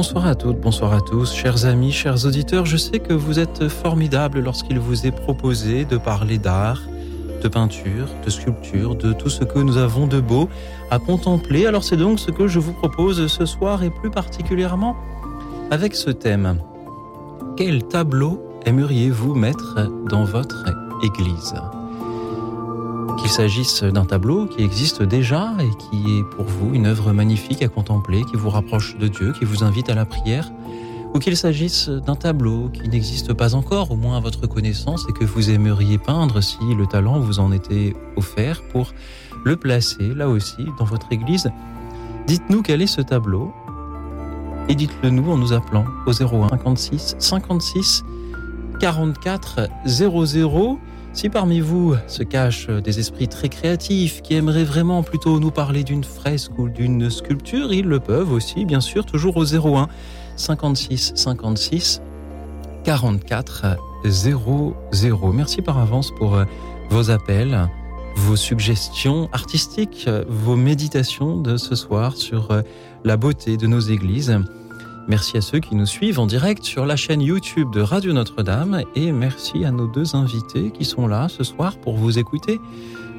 [0.00, 2.64] Bonsoir à toutes, bonsoir à tous, chers amis, chers auditeurs.
[2.64, 6.80] Je sais que vous êtes formidables lorsqu'il vous est proposé de parler d'art,
[7.42, 10.48] de peinture, de sculpture, de tout ce que nous avons de beau
[10.90, 11.66] à contempler.
[11.66, 14.96] Alors c'est donc ce que je vous propose ce soir et plus particulièrement
[15.70, 16.62] avec ce thème.
[17.58, 20.64] Quel tableau aimeriez-vous mettre dans votre
[21.04, 21.52] église?
[23.30, 27.62] Qu'il s'agisse d'un tableau qui existe déjà et qui est pour vous une œuvre magnifique
[27.62, 30.50] à contempler, qui vous rapproche de Dieu, qui vous invite à la prière,
[31.14, 35.12] ou qu'il s'agisse d'un tableau qui n'existe pas encore, au moins à votre connaissance, et
[35.12, 38.94] que vous aimeriez peindre si le talent vous en était offert pour
[39.44, 41.52] le placer là aussi dans votre église.
[42.26, 43.54] Dites-nous quel est ce tableau
[44.68, 48.02] et dites-le nous en nous appelant au 01 56 56
[48.80, 50.80] 44 00.
[51.12, 55.82] Si parmi vous se cachent des esprits très créatifs qui aimeraient vraiment plutôt nous parler
[55.82, 59.88] d'une fresque ou d'une sculpture, ils le peuvent aussi, bien sûr, toujours au 01
[60.36, 62.00] 56 56
[62.84, 65.32] 44 00.
[65.32, 66.44] Merci par avance pour euh,
[66.90, 67.68] vos appels,
[68.16, 72.62] vos suggestions artistiques, vos méditations de ce soir sur euh,
[73.04, 74.38] la beauté de nos églises.
[75.10, 78.84] Merci à ceux qui nous suivent en direct sur la chaîne YouTube de Radio Notre-Dame
[78.94, 82.60] et merci à nos deux invités qui sont là ce soir pour vous écouter,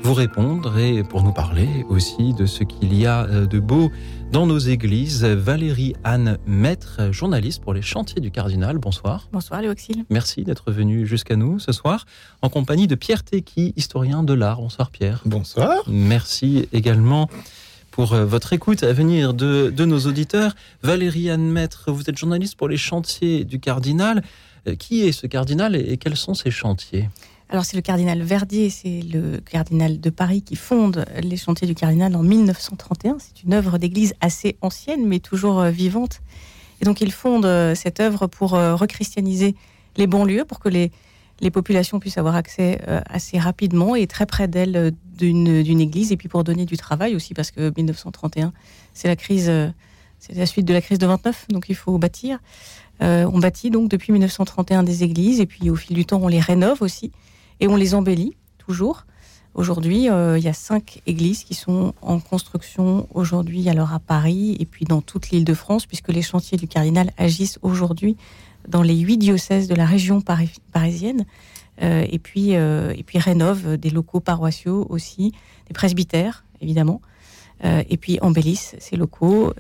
[0.01, 3.91] vous répondre et pour nous parler aussi de ce qu'il y a euh, de beau
[4.31, 5.25] dans nos églises.
[5.25, 8.77] Valérie Anne Maître, journaliste pour les chantiers du Cardinal.
[8.77, 9.27] Bonsoir.
[9.33, 10.05] Bonsoir Léoxyle.
[10.09, 12.05] Merci d'être venu jusqu'à nous ce soir
[12.41, 14.61] en compagnie de Pierre Tequi, historien de l'art.
[14.61, 15.23] Bonsoir Pierre.
[15.25, 15.83] Bonsoir.
[15.87, 17.27] Merci également
[17.91, 20.55] pour euh, votre écoute à venir de, de nos auditeurs.
[20.81, 24.23] Valérie Anne Maître, vous êtes journaliste pour les chantiers du Cardinal.
[24.67, 27.09] Euh, Qui est ce cardinal et quels sont ses chantiers?
[27.49, 31.75] Alors c'est le cardinal Verdier, c'est le cardinal de Paris qui fonde les chantiers du
[31.75, 33.17] cardinal en 1931.
[33.19, 36.21] C'est une œuvre d'église assez ancienne mais toujours euh, vivante.
[36.81, 39.53] Et donc il fonde cette œuvre pour rechristianiser
[39.97, 40.91] les banlieues, pour que les,
[41.41, 42.79] les populations puissent avoir accès
[43.09, 47.33] assez rapidement et très près d'elles d'une église, et puis pour donner du travail aussi,
[47.33, 48.53] parce que 1931,
[48.93, 49.51] c'est la crise,
[50.19, 52.39] c'est la suite de la crise de 29, donc il faut bâtir.
[53.01, 56.27] Euh, on bâtit donc depuis 1931 des églises, et puis au fil du temps, on
[56.27, 57.11] les rénove aussi,
[57.59, 59.05] et on les embellit toujours.
[59.53, 64.55] Aujourd'hui, euh, il y a cinq églises qui sont en construction aujourd'hui, alors à Paris
[64.59, 68.15] et puis dans toute l'île de France, puisque les chantiers du cardinal agissent aujourd'hui
[68.67, 71.25] dans les huit diocèses de la région parisienne.
[71.81, 75.31] Euh, et puis euh, et puis rénove des locaux paroissiaux aussi,
[75.67, 77.01] des presbytères évidemment,
[77.65, 79.51] euh, et puis embellissent ces locaux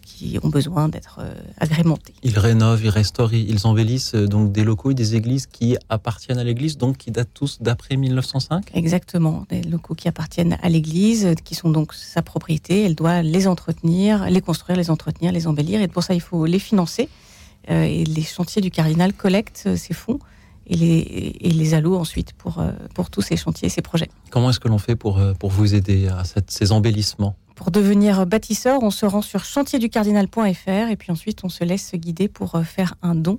[0.00, 1.20] qui ont besoin d'être
[1.58, 2.14] agrémentés.
[2.22, 6.44] Ils rénovent, ils restaurent, ils embellissent donc des locaux et des églises qui appartiennent à
[6.44, 8.70] l'Église, donc qui datent tous d'après 1905.
[8.72, 12.84] Exactement, des locaux qui appartiennent à l'Église, qui sont donc sa propriété.
[12.84, 16.46] Elle doit les entretenir, les construire, les entretenir, les embellir, et pour ça il faut
[16.46, 17.10] les financer.
[17.68, 20.18] Et les chantiers du cardinal collectent ces fonds
[20.70, 24.08] et les, et les ensuite pour, euh, pour tous ces chantiers, ces projets.
[24.30, 27.36] Comment est-ce que l'on fait pour, euh, pour vous aider à cette, ces embellissements?
[27.56, 32.28] Pour devenir bâtisseur, on se rend sur chantierducardinal.fr et puis ensuite on se laisse guider
[32.28, 33.36] pour euh, faire un don.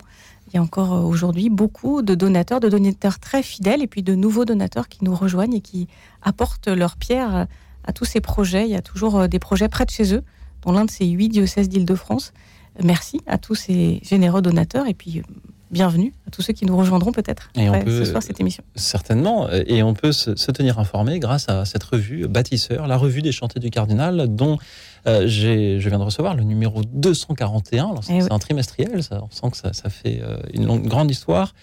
[0.48, 4.14] Il y a encore aujourd'hui beaucoup de donateurs, de donateurs très fidèles et puis de
[4.14, 5.88] nouveaux donateurs qui nous rejoignent et qui
[6.22, 7.48] apportent leur pierre
[7.86, 8.66] à tous ces projets.
[8.66, 10.24] Il y a toujours des projets près de chez eux,
[10.64, 12.34] dont l'un de ces huit diocèses d'Île-de-France.
[12.84, 15.22] Merci à tous ces généreux donateurs et puis
[15.72, 18.64] bienvenue à tous ceux qui nous rejoindront peut-être ce soir cette émission.
[18.76, 23.22] Certainement, et on peut se, se, tenir informé grâce à cette revue Bâtisseur, la revue
[23.22, 24.58] des chantiers du Cardinal, dont
[25.08, 28.02] euh, je viens de recevoir le numéro 241.
[28.02, 28.28] C'est oui.
[28.30, 31.54] un trimestriel, ça, on sent que ça, ça fait euh, une, longue, grande histoire.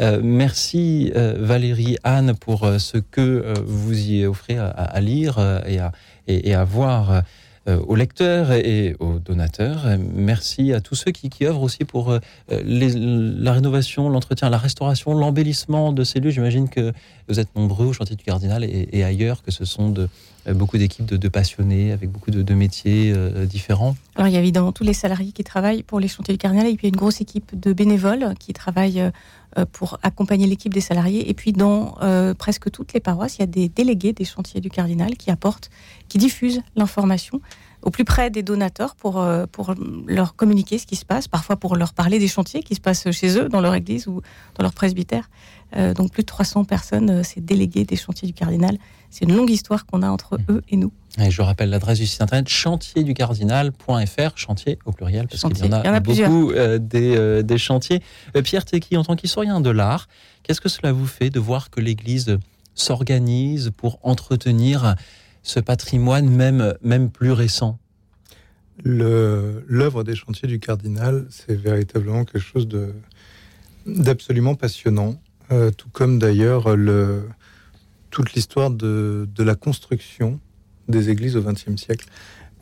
[0.00, 5.38] Euh, merci euh, Valérie Anne pour euh, ce que vous y offrez à, à lire
[5.66, 5.92] et à,
[6.28, 7.22] et, et à voir
[7.68, 9.84] aux lecteurs et aux donateurs.
[10.14, 12.18] Merci à tous ceux qui, œuvrent aussi pour
[12.50, 16.30] les, la rénovation, l'entretien, la restauration, l'embellissement de ces lieux.
[16.30, 16.92] J'imagine que
[17.28, 20.08] vous êtes nombreux au chantier du Cardinal et ailleurs, que ce sont de,
[20.54, 23.96] beaucoup d'équipes de, passionnés avec beaucoup de, métiers euh, différents.
[24.16, 26.66] Alors il y a évidemment tous les salariés qui travaillent pour les chantiers du Cardinal
[26.66, 30.46] et puis il y a une grosse équipe de bénévoles qui travaillent euh, pour accompagner
[30.46, 31.28] l'équipe des salariés.
[31.30, 34.60] Et puis dans euh, presque toutes les paroisses, il y a des délégués des chantiers
[34.60, 35.70] du Cardinal qui apportent,
[36.08, 37.40] qui diffusent l'information
[37.82, 39.72] au plus près des donateurs pour, pour
[40.08, 43.08] leur communiquer ce qui se passe, parfois pour leur parler des chantiers qui se passent
[43.12, 44.20] chez eux, dans leur église ou
[44.56, 45.30] dans leur presbytère.
[45.76, 48.78] Donc plus de 300 personnes, c'est délégués des chantiers du cardinal.
[49.10, 50.44] C'est une longue histoire qu'on a entre mmh.
[50.50, 50.92] eux et nous.
[51.20, 55.72] Et je rappelle l'adresse du site internet chantierducardinal.fr, chantier au pluriel, parce qu'il y en
[55.72, 58.02] a, beaucoup euh, euh, des, chantiers.
[58.36, 60.08] Euh, Pierre Tequi, en tant qu'historien de l'art,
[60.42, 62.38] qu'est-ce que cela vous fait de voir que l'Église
[62.74, 64.94] s'organise pour entretenir
[65.42, 67.78] ce patrimoine même, même plus récent?
[68.84, 72.68] L'œuvre des chantiers du cardinal, c'est véritablement quelque chose
[73.86, 75.16] d'absolument passionnant,
[75.48, 76.68] tout comme d'ailleurs
[78.10, 80.40] toute l'histoire de, la construction
[80.88, 82.06] des églises au XXe siècle.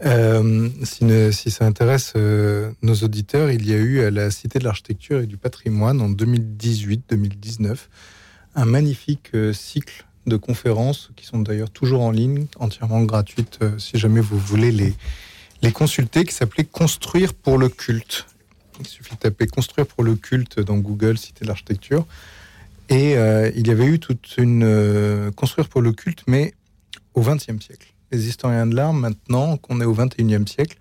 [0.05, 4.65] Euh, si, ça intéresse euh, nos auditeurs, il y a eu à la Cité de
[4.65, 7.77] l'Architecture et du Patrimoine en 2018-2019
[8.57, 13.97] un magnifique euh, cycle de conférences qui sont d'ailleurs toujours en ligne, entièrement gratuites si
[13.97, 14.93] jamais vous voulez les,
[15.63, 18.27] les consulter, qui s'appelait Construire pour le culte.
[18.81, 22.07] Il suffit de taper Construire pour le culte dans Google, Cité de l'Architecture.
[22.89, 26.55] Et il y avait eu toute une Construire pour le culte, mais
[27.15, 30.79] au XXe siècle les historiens de l'art, maintenant qu'on est au XXIe siècle,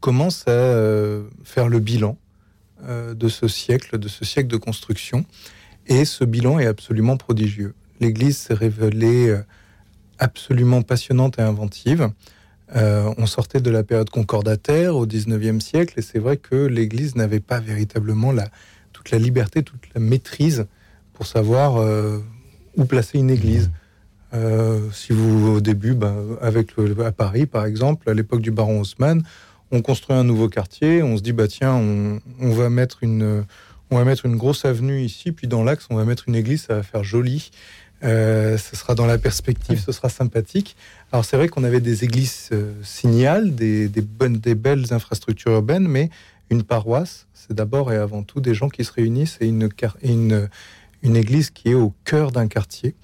[0.00, 2.16] commencent à euh, faire le bilan
[2.84, 5.24] euh, de ce siècle, de ce siècle de construction.
[5.86, 7.74] Et ce bilan est absolument prodigieux.
[8.00, 9.42] L'Église s'est révélée euh,
[10.18, 12.10] absolument passionnante et inventive.
[12.74, 17.40] on sortait de la période concordataire au XIXe siècle, et c'est vrai que l'Église n'avait
[17.40, 18.34] pas véritablement
[18.92, 20.66] toute la liberté, toute la maîtrise
[21.18, 21.76] pour savoir
[22.78, 23.70] où placer une Église.
[24.34, 26.72] Euh, si vous, au début, ben, avec
[27.04, 29.22] à Paris, par exemple, à l'époque du baron Haussmann,
[29.70, 33.44] on construit un nouveau quartier, on se dit, bah tiens, on, va mettre une,
[33.90, 36.62] on va mettre une grosse avenue ici, puis dans l'axe, on va mettre une église,
[36.62, 37.50] ça va faire joli.
[38.04, 40.76] Euh, ce sera dans la perspective, ce sera sympathique.
[41.10, 45.88] Alors c'est vrai qu'on avait des églises euh, signales, des, bonnes, des belles infrastructures urbaines,
[45.88, 46.08] mais
[46.48, 49.68] une paroisse, c'est d'abord et avant tout des gens qui se réunissent et une,
[50.02, 50.48] une,
[51.02, 52.94] une église qui est au cœur d'un quartier.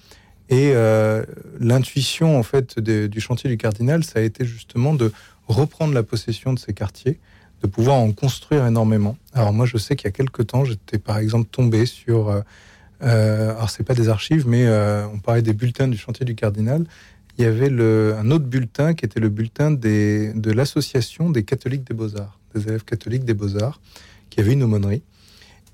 [0.49, 1.23] Et euh,
[1.59, 5.11] l'intuition en fait du chantier du cardinal, ça a été justement de
[5.47, 7.19] reprendre la possession de ces quartiers,
[7.63, 9.17] de pouvoir en construire énormément.
[9.33, 12.41] Alors moi, je sais qu'il y a quelques temps, j'étais par exemple tombé sur, euh,
[13.01, 16.35] euh alors c'est pas des archives, mais euh, on parlait des bulletins du chantier du
[16.35, 16.85] cardinal.
[17.37, 21.93] Il y avait un autre bulletin qui était le bulletin de l'association des catholiques des
[21.93, 23.81] beaux-arts, des élèves catholiques des beaux-arts,
[24.29, 25.03] qui avait une aumônerie.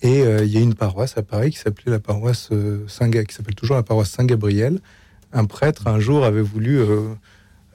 [0.02, 3.12] Et euh, il y a une paroisse à Paris qui s'appelait la paroisse euh, Saint
[3.12, 4.80] qui s'appelle toujours la paroisse Saint-Gabriel.
[5.32, 6.80] Un prêtre un jour avait voulu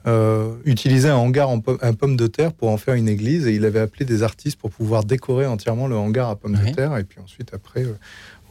[0.05, 3.55] euh, utiliser un hangar en pomme, pomme de terre pour en faire une église et
[3.55, 6.97] il avait appelé des artistes pour pouvoir décorer entièrement le hangar à pommes de terre.
[6.97, 7.85] Et puis ensuite, après,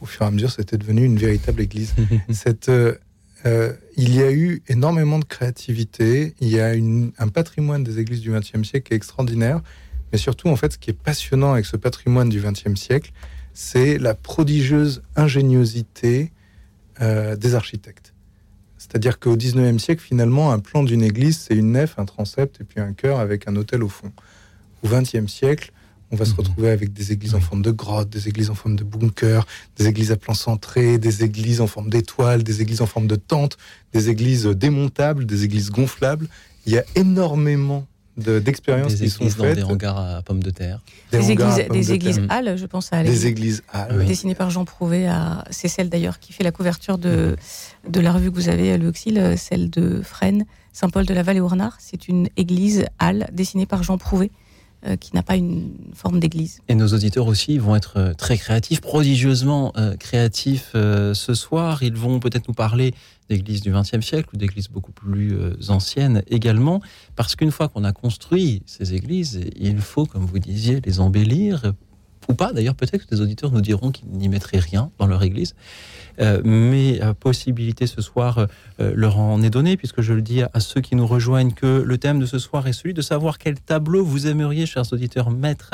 [0.01, 1.93] au fur et à mesure, c'était devenu une véritable église.
[2.31, 2.69] Cette,
[3.45, 6.33] il y a eu énormément de créativité.
[6.41, 9.61] Il y a une, un patrimoine des églises du XXe siècle qui est extraordinaire.
[10.11, 13.11] Mais surtout, en fait, ce qui est passionnant avec ce patrimoine du XXe siècle,
[13.59, 16.31] c'est la prodigieuse ingéniosité
[17.01, 18.13] euh, des architectes.
[18.77, 22.63] C'est-à-dire qu'au XIXe siècle, finalement, un plan d'une église, c'est une nef, un transept et
[22.63, 24.11] puis un chœur avec un hôtel au fond.
[24.83, 25.71] Au XXe siècle,
[26.11, 26.37] on va se mhm.
[26.37, 29.87] retrouver avec des églises en forme de grotte, des églises en forme de bunker, des
[29.87, 33.57] églises à plan centré, des églises en forme d'étoiles, des églises en forme de tente,
[33.91, 36.27] des églises démontables, des églises gonflables.
[36.67, 37.87] Il y a énormément
[38.17, 39.55] d'expériences qui sont faites.
[39.55, 40.81] Des hangars à pommes de terre.
[41.11, 44.05] Des, églises, des églises halles, je pense à Des églises halles.
[44.05, 45.09] Dessinées par Jean Prouvé.
[45.49, 47.35] C'est celle d'ailleurs qui fait la couverture de,
[47.87, 51.77] de la revue que vous avez, le Auxil, celle de Fresnes, Saint-Paul de la Vallée-Ournard.
[51.79, 54.31] C'est une église halle dessinée par Jean Prouvé.
[54.85, 56.59] Euh, qui n'a pas une forme d'église.
[56.67, 61.81] Et nos auditeurs aussi vont être euh, très créatifs, prodigieusement euh, créatifs ce soir.
[61.81, 62.93] Ils vont peut-être nous parler
[63.29, 65.37] d'églises du XXe siècle ou d'églises beaucoup plus
[65.69, 66.81] anciennes également,
[67.15, 71.73] parce qu'une fois qu'on a construit ces églises, il faut, comme vous disiez, les embellir,
[72.29, 72.53] ou pas.
[72.53, 75.55] D'ailleurs, peut-être que des auditeurs nous diront qu'ils n'y mettraient rien dans leur église.
[76.19, 78.47] Euh, mais euh, possibilité ce soir
[78.79, 81.83] euh, leur en est donnée, puisque je le dis à, ceux qui nous rejoignent que
[81.85, 85.31] le thème de ce soir est celui de savoir quel tableau vous aimeriez, chers auditeurs,
[85.31, 85.71] mettre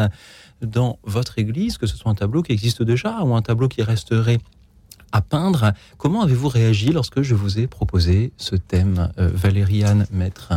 [0.62, 3.82] dans votre église, que ce soit un tableau qui existe déjà ou un tableau qui
[3.82, 4.40] resterait
[5.14, 5.72] à peindre.
[5.98, 10.54] Comment avez-vous réagi lorsque je vous ai proposé ce thème, Valériane Maître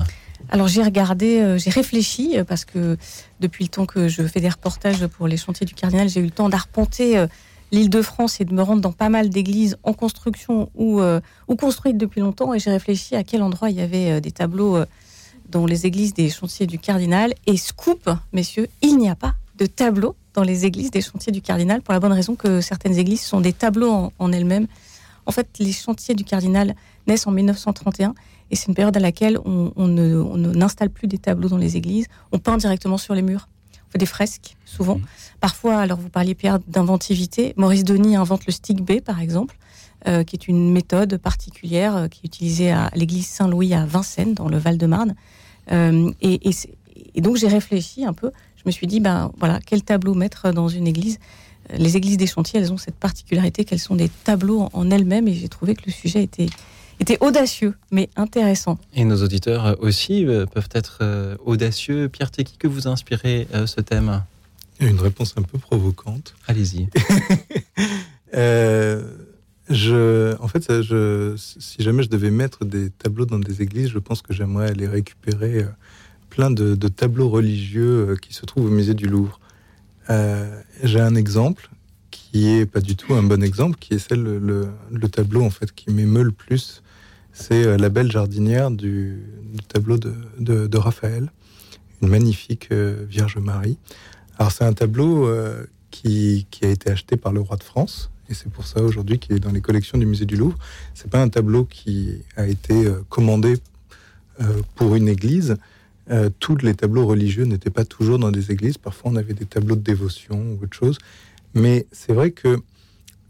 [0.51, 2.97] alors j'ai regardé, j'ai réfléchi parce que
[3.41, 6.25] depuis le temps que je fais des reportages pour les chantiers du cardinal, j'ai eu
[6.25, 7.27] le temps d'arpenter
[7.73, 11.21] l'île de France et de me rendre dans pas mal d'églises en construction ou, euh,
[11.49, 12.55] ou construites depuis longtemps.
[12.55, 14.87] Et j'ai réfléchi à quel endroit il y avait euh, des tableaux euh,
[15.49, 17.35] dans les églises des chantiers du cardinal.
[17.47, 21.41] Et scoop, messieurs, il n'y a pas de tableaux dans les églises des chantiers du
[21.41, 24.67] cardinal pour la bonne raison que certaines églises sont des tableaux en, elles-mêmes
[25.25, 26.77] En fait, les chantiers du cardinal
[27.07, 28.15] naissent en 1931
[28.51, 32.07] et c'est une période à laquelle on, ne, n'installe plus des tableaux dans les églises,
[32.31, 33.49] on peint directement sur les murs.
[33.89, 34.97] On fait des fresques, souvent.
[34.99, 35.07] Mmh.
[35.41, 37.55] Parfois, alors vous parliez, Pierre, d'inventivité.
[37.57, 39.57] Maurice Denis invente le stick B, par exemple,
[40.07, 44.35] euh, qui est une méthode particulière euh, qui est utilisée à l'église Saint-Louis à Vincennes,
[44.35, 45.15] dans le Val-de-Marne.
[45.73, 46.51] Euh, et,
[47.15, 48.31] et, donc, j'ai réfléchi un peu.
[48.67, 51.21] Je me suis dit, ben voilà, quel tableau mettre dans une église?
[51.79, 55.35] Les églises des chantiers, elles ont cette particularité qu'elles sont des tableaux en elles-mêmes, et
[55.35, 56.49] j'ai trouvé que le sujet était
[56.99, 58.79] était audacieux, mais intéressant.
[58.93, 62.09] Et nos auditeurs aussi euh, peuvent être euh, audacieux.
[62.09, 64.25] Pierre, t'es qui que vous a inspiré euh, ce thème?
[64.81, 66.35] Une réponse un peu provocante.
[66.49, 66.89] Allez-y.
[69.71, 74.01] je, en fait, je, si jamais je devais mettre des tableaux dans des églises, je
[74.01, 75.67] pense que j'aimerais aller récupérer
[76.37, 79.41] plein de, tableaux religieux qui se trouvent au musée du Louvre.
[80.83, 81.71] J'ai un exemple
[82.11, 85.51] qui est pas du tout un bon exemple, qui est celle le, le tableau en
[85.51, 86.83] fait qui m'émeut le plus
[87.37, 89.23] c'est euh, la belle jardinière du,
[89.69, 91.31] tableau de, Raphaël,
[92.01, 93.79] une magnifique euh, Vierge Marie.
[94.39, 98.35] Alors c'est un tableau euh, qui, a été acheté par le roi de France, et
[98.35, 100.59] c'est pour ça aujourd'hui qu'il est dans les collections du musée du Louvre.
[100.95, 103.55] C'est pas un tableau qui a été commandé
[104.75, 105.57] pour une église.
[106.39, 108.79] Tous les tableaux religieux n'étaient pas toujours dans des églises.
[108.79, 110.99] Parfois, on avait des tableaux de dévotion ou autre chose.
[111.55, 112.59] Mais c'est vrai que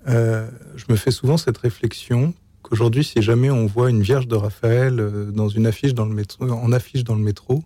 [0.07, 2.35] je me fais souvent cette réflexion
[2.73, 6.15] Aujourd'hui, si jamais on voit une Vierge de Raphaël euh, dans une affiche dans le
[6.15, 7.63] métro, en affiche dans le métro,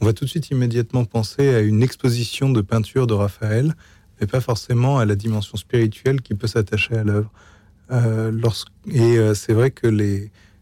[0.00, 3.74] on va tout de suite immédiatement penser à une exposition de peinture de Raphaël,
[4.18, 7.30] mais pas forcément à la dimension spirituelle qui peut s'attacher à l'œuvre.
[7.90, 8.32] Euh,
[8.90, 9.88] et euh, c'est vrai que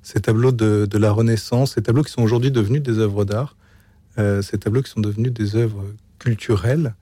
[0.02, 3.56] ces tableaux de, la Renaissance, ces tableaux qui sont aujourd'hui devenus des œuvres d'art,
[4.42, 5.84] ces tableaux qui sont devenus des œuvres
[6.18, 6.94] culturelles,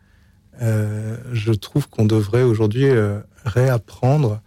[0.60, 2.88] je trouve qu'on devrait aujourd'hui
[3.44, 4.40] réapprendre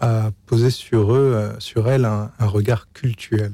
[0.00, 3.52] à poser sur eux, euh, sur elle, un, regard cultuel.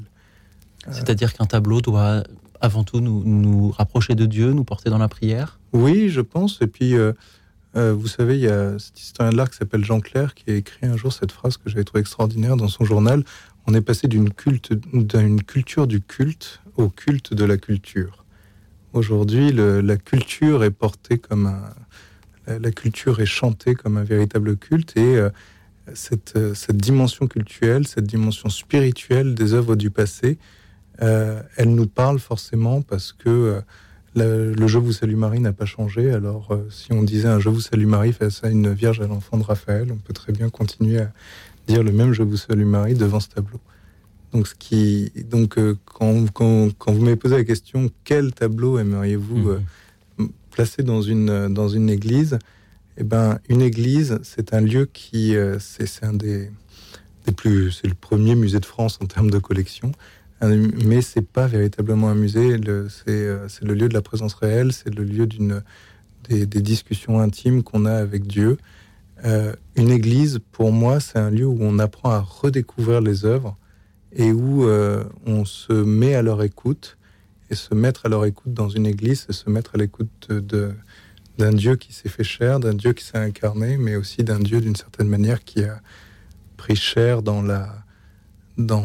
[0.87, 2.23] Euh, C'est-à-dire qu'un tableau doit
[2.59, 5.59] avant tout nous, nous, rapprocher de Dieu, nous porter dans la prière?
[5.73, 6.61] Oui, je pense.
[6.61, 7.13] Et puis, euh,
[7.73, 10.55] vous savez, il y a cet historien de l'art qui s'appelle Jean Clair qui a
[10.55, 13.23] écrit un jour cette phrase que j'avais trouvée extraordinaire dans son journal.
[13.67, 18.22] On est passé d'une culte, d'une culture du culte au culte de la culture.
[18.93, 24.95] Aujourd'hui, la culture est portée comme un, la, culture est chantée comme un véritable culte
[24.97, 25.19] et
[25.93, 30.37] cette, euh, cette, dimension culturelle, cette dimension spirituelle des œuvres du passé,
[31.01, 33.61] euh, elle nous parle forcément parce que
[34.15, 36.11] euh, le Je vous salue Marie n'a pas changé.
[36.11, 39.37] Alors, si on disait un Je vous salue Marie face à une Vierge à l'enfant
[39.37, 41.11] de Raphaël, on peut très bien continuer à
[41.67, 43.59] dire le même Je vous salue Marie devant ce tableau.
[44.33, 49.59] Donc, ce qui, donc quand, quand, quand, vous m'avez posé la question, quel tableau aimeriez-vous
[50.17, 50.27] mmh.
[50.51, 52.39] placer dans une, dans une église?
[52.97, 56.51] Eh ben, une église, c'est un lieu qui, euh, c'est un des,
[57.35, 59.91] plus, c'est le premier musée de France en termes de collection,
[60.41, 62.59] mais c'est pas véritablement un musée.
[62.67, 62.89] Euh,
[63.47, 65.63] c'est le lieu de la présence réelle, c'est le lieu d'une
[66.29, 68.57] des, discussions intimes qu'on a avec Dieu.
[69.25, 73.57] Euh, une église, pour moi, c'est un lieu où on apprend à redécouvrir les œuvres
[74.15, 74.65] et où
[75.25, 76.97] on se met à leur écoute.
[77.49, 80.73] Et se mettre à leur écoute dans une église, c'est se mettre à l'écoute de,
[81.37, 84.61] d'un Dieu qui s'est fait chair, d'un Dieu qui s'est incarné, mais aussi d'un Dieu
[84.61, 85.79] d'une certaine manière qui a
[86.57, 87.83] pris chair dans la
[88.57, 88.83] dans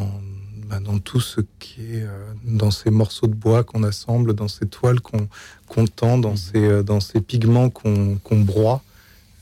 [0.69, 4.49] bah, dans tout ce qui est euh, dans ces morceaux de bois qu'on assemble, dans
[4.49, 6.37] ces toiles qu'on tend, dans mmh.
[6.37, 8.83] ces euh, dans ces pigments qu'on broie,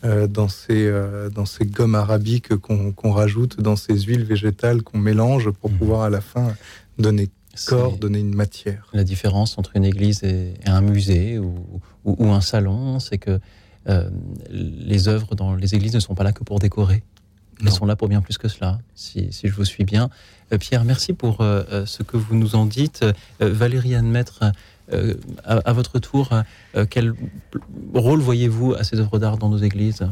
[0.04, 0.92] euh, dans ces
[1.34, 5.78] dans ces gommes arabiques qu'on rajoute, dans ces huiles végétales qu'on mélange pour mmh.
[5.78, 6.54] pouvoir à la fin
[6.98, 7.28] donner
[7.64, 8.86] corps, donner une matière.
[8.92, 13.40] La différence entre une église et, un musée ou, ou, un salon, c'est que
[13.88, 14.10] euh,
[14.50, 17.02] les œuvres dans les églises ne sont pas là que pour décorer.
[17.60, 20.10] Elles sont là pour bien plus que cela, si, si je vous suis bien.
[20.52, 23.04] Euh, Pierre, merci pour euh, ce que vous nous en dites.
[23.40, 24.52] Valérie Anne Maître,
[24.92, 26.30] à, à, votre tour,
[26.90, 27.14] quel
[27.94, 30.06] rôle voyez-vous à ces œuvres d'art dans nos églises?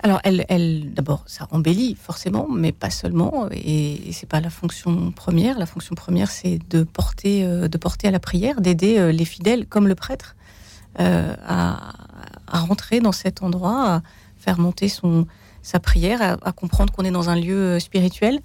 [0.00, 3.48] Alors, elle, d'abord, ça embellit forcément, mais pas seulement.
[3.50, 5.58] Et, c'est pas la fonction première.
[5.58, 9.24] La fonction première, c'est de porter, euh, de porter à la prière, d'aider euh, les
[9.24, 10.36] fidèles, comme le prêtre,
[11.00, 11.94] euh, à,
[12.46, 14.02] rentrer dans cet endroit, à
[14.36, 15.26] faire monter son
[15.62, 18.40] sa prière, à, comprendre qu'on est dans un lieu spirituel.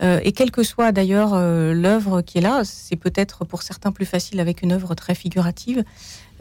[0.00, 4.40] Et quelle que soit d'ailleurs l'œuvre qui est là, c'est peut-être pour certains plus facile
[4.40, 5.84] avec une œuvre très figurative.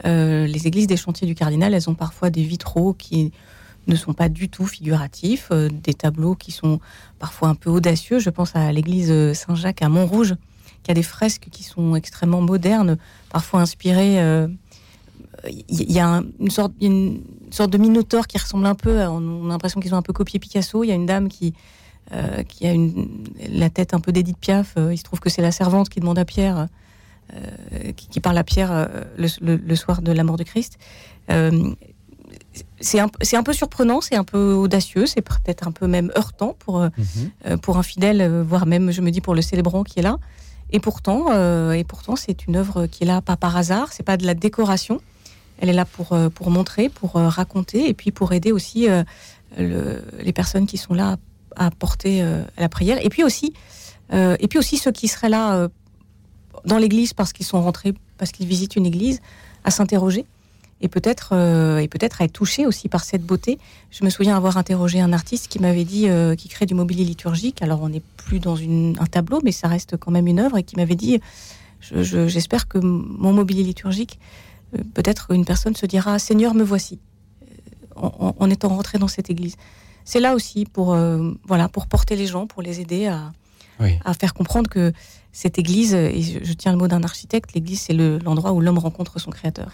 [0.03, 3.31] les églises des chantiers du cardinal, elles ont parfois des vitraux qui
[3.88, 6.79] ne sont pas du tout figuratifs, euh, des tableaux qui sont
[7.19, 8.19] parfois un peu audacieux.
[8.19, 10.35] Je pense à l'église Saint-Jacques à Montrouge,
[10.83, 12.97] qui a des fresques qui sont extrêmement modernes,
[13.29, 14.21] parfois inspirées.
[14.21, 14.47] Euh,
[15.69, 17.21] il y a une, sorte, une
[17.51, 20.39] sorte de minotaure qui ressemble un peu, on a l'impression qu'ils ont un peu copié
[20.39, 20.83] Picasso.
[20.83, 21.53] Il y a une dame qui,
[22.47, 24.75] qui a une, la tête un peu d'Edith Piaf.
[24.91, 26.67] il se trouve que c'est la servante qui demande à Pierre,
[27.95, 30.77] qui, parle à Pierre le, soir de la mort de Christ.
[32.79, 36.55] c'est un, un, peu surprenant, c'est un peu audacieux, c'est peut-être un peu même heurtant
[36.59, 37.57] pour, mhm.
[37.62, 40.17] pour un fidèle, voire même, je me dis, pour le célébrant qui est là.
[40.71, 41.31] Et pourtant,
[41.71, 43.91] et pourtant, c'est une œuvre qui est là pas par hasard.
[43.91, 45.01] C'est pas de la décoration.
[45.59, 48.89] Elle est là pour, euh, pour montrer, pour euh, raconter et puis pour aider aussi
[48.89, 49.03] euh,
[49.57, 51.17] les personnes qui sont là
[51.55, 52.24] à, porter
[52.57, 53.03] la prière.
[53.03, 53.53] Et puis aussi,
[54.12, 55.67] et puis aussi ceux qui seraient là
[56.65, 59.21] dans l'église parce qu'ils sont rentrés, parce qu'ils visitent une église,
[59.63, 60.25] à s'interroger
[60.81, 61.33] et peut-être
[61.81, 63.57] et peut-être à être touchés aussi par cette beauté.
[63.91, 66.07] Je me souviens avoir interrogé un artiste qui m'avait dit
[66.38, 67.62] qui crée du mobilier liturgique.
[67.62, 70.63] Alors on n'est plus dans un tableau, mais ça reste quand même une œuvre et
[70.63, 71.19] qui m'avait dit
[71.81, 74.19] j'espère que mon mobilier liturgique
[74.93, 77.00] peut-être une personne se dira Seigneur, me voici,
[77.97, 78.01] euh,
[78.39, 79.55] en, étant rentré dans cette église.
[80.05, 83.33] C'est là aussi pour, euh, voilà, pour porter les gens, pour les aider à,
[83.79, 84.93] à faire comprendre que
[85.31, 89.19] cette église, et je, tiens le mot d'un architecte, l'église c'est l'endroit où l'homme rencontre
[89.19, 89.69] son créateur.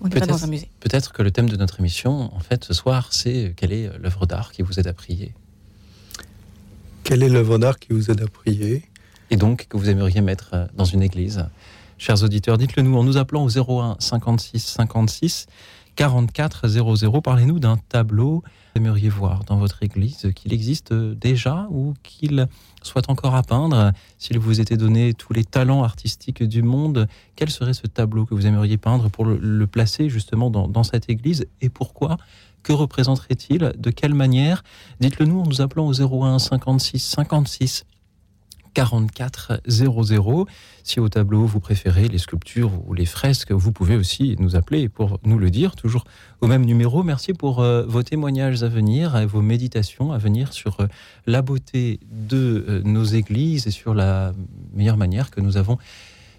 [0.00, 0.68] On n'est pas dans un musée.
[0.80, 4.26] Peut-être que le thème de notre émission, en fait, ce soir, c'est quelle est l'œuvre
[4.26, 5.32] d'art qui vous aide à prier
[7.04, 8.82] Quelle est l'œuvre d'art qui vous aide à prier?
[9.30, 11.46] Et donc, que vous aimeriez mettre euh, dans une église?
[11.96, 15.46] Chers auditeurs, dites-le nous en nous appelant au 01 56 56
[15.96, 17.20] 44 00.
[17.20, 18.42] Parlez-nous d'un tableau
[18.76, 22.46] aimeriez voir dans votre église, qu'il existe déjà ou qu'il
[22.82, 23.92] soit encore à peindre?
[24.18, 28.34] S'il vous était donné tous les talents artistiques du monde, quel serait ce tableau que
[28.34, 31.46] vous aimeriez peindre pour le, placer justement dans, dans cette église?
[31.60, 32.16] Et pourquoi?
[32.62, 33.72] Que représenterait-il?
[33.76, 34.62] De quelle manière?
[35.00, 37.84] Dites-le nous en nous appelant au 01 56 56
[38.74, 40.46] 44 00.
[40.82, 44.88] Si au tableau vous préférez les sculptures ou les fresques, vous pouvez aussi nous appeler
[44.88, 46.04] pour nous le dire, toujours
[46.40, 47.02] au même numéro.
[47.02, 50.86] Merci pour euh, vos témoignages à venir, et vos méditations à venir sur euh,
[51.26, 54.34] la beauté de euh, nos églises et sur la
[54.74, 55.78] meilleure manière que nous avons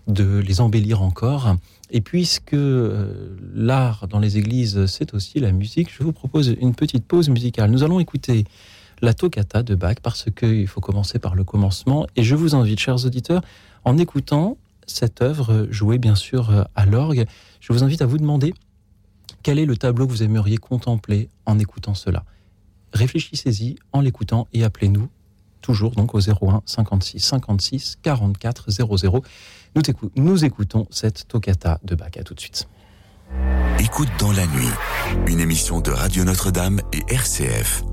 [0.08, 1.56] de les embellir encore.
[1.90, 2.56] Et puisque
[3.56, 7.72] l'art dans les églises, c'est aussi la musique, je vous propose une petite pause musicale.
[7.72, 8.46] Nous allons écouter
[9.02, 12.08] la toccata de Bach, parce qu'il faut commencer par le commencement.
[12.16, 13.42] Et je vous invite, chers auditeurs,
[13.84, 17.26] en écoutant cette œuvre jouée bien sûr à l'orgue,
[17.60, 18.54] je vous invite à vous demander
[19.44, 22.24] quel est le tableau que vous aimeriez contempler en écoutant cela.
[22.94, 25.10] Réfléchissez-y en l'écoutant et appelez-nous
[25.62, 29.24] toujours donc au 01 56 56 44 00.
[29.76, 29.82] Nous,
[30.16, 32.18] nous écoutons cette toccata de Bach.
[32.18, 32.68] À tout de suite.
[33.80, 34.70] Écoute dans la nuit,
[35.28, 37.84] une émission de Radio Notre-Dame et RCF.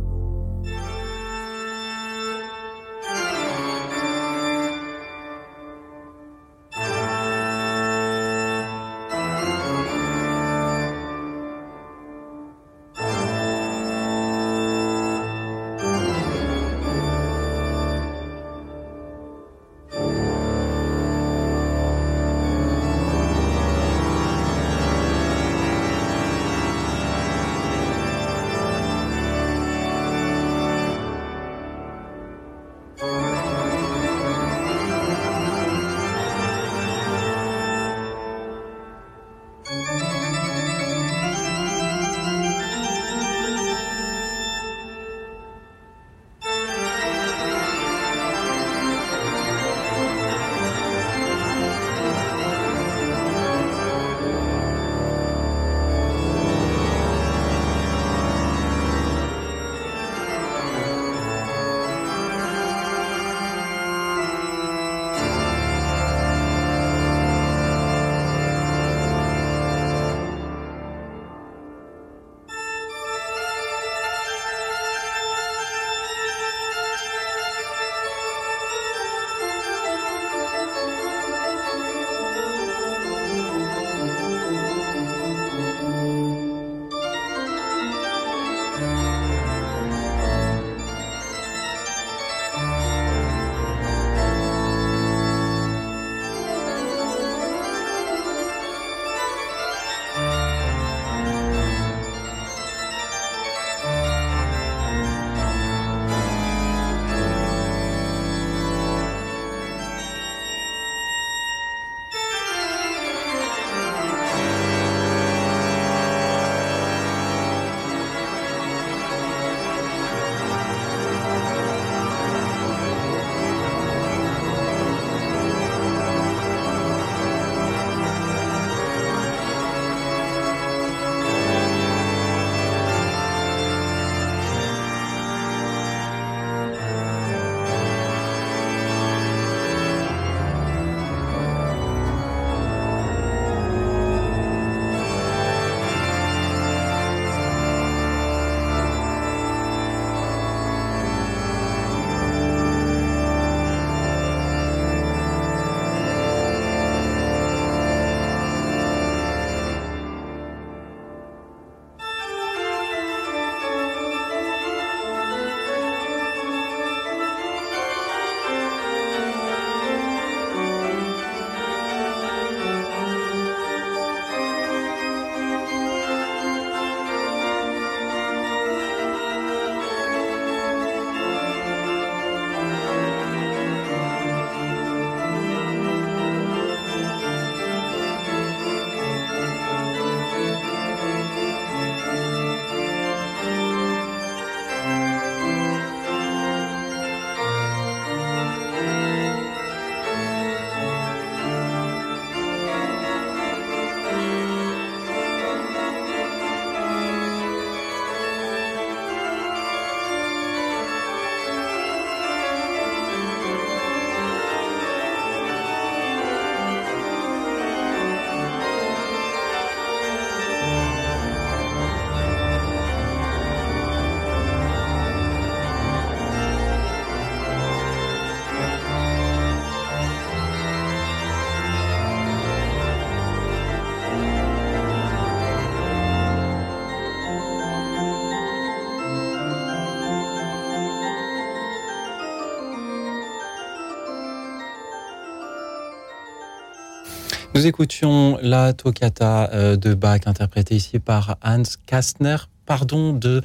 [247.54, 252.36] Nous écoutions la toccata euh, de Bach interprétée ici par Hans Kastner.
[252.64, 253.42] Pardon de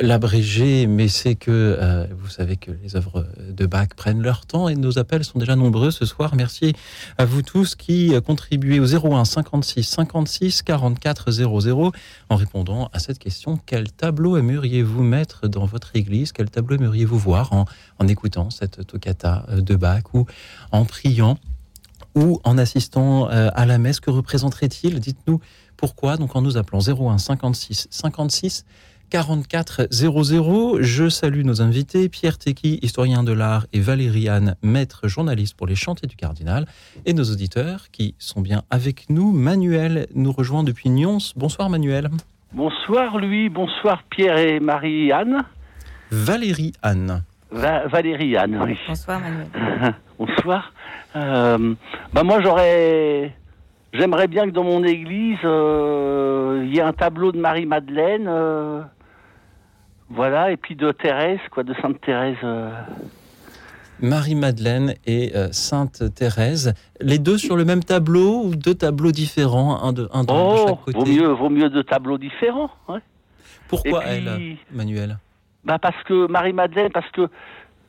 [0.00, 4.68] l'abrégé, mais c'est que euh, vous savez que les œuvres de Bach prennent leur temps
[4.68, 6.36] et nos appels sont déjà nombreux ce soir.
[6.36, 6.74] Merci
[7.16, 11.92] à vous tous qui contribuez au 01 56 56 44 00
[12.28, 13.58] en répondant à cette question.
[13.66, 16.30] Quel tableau aimeriez-vous mettre dans votre église?
[16.30, 17.64] Quel tableau aimeriez-vous voir en,
[17.98, 20.26] en écoutant cette toccata de Bach ou
[20.70, 21.38] en priant?
[22.14, 24.00] Ou en assistant euh, à la messe.
[24.00, 25.00] Que représenterait-il?
[25.00, 25.40] Dites-nous
[25.76, 26.16] pourquoi.
[26.16, 28.64] Donc en nous appelant 01 56 56
[29.10, 30.82] 44 00.
[30.82, 35.66] Je salue nos invités, Pierre Tequi, historien de l'art, et Valérie Anne, maître journaliste pour
[35.66, 36.66] les chantiers du cardinal,
[37.06, 39.32] et nos auditeurs qui sont bien avec nous.
[39.32, 41.18] Manuel nous rejoint depuis Nyons.
[41.36, 42.10] Bonsoir Manuel.
[42.52, 45.44] Bonsoir Louis, bonsoir Pierre et Marie-Anne.
[46.10, 47.22] Valérie Anne.
[47.50, 48.76] Valérie Anne, oui.
[48.86, 49.94] Bonsoir Manuel.
[50.18, 50.72] bonsoir.
[51.16, 51.74] Euh,
[52.12, 53.34] bah moi j'aurais,
[53.92, 58.26] j'aimerais bien que dans mon église euh, il y ait un tableau de Marie Madeleine,
[58.28, 58.82] euh,
[60.10, 62.36] voilà, et puis de Thérèse, quoi, de Sainte Thérèse.
[64.00, 69.82] Marie Madeleine et Sainte Thérèse, les deux sur le même tableau ou deux tableaux différents,
[69.82, 70.98] un de, un de, oh, chaque côté?
[70.98, 72.70] Vaut mieux, vaut mieux deux tableaux différents.
[72.88, 73.00] Ouais.
[73.66, 75.18] Pourquoi elle, Manuel?
[75.64, 77.28] Bah parce que Marie Madeleine, parce que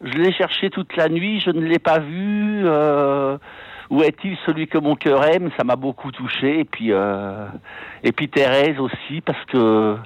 [0.04, 2.62] je l'ai cherché toute la nuit, je ne l'ai pas vu.
[2.66, 3.38] Euh,
[3.90, 6.60] où est-il celui que mon cœur aime Ça m'a beaucoup touché.
[6.60, 7.48] Et puis, euh,
[8.04, 9.98] et puis Thérèse aussi, parce que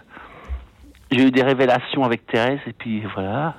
[1.11, 2.59] j'ai eu des révélations avec Thérèse.
[2.65, 3.55] Et puis voilà.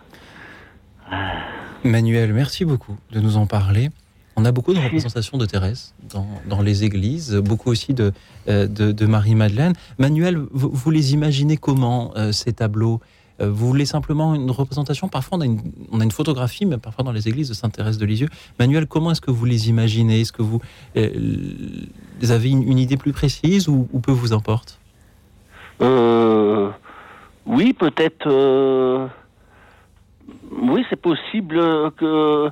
[1.85, 3.91] Manuel, merci beaucoup de nous en parler.
[4.37, 8.13] On a beaucoup de représentations de Thérèse dans, dans les églises, beaucoup aussi de,
[8.49, 9.75] de, de Marie-Madeleine.
[9.99, 13.01] Manuel, vous, vous, les imaginez comment, euh, ces tableaux?
[13.01, 15.09] euh, vous voulez simplement une représentation?
[15.09, 18.29] Parfois, on a une, photographie, mais parfois dans les églises de Sainte-Thérèse de Lisieux.
[18.59, 20.21] Manuel, comment est-ce que vous les imaginez?
[20.21, 20.61] Est-ce que vous,
[20.97, 21.11] euh,
[22.29, 24.79] avez une, idée plus précise ou, peu vous importe?
[25.81, 26.71] Euh,
[27.47, 28.27] Oui, peut-être.
[28.29, 29.09] Euh,
[30.53, 31.59] oui, c'est possible
[31.97, 32.51] que,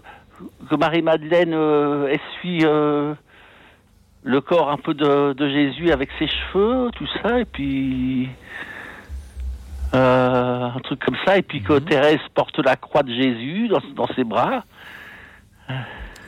[0.76, 2.64] Marie-Madeleine euh, essuie
[4.24, 8.28] le corps un peu de, de, Jésus avec ses cheveux, tout ça, et puis.
[9.94, 11.84] Euh, un truc comme ça, et puis que mmh.
[11.84, 14.64] Thérèse porte la croix de Jésus dans, dans ses bras.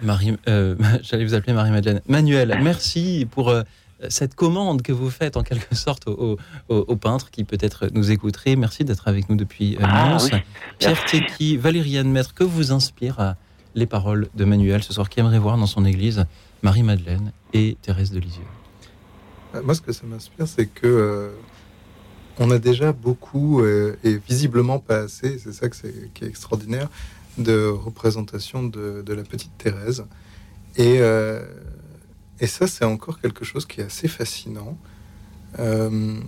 [0.03, 2.01] Marie, euh, j'allais vous appeler Marie-Madeleine.
[2.07, 3.63] Manuel, merci pour euh,
[4.09, 6.37] cette commande que vous faites en quelque sorte au,
[6.69, 8.57] au, au peintre qui peut-être nous écouterait.
[8.57, 10.19] Merci d'être avec nous depuis ah.
[10.21, 10.39] Oui.
[10.79, 13.35] Pierre Tequi, Valériane Maître, que vous inspirent
[13.75, 16.27] les paroles de Manuel ce soir qui aimerait voir dans son église
[16.63, 18.43] Marie-Madeleine et Thérèse de Lisieux
[19.65, 21.33] Moi, ce que ça m'inspire, c'est que
[22.39, 26.89] on a déjà beaucoup, euh, et visiblement pas assez, c'est ça qui est extraordinaire,
[27.39, 30.05] de représentation de, la petite Thérèse.
[30.77, 31.45] Et, euh,
[32.41, 34.77] et ça, c'est encore quelque chose qui est assez fascinant.
[35.61, 36.19] Euh,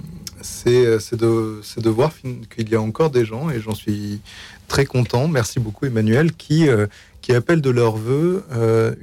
[0.40, 2.12] c'est, de, voir
[2.54, 4.20] qu'il y a encore des gens, et j'en suis
[4.68, 6.86] très content, merci beaucoup Emmanuel, qui, euh,
[7.30, 8.44] appellent de leur vœu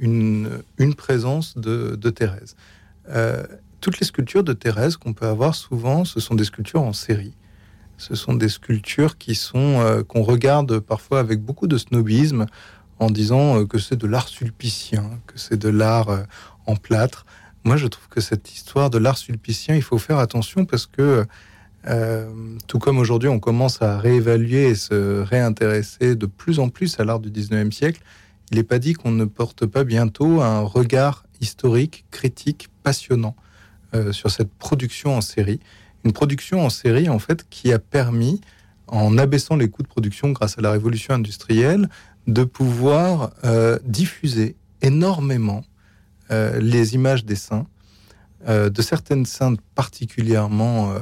[0.00, 0.62] une,
[0.96, 2.56] présence de Thérèse
[3.84, 7.34] toutes les sculptures de Thérèse qu'on peut avoir souvent, ce sont des sculptures en série.
[7.98, 12.46] Ce sont des sculptures qui sont euh, qu'on regarde parfois avec beaucoup de snobisme
[12.98, 16.22] en disant euh, que c'est de l'art sulpicien, que c'est de l'art euh,
[16.64, 17.26] en plâtre.
[17.64, 21.26] Moi, je trouve que cette histoire de l'art sulpicien, il faut faire attention parce que
[22.66, 27.04] tout comme aujourd'hui, on commence à réévaluer et se réintéresser de plus en plus à
[27.04, 28.00] l'art du 19e siècle,
[28.50, 33.36] il n'est pas dit qu'on ne porte pas bientôt un regard historique, critique, passionnant
[33.94, 35.60] euh, sur cette production en série.
[36.04, 38.40] Une production en série, en fait, qui a permis,
[38.88, 41.88] en abaissant les coûts de production grâce à la révolution industrielle,
[42.26, 45.64] de pouvoir euh, diffuser énormément
[46.30, 47.66] euh, les images des saints,
[48.46, 50.92] de certaines saintes particulièrement,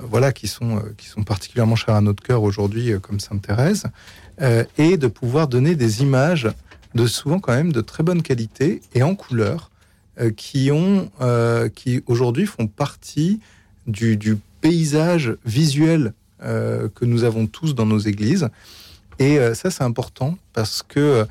[0.00, 3.84] voilà, qui sont, qui sont particulièrement chères à notre cœur aujourd'hui, comme Sainte Thérèse,
[4.76, 6.48] et de pouvoir donner des images
[6.96, 9.70] de souvent quand même de très bonne qualité et en couleur,
[10.36, 13.40] qui ont, euh, qui aujourd'hui font partie
[13.86, 18.48] du, du, paysage visuel euh, que nous avons tous dans nos églises.
[19.18, 21.26] Et ça, c'est important parce que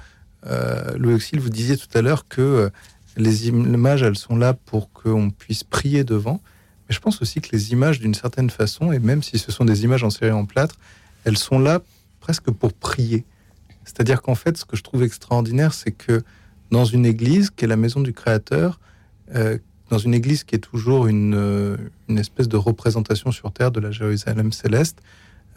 [0.95, 2.71] Louis Auxil, vous disiez tout à l'heure que
[3.17, 6.39] les images, elles sont là pour qu'on puisse prier devant.
[6.87, 9.65] Mais je pense aussi que les images, d'une certaine façon, et même si ce sont
[9.65, 10.75] des images en série en plâtre,
[11.23, 11.81] elles sont là
[12.19, 13.23] presque pour prier.
[13.83, 16.23] C'est-à-dire qu'en fait, ce que je trouve extraordinaire, c'est que
[16.71, 18.79] dans une église qui est la maison du Créateur,
[19.33, 19.57] euh,
[19.89, 21.77] dans une église qui est toujours une, euh,
[22.09, 24.99] une, espèce de représentation sur terre de la Jérusalem céleste,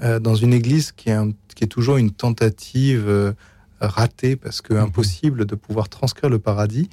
[0.02, 3.32] euh, dans une église qui est, un, qui est toujours une tentative euh,
[3.80, 6.88] ratée parce que impossible de pouvoir transcrire le paradis,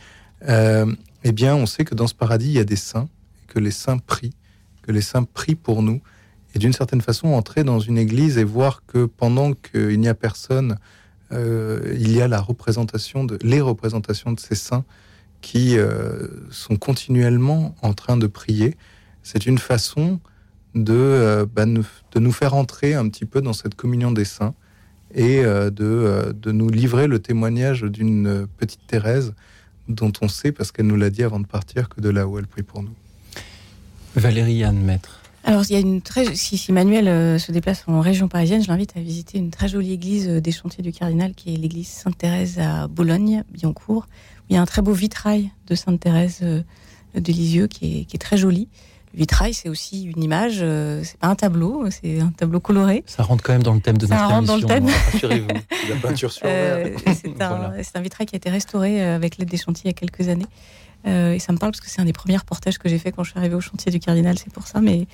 [0.48, 3.10] eh bien, on sait que dans ce paradis, il y a des saints,
[3.48, 4.36] que les saints prient,
[4.84, 6.02] que les saints prient pour nous,
[6.54, 10.14] et d'une certaine façon, entrer dans une église et voir que pendant qu'il n'y a
[10.14, 10.78] personne,
[11.32, 14.86] il y a la représentation de, les représentations de ces saints
[15.42, 18.76] qui euh, sont continuellement en train de prier.
[19.24, 20.20] C'est une façon
[20.74, 24.54] de, euh, bah, de nous faire entrer un petit peu dans cette communion des saints
[25.14, 29.34] et de, de nous livrer le témoignage d'une petite Thérèse
[29.88, 32.38] dont on sait, parce qu'elle nous l'a dit avant de partir, que de là où
[32.38, 32.94] elle prie pour nous.
[34.16, 35.25] Valérie Anne Maître.
[35.48, 36.34] Alors, il y a une très.
[36.36, 39.68] Si, si Manuel euh, se déplace en région parisienne, je l'invite à visiter une très
[39.68, 44.08] jolie église euh, des Chantiers du Cardinal, qui est l'église Sainte-Thérèse à Bologne, Biancourt.
[44.08, 46.62] Où il y a un très beau vitrail de Sainte-Thérèse euh,
[47.14, 48.70] de Lisieux qui est, qui est, très joli.
[49.14, 50.58] Le vitrail, c'est aussi une image,
[51.04, 53.04] c'est pas un tableau, c'est un tableau coloré.
[53.06, 54.88] Ça rentre quand même dans le thème de Ça notre rentre dans le thème.
[55.14, 55.48] rassurez-vous.
[55.90, 57.74] La peinture sur Euh, c'est un, Voilà.
[57.94, 60.48] un vitrail qui a été restauré avec l'aide des chantiers il y a quelques années.
[61.08, 63.12] Euh, et ça me parle parce que c'est un des premiers reportages que j'ai fait
[63.12, 64.82] quand je suis arrivée au chantier du Cardinal, c'est pour ça.
[64.82, 65.08] Mais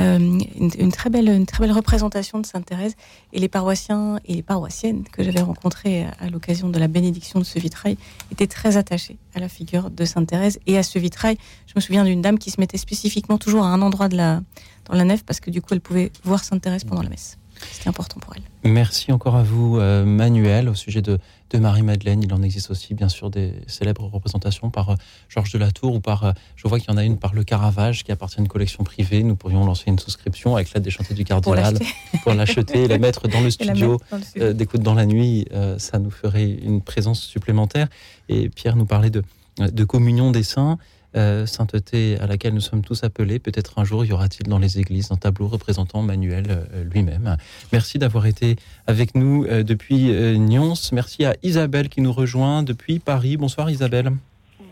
[0.00, 2.94] euh, une, très belle, une très belle représentation de Sainte Thérèse
[3.32, 7.38] et les paroissiens et les paroissiennes que j'avais rencontrés à, à l'occasion de la bénédiction
[7.38, 7.96] de ce vitrail
[8.32, 11.36] étaient très attachés à la figure de Sainte Thérèse et à ce vitrail.
[11.66, 14.40] Je me souviens d'une dame qui se mettait spécifiquement toujours à un endroit de la,
[14.86, 17.36] dans la nef parce que du coup elle pouvait voir Sainte Thérèse pendant la messe.
[17.72, 18.42] C'était important pour elle.
[18.70, 21.18] Merci encore à vous, euh, Manuel, au sujet de,
[21.50, 22.22] de Marie-Madeleine.
[22.22, 24.94] Il en existe aussi, bien sûr, des célèbres représentations par euh,
[25.28, 27.34] Georges de la Tour ou par, euh, je vois qu'il y en a une par
[27.34, 29.22] le Caravage qui appartient à une collection privée.
[29.22, 31.78] Nous pourrions lancer une souscription avec l'aide des chantiers du Cardinal
[32.22, 34.00] pour l'acheter et la mettre dans le studio
[34.36, 35.46] d'écoute dans la nuit.
[35.78, 37.88] Ça nous ferait une présence supplémentaire.
[38.28, 39.22] Et Pierre nous parlait de,
[39.58, 40.78] de communion des saints.
[41.16, 43.38] Euh, sainteté à laquelle nous sommes tous appelés.
[43.38, 47.36] Peut-être un jour y aura-t-il dans les églises un tableau représentant Manuel euh, lui-même.
[47.72, 50.74] Merci d'avoir été avec nous euh, depuis Nyons.
[50.92, 53.36] Merci à Isabelle qui nous rejoint depuis Paris.
[53.36, 54.12] Bonsoir Isabelle.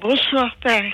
[0.00, 0.92] Bonsoir, père.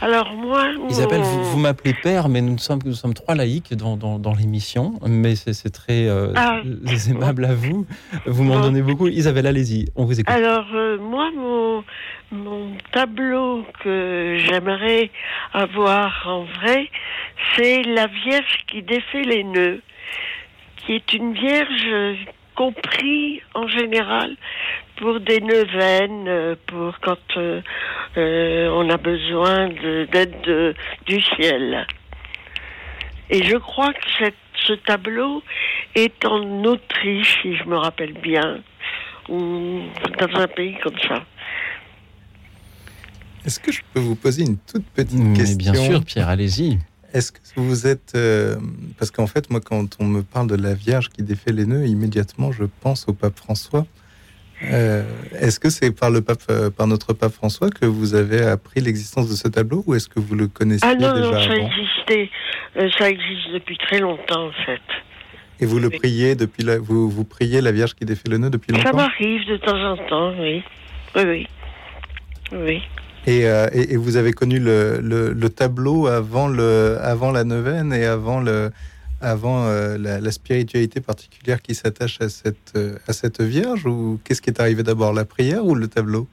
[0.00, 0.68] Alors, moi.
[0.90, 4.34] Isabelle, vous, vous m'appelez père, mais nous sommes, nous sommes trois laïcs dans, dans, dans
[4.34, 6.60] l'émission, mais c'est c'est très euh, Ah.
[7.08, 7.86] aimable à vous.
[8.26, 8.60] Vous m'en Bon.
[8.62, 9.08] donnez beaucoup.
[9.08, 10.34] Isabelle, allez-y, on vous écoute.
[10.34, 11.82] Alors, euh, moi, mon,
[12.30, 15.10] mon tableau que j'aimerais
[15.54, 16.90] avoir en vrai,
[17.56, 19.80] c'est la Vierge qui défait les nœuds,
[20.84, 22.18] qui est une Vierge
[22.54, 24.36] compris en général
[24.96, 27.60] pour des neuvaines, euh, pour quand euh,
[28.16, 30.74] euh, on a besoin de- d'aide de-
[31.06, 31.86] du ciel.
[33.30, 34.34] Et je crois que cette-
[34.66, 35.42] ce tableau
[35.94, 38.58] est en Autriche, si je me rappelle bien,
[39.28, 39.80] ou
[40.18, 41.24] dans un pays comme ça.
[43.44, 46.78] Est-ce que je peux vous poser une toute petite Mais question bien sûr, Pierre, allez-y.
[47.12, 48.12] Est-ce que vous êtes...
[48.16, 48.56] euh,
[48.98, 51.86] parce qu'en fait, moi, quand on me parle de la Vierge qui défait les nœuds,
[51.86, 53.86] immédiatement, je pense au pape François.
[54.64, 55.02] Euh,
[55.38, 58.80] est-ce que c'est par le pape, euh, par notre pape François que vous avez appris
[58.80, 61.38] l'existence de ce tableau ou est-ce que vous le connaissiez Ah non, déjà non, ça
[61.52, 62.30] avant existait.
[62.78, 64.80] Euh, ça existe depuis très longtemps, en fait.
[65.60, 68.50] Et vous le priez depuis la, vous, vous priez la Vierge qui défait le nœud
[68.50, 70.62] depuis Ça longtemps m'arrive de temps en temps, oui.
[71.14, 71.46] Oui, oui.
[72.52, 72.82] Oui.
[73.26, 77.44] et, euh, et, et vous avez connu le, le, le tableau avant, le, avant la
[77.44, 78.70] neuvaine et avant, le,
[79.20, 84.20] avant euh, la, la spiritualité particulière qui s'attache à cette, euh, à cette Vierge Ou
[84.24, 86.28] qu'est-ce qui est arrivé d'abord, la prière ou le tableau?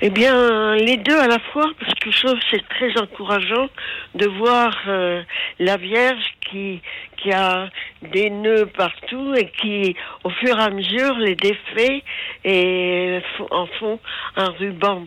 [0.00, 3.68] Eh bien, les deux à la fois, parce que je trouve c'est très encourageant
[4.14, 5.22] de voir euh,
[5.58, 6.82] la Vierge qui,
[7.16, 7.70] qui a
[8.12, 12.02] des nœuds partout et qui, au fur et à mesure, les défait
[12.44, 13.98] et en font
[14.36, 15.06] un ruban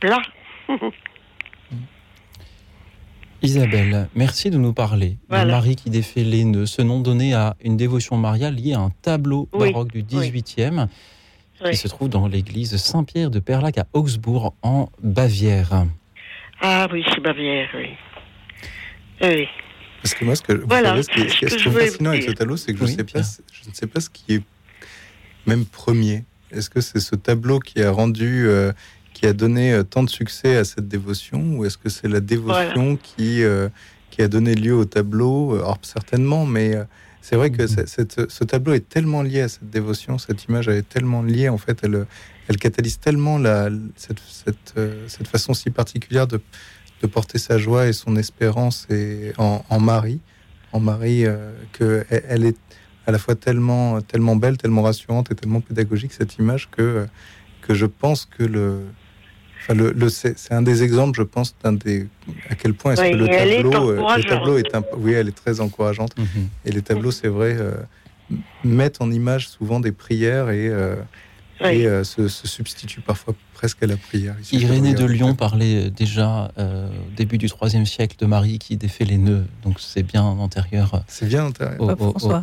[0.00, 0.22] plat.
[3.44, 5.44] Isabelle, merci de nous parler de.
[5.44, 6.64] Marie qui défait les nœuds.
[6.64, 10.30] Ce nom donné à une dévotion mariale liée à un tableau Oui, baroque du oui.
[10.30, 10.88] 18e
[11.62, 11.70] Oui.
[11.72, 15.84] qui se trouve dans l'église Saint-Pierre de Perlac à Augsbourg en Bavière.
[16.62, 17.88] Ah oui, c'est Bavière, oui.
[19.22, 19.46] Oui.
[20.02, 22.10] Parce que moi, ce que, vous Voilà, savez, ce qui est, ce que est fascinant
[22.10, 23.20] avec ce tableau, c'est que je, sais pas,
[23.52, 24.42] je ne sais pas ce qui est
[25.46, 26.24] même premier.
[26.50, 28.72] Est-ce que c'est ce tableau qui a rendu, euh,
[29.14, 32.20] qui a donné euh, tant de succès à cette dévotion, ou est-ce que c'est la
[32.20, 33.68] dévotion qui, euh,
[34.10, 35.54] qui a donné lieu au tableau?
[35.54, 36.84] Alors certainement, mais euh,
[37.22, 37.68] c'est vrai que Mhm.
[37.68, 41.22] c'est- cette- ce tableau est tellement lié à cette dévotion, cette image elle est tellement
[41.22, 42.06] liée, en fait, elle,
[42.48, 46.38] elle catalyse tellement la, cette, cette, euh, cette façon si particulière de,
[47.00, 50.20] de porter sa joie et son espérance et en, en Marie,
[50.72, 52.56] en Marie, euh, que elle, elle est
[53.06, 57.06] à la fois tellement, tellement belle, tellement rassurante et tellement pédagogique cette image que, euh,
[57.62, 58.80] que je pense que le,
[59.64, 62.06] enfin le, le- c'est un des exemples, je pense, d'un des
[62.50, 64.82] à quel point est-ce Oui, que le elle est tableau, euh, le tableau est un,
[64.98, 66.48] oui, elle est très encourageante Mhm.
[66.66, 67.72] et les tableaux, c'est vrai, euh,
[68.62, 70.96] mettent en image souvent des prières et, euh,
[71.62, 71.70] Oui.
[71.80, 74.36] et euh, se, se substituent parfois presque à la prière.
[74.52, 79.06] Irénée de Lyon parlait déjà euh, au début du IIIe siècle de Marie qui défait
[79.06, 81.80] les nœuds, donc c'est bien antérieur, c'est bien antérieur.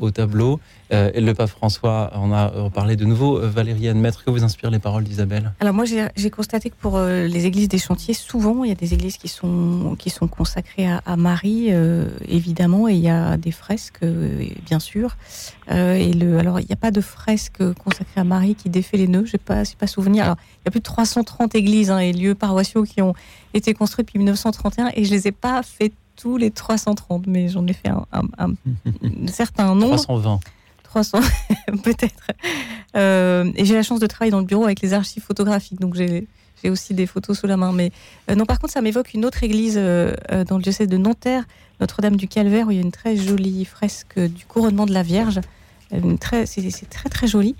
[0.02, 0.60] Au, tableau.
[0.92, 3.38] Euh, et le pape François en a parlé de nouveau.
[3.38, 5.54] Euh, Valérie Anne Maître, que vous inspirent les paroles d'Isabelle?
[5.60, 8.96] Alors moi j'ai constaté que pour les églises des chantiers, souvent il y a des
[8.96, 11.70] églises qui sont, qui sont consacrées à, Marie,
[12.28, 14.04] évidemment, et il y a des fresques,
[14.66, 15.18] bien sûr.
[15.70, 19.08] et le, alors il n'y a pas de fresque consacrée à Marie qui défait les
[19.08, 20.24] nœuds, je n'ai pas, pas souvenir.
[20.24, 23.14] Alors, il y a plus de 330 églises hein, et lieux paroissiaux qui ont
[23.54, 27.66] été construits depuis 1931 et je les ai pas fait tous les 330, mais j'en
[27.68, 28.54] ai fait un,
[29.28, 29.96] certain nombre.
[29.96, 30.40] 320.
[30.84, 31.20] 300
[31.84, 32.28] peut-être.
[32.96, 35.96] Euh, et j'ai la chance de travailler dans le bureau avec les archives photographiques, donc
[35.96, 36.28] j'ai
[36.66, 37.72] aussi des photos sous la main.
[37.72, 37.92] Mais
[38.30, 40.14] euh, non, par contre, ça m'évoque une autre église euh,
[40.48, 41.44] dans le diocèse de Nanterre,
[41.80, 45.04] Notre-Dame du Calvaire, où il y a une très jolie fresque du couronnement de la
[45.04, 45.40] Vierge.
[45.92, 47.56] C'est très très joli.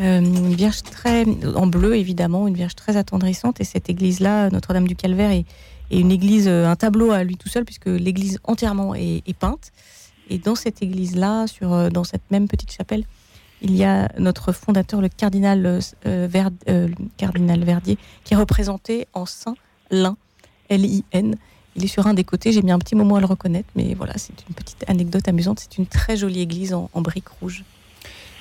[0.00, 3.60] Euh, une vierge très en bleu évidemment, une vierge très attendrissante.
[3.60, 5.44] Et cette église-là, Notre-Dame du Calvaire, est,
[5.90, 9.72] une église, euh, un tableau à lui tout seul, puisque l'église entièrement est, peinte.
[10.30, 13.04] Et dans cette église-là, sur euh, dans cette même petite chapelle,
[13.62, 15.80] il y a notre fondateur, le cardinal,
[17.16, 19.54] cardinal Verdier, qui est représenté en saint
[19.90, 20.16] lin,
[20.68, 21.36] L-I-N.
[21.76, 23.94] Il est sur un des côtés, j'ai mis un petit moment à le reconnaître, mais
[23.94, 25.60] voilà, c'est une petite anecdote amusante.
[25.60, 27.64] C'est une très jolie église en, en briques rouges.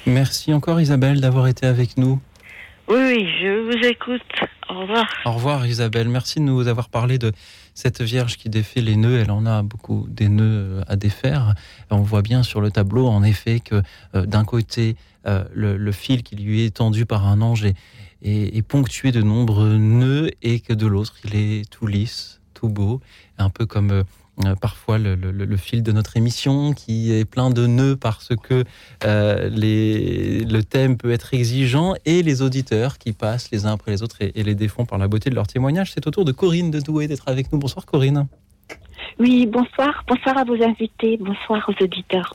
[0.06, 2.20] Merci encore Isabelle d'avoir été avec nous.
[2.90, 4.22] Oui, je vous écoute.
[4.70, 5.06] Au revoir.
[5.26, 6.10] Au revoir Isabelle.
[6.10, 7.32] Merci de nous avoir parlé de
[7.74, 9.20] cette Vierge qui défait les nœuds.
[9.20, 11.56] Elle en a beaucoup des nœuds euh, à défaire.
[11.90, 13.82] On voit bien sur le tableau, en effet, que
[14.16, 17.76] euh, d'un côté, euh, le, fil qui lui est tendu par un ange est,
[18.24, 23.02] est, ponctué de nombreux nœuds et que de l'autre, il est tout lisse, tout beau,
[23.38, 24.04] un peu comme euh,
[24.60, 28.64] parfois le, fil de notre émission qui est plein de nœuds parce que
[29.06, 34.04] euh, le thème peut être exigeant et les auditeurs qui passent les uns après les
[34.04, 35.92] autres et, et les défont par la beauté de leur témoignage.
[35.94, 37.60] C'est au tour de Corinne de Douai d'être avec nous.
[37.60, 38.28] Bonsoir Corinne.
[39.20, 40.04] Oui, bonsoir.
[40.08, 41.18] Bonsoir à vos invités.
[41.18, 42.34] Bonsoir aux auditeurs.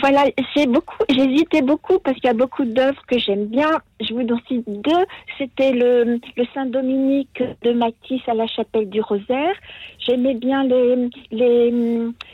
[0.00, 3.70] Voilà, j'ai beaucoup, j'hésitais beaucoup parce qu'il y a beaucoup d'œuvres que j'aime bien.
[4.00, 5.06] Je vous en cite deux.
[5.38, 9.54] C'était le, le Saint-Dominique de Matisse à la chapelle du Rosaire.
[10.00, 11.72] J'aimais bien les, les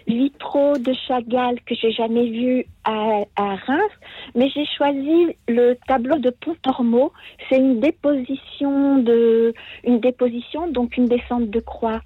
[0.06, 3.92] vitraux de Chagall que j'ai jamais vus à, à Reims,
[4.34, 7.12] mais j'ai choisi le tableau de Pontormo.
[7.48, 9.52] C'est une déposition de,
[9.84, 12.00] une déposition, donc une descente de croix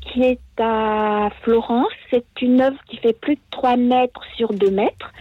[0.00, 1.92] qui est à Florence.
[2.10, 5.12] C'est une œuvre qui fait plus de 3 mètres sur 2 mètres.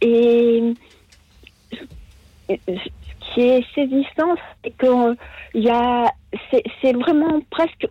[0.00, 0.74] Et
[2.48, 2.54] ce
[3.34, 5.16] qui est saisissant, c'est que
[5.54, 6.12] y a,
[6.82, 7.86] c'est vraiment presque,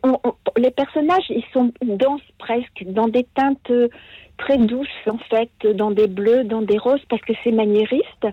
[0.58, 3.72] les personnages, ils sont denses presque, dans des teintes
[4.38, 8.28] très douces en fait, dans des bleus, dans des roses, parce que c'est maniériste.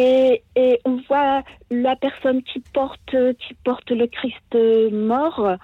[0.00, 1.42] Et, et, on voit
[1.72, 5.56] la personne qui porte, qui porte le Christ mort,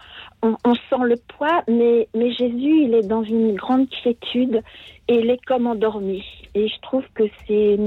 [0.43, 4.61] on, on, sent le poids, mais, mais Jésus, il est dans une grande quiétude
[5.07, 6.25] et il est comme endormi.
[6.57, 7.79] Et je trouve que c'est...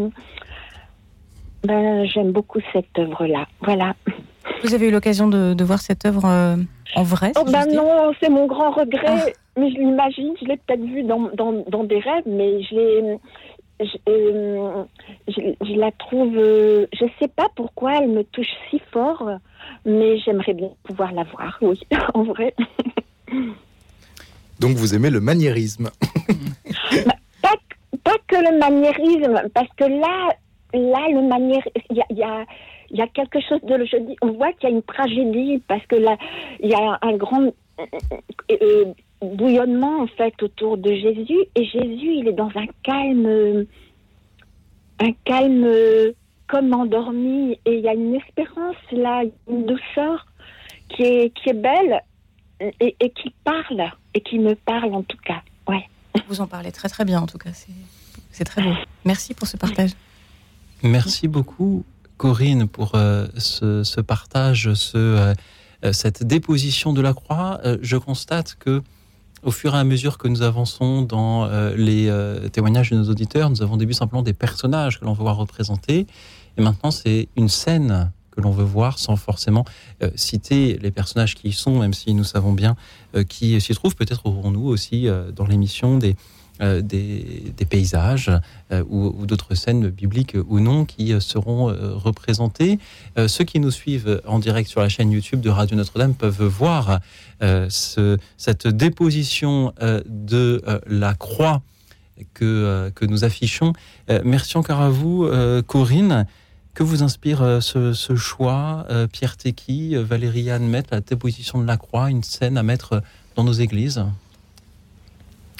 [1.63, 3.45] Ben, J'aime beaucoup cette œuvre-là.
[3.61, 3.95] Voilà.
[4.63, 6.55] Vous avez eu l'occasion de, de, voir cette œuvre euh,
[6.95, 9.01] en vrai oh, ben Non, c'est mon grand regret.
[9.05, 9.25] Ah.
[9.57, 13.17] Mais je l'imagine, je l'ai peut-être vu dans, dans, dans, des rêves, mais je l'ai
[13.81, 14.83] euh,
[15.27, 19.29] je, je, la trouve, euh, je sais pas pourquoi elle me touche si fort,
[19.85, 21.79] mais j'aimerais bien pouvoir la voir, oui,
[22.13, 22.55] en vrai.
[24.59, 25.89] Donc vous aimez le maniérisme
[27.05, 27.53] bah, pas,
[28.03, 30.29] pas, que le maniérisme, parce que là,
[30.73, 32.45] là le maniérisme, il y a,
[32.89, 35.85] y a, quelque chose de, je dis, on voit qu'il y a une tragédie, parce
[35.85, 36.17] que là,
[36.61, 37.51] il y a un grand
[38.49, 41.39] euh, bouillonnement en fait autour de Jésus.
[41.55, 43.65] Et Jésus il est dans un calme
[44.99, 45.67] un calme
[46.47, 47.59] comme endormi.
[47.65, 50.25] Et il y a une espérance là une douceur
[50.89, 52.01] qui est qui est belle
[52.59, 55.41] et, et qui parle et qui me parle en tout cas.
[55.67, 55.83] Ouais.
[56.27, 57.51] Vous en parlez très très bien en tout cas.
[58.31, 58.73] C'est très beau.
[59.05, 59.91] Merci pour ce partage.
[60.83, 61.85] Merci beaucoup
[62.17, 67.59] Corinne pour euh, ce, ce, partage ce euh, cette déposition de la croix.
[67.63, 68.81] Euh, je constate que
[69.47, 73.09] au fur et à mesure que nous avançons dans euh, les euh, témoignages de nos
[73.09, 76.05] auditeurs, nous avons au début simplement des personnages que l'on veut voir représentés,
[76.57, 79.63] et maintenant c'est une scène que l'on veut voir sans forcément
[80.03, 82.75] euh, citer les personnages qui y sont, même si nous savons bien
[83.29, 83.95] qui s'y trouvent.
[83.95, 86.17] Peut-être aurons-nous aussi dans l'émission des,
[86.61, 88.31] euh, des, paysages
[88.71, 92.79] euh, ou, d'autres scènes bibliques ou non qui euh, seront représentées.
[93.27, 96.99] ceux qui nous suivent en direct sur la chaîne YouTube de Radio Notre-Dame peuvent voir
[97.41, 99.73] ce, cette déposition
[100.05, 101.61] de la croix
[102.33, 103.73] que, nous affichons.
[104.23, 105.29] merci encore à vous,
[105.67, 106.25] Corinne.
[106.73, 112.23] Que vous inspire ce, choix, Pierre Tecky, Valérie Anne la déposition de la croix, une
[112.23, 113.01] scène à mettre
[113.35, 114.05] dans nos églises?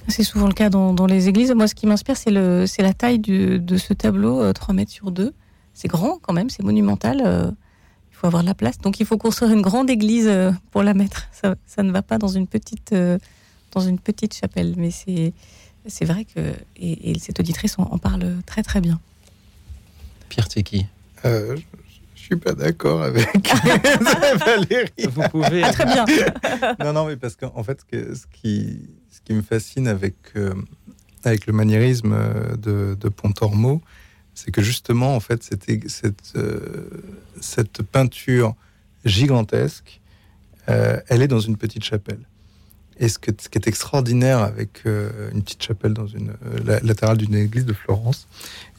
[0.07, 1.51] C'est souvent le cas dans, les églises.
[1.51, 5.33] Moi, ce qui m'inspire, c'est la taille de ce tableau, 3 mètres sur 2.
[5.73, 7.17] C'est grand quand même, c'est monumental.
[8.11, 8.79] il faut avoir la place.
[8.79, 10.31] Donc, il faut construire une grande église
[10.71, 11.27] pour la mettre.
[11.31, 12.95] Ça, ne va pas dans une petite,
[13.73, 14.73] dans une petite chapelle.
[14.77, 16.53] Mais c'est vrai que.
[16.77, 18.99] Et, cette auditrice en, parle très, très bien.
[20.29, 20.85] Pierre Tecky.
[21.25, 21.57] Euh,
[22.15, 23.27] je suis pas d'accord avec
[24.45, 25.07] Valérie.
[25.09, 25.61] Vous pouvez.
[25.61, 26.05] très bien.
[26.79, 28.81] non, non, mais parce qu'en fait, ce qui,
[29.17, 30.53] ce qui me fascine avec, euh,
[31.23, 32.15] avec le maniérisme
[32.57, 33.81] de, de Pontormo,
[34.35, 35.67] c'est que justement, en fait, cette,
[36.35, 36.59] euh,
[37.41, 38.55] cette peinture
[39.03, 39.99] gigantesque,
[40.69, 42.19] euh, elle est dans une petite chapelle.
[42.99, 47.17] Et ce, ce qui est extraordinaire avec euh, une petite chapelle dans une euh, latérale
[47.17, 48.27] d'une église de Florence,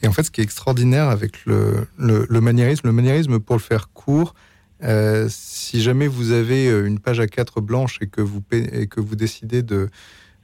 [0.01, 3.61] et en fait, ce qui est extraordinaire avec le, le, maniérisme, le maniérisme, pour le
[3.61, 4.35] faire court,
[4.83, 9.01] euh, si jamais vous avez une page à 4 blanche et que vous, et que
[9.01, 9.89] vous décidez de.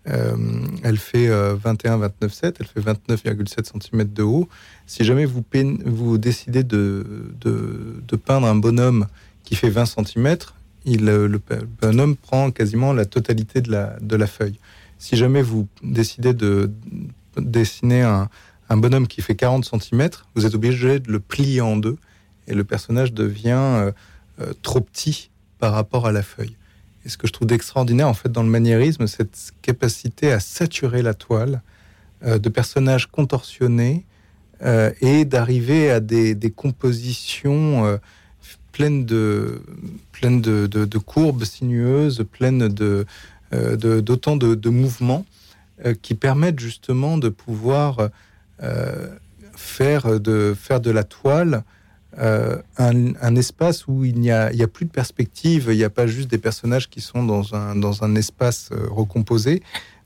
[0.06, 4.48] Elle fait 21-29,7, elle fait 29,7 cm de haut.
[4.86, 5.44] Si jamais vous,
[5.86, 9.08] vous décidez de, de, peindre un bonhomme
[9.44, 10.38] qui fait 20 cm,
[10.86, 11.42] il, euh, le,
[11.82, 14.60] bonhomme prend quasiment la totalité de la, de la feuille.
[14.98, 16.72] Si jamais vous décidez de
[17.38, 18.30] dessiner un,
[18.70, 21.98] bonhomme qui fait 40 cm, vous êtes obligé de le plier en deux
[22.48, 23.92] et le personnage devient euh,
[24.42, 26.56] euh, trop petit par rapport à la feuille.
[27.06, 31.02] Et ce que je trouve d'extraordinaire en fait dans le maniérisme, cette capacité à saturer
[31.02, 31.62] la toile
[32.26, 34.06] de personnages contorsionnés
[35.02, 38.00] et d'arriver à des, compositions
[38.76, 39.62] pleine de,
[40.12, 43.06] pleine de, de, courbes sinueuses, pleine de,
[43.54, 45.26] euh, d'autant de, mouvements
[45.86, 48.10] euh, qui permettent justement de pouvoir
[48.62, 49.08] euh,
[49.56, 51.64] faire, de, faire de la toile
[52.18, 56.38] un, espace où il n'y a, plus de perspective, il n'y a pas juste des
[56.38, 59.62] personnages qui sont dans un, dans un espace recomposé,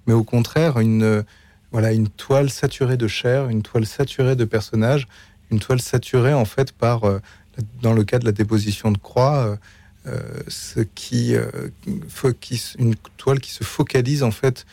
[0.07, 1.24] mais au contraire une,
[1.72, 5.07] voilà, une toile saturée de chair, une toile saturée de personnages,
[5.51, 7.03] une toile saturée en fait par
[7.82, 9.55] dans le cas de la déposition de croix, euh,
[10.07, 14.66] euh, ce qui, euh, une toile qui se focalise en fait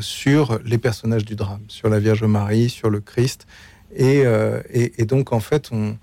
[0.00, 3.46] sur les personnages du drame, sur la Vierge Marie, sur le Christ,
[3.94, 4.24] et,
[4.72, 5.96] et, donc en fait on,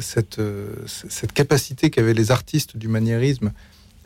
[0.00, 0.40] cette,
[0.86, 3.52] cette capacité qu'avaient les artistes du maniérisme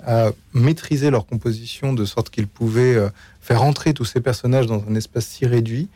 [0.04, 2.98] à maîtriser leur composition de sorte qu'ils pouvaient
[3.40, 5.88] faire entrer tous ces personnages dans un espace si réduit,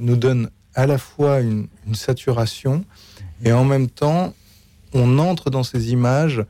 [0.00, 2.84] nous donne à la fois une, saturation
[3.44, 4.34] et en même temps
[4.94, 6.44] on entre dans ces images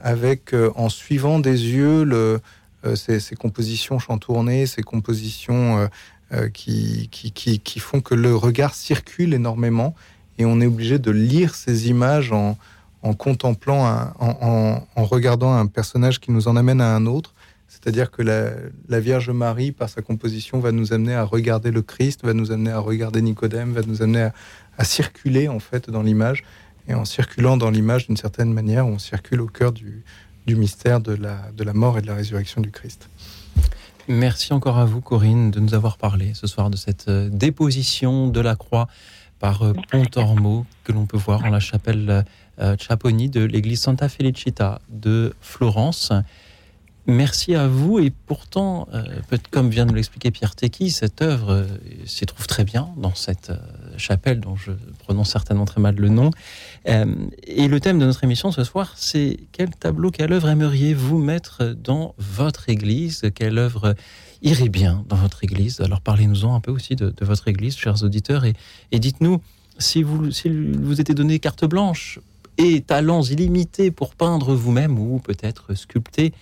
[0.00, 2.40] avec, euh, en suivant des yeux le,
[2.84, 5.88] euh, ces, compositions chantournées, ces compositions
[6.32, 9.94] euh, qui, qui, font que le regard circule énormément
[10.38, 12.56] et on est obligé de lire ces images en,
[13.14, 17.34] contemplant, en, regardant un personnage qui nous en amène à un autre.
[17.68, 22.24] C'est-à-dire que la, Vierge Marie, par sa composition, va nous amener à regarder le Christ,
[22.24, 24.28] va nous amener à regarder Nicodème, va nous amener
[24.78, 26.44] à, circuler en fait dans l'image
[26.88, 30.04] et en circulant dans l'image d'une certaine manière, on circule au cœur du,
[30.48, 33.08] mystère de la, de la mort et de la résurrection du Christ.
[34.08, 38.26] Merci encore à vous, Corinne, de nous avoir parlé ce soir de cette euh, déposition
[38.26, 38.88] de la croix
[39.42, 42.24] par euh, Pontormo que l'on peut voir en la chapelle
[42.58, 46.12] euh, Chaponi de l'église Santa Felicita de Florence.
[47.06, 47.98] Merci à vous.
[47.98, 49.02] Et pourtant, euh,
[49.50, 51.66] comme vient de l'expliquer Pierre Tecky, cette œuvre euh,
[52.06, 53.56] s'y trouve très bien dans cette euh,
[53.96, 54.70] chapelle dont je
[55.00, 56.30] prononce certainement très mal le nom.
[56.84, 61.64] et le thème de notre émission ce soir, c'est quel tableau, quelle œuvre aimeriez-vous mettre
[61.64, 63.22] dans votre église?
[63.34, 63.94] Quelle œuvre
[64.42, 68.44] irait bien dans votre église Alors parlez-nous-en un peu aussi de, votre église, chers auditeurs,
[68.44, 68.54] et,
[68.98, 69.40] dites-nous
[69.78, 72.20] si vous, si vous était donné carte blanche
[72.58, 76.32] et talents illimités pour peindre vous-même ou peut-être sculpter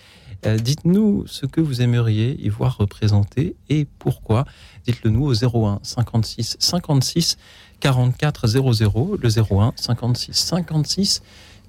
[0.46, 4.46] euh, dites-nous ce que vous aimeriez y voir représenté et pourquoi.
[4.86, 7.36] Dites-le nous au 01 56 56
[7.80, 11.22] 44 00, le 01 56 56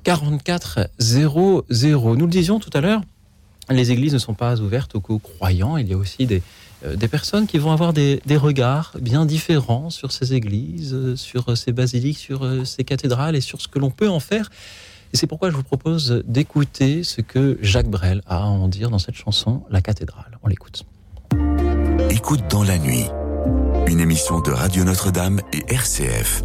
[0.04, 1.66] 44 00.
[2.16, 3.02] Nous le disions tout à l'heure,
[3.72, 5.78] les églises ne sont pas ouvertes aux croyants.
[5.78, 6.42] Il y a aussi des,
[6.86, 11.16] euh, des personnes qui vont avoir des, des, regards bien différents sur ces églises, euh,
[11.16, 14.50] sur ces basiliques, sur ces cathédrales et sur ce que l'on peut en faire.
[15.14, 18.90] Et c'est pourquoi je vous propose d'écouter ce que Jacques Brel a à en dire
[18.90, 20.38] dans cette chanson, La cathédrale.
[20.44, 20.86] On l'écoute.
[22.10, 23.06] Écoute dans la nuit,
[23.88, 26.44] une émission de Radio Notre-Dame et RCF.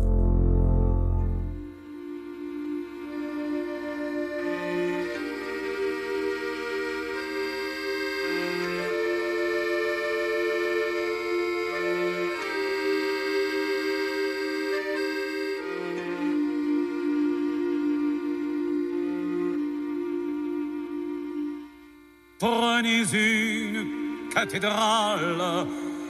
[22.38, 25.66] Prenez une cathédrale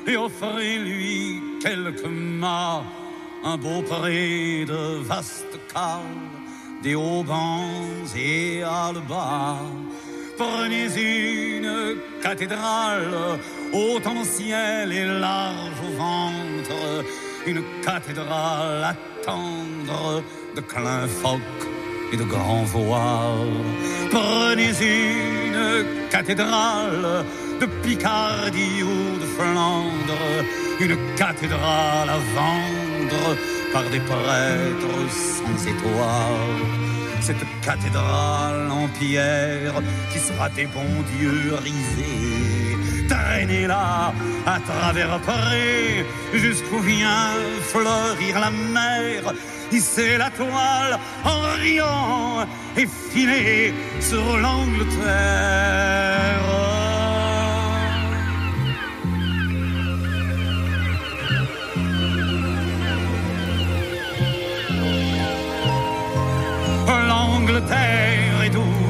[0.09, 2.83] et offrez-lui quelques mâts,
[3.45, 6.01] un beau pré de vaste cales,
[6.83, 8.63] des haubans et
[9.09, 9.59] bas.
[10.37, 13.39] Prenez une cathédrale,
[13.73, 17.05] haute en ciel et large au ventre,
[17.47, 20.25] une cathédrale à tendre
[20.57, 21.69] de clin phoque
[22.13, 23.65] et de grands voiles.
[24.11, 27.25] Prenez une cathédrale
[27.61, 30.45] de Picardie ou de Flandre,
[30.81, 33.37] une cathédrale à vendre
[33.73, 36.87] par des prêtres sans étoiles.
[37.21, 39.83] Cette cathédrale en pierre
[40.13, 42.76] qui sera des bons dieux risés,
[43.09, 44.13] traînez-la
[44.47, 46.05] à travers Paris
[46.35, 47.35] jusqu'où vient
[47.73, 49.35] fleurir la mer
[49.73, 52.47] hisser la toile en riant
[52.77, 55.97] et filer sur l'Angleterre.
[67.09, 68.26] L'Angleterre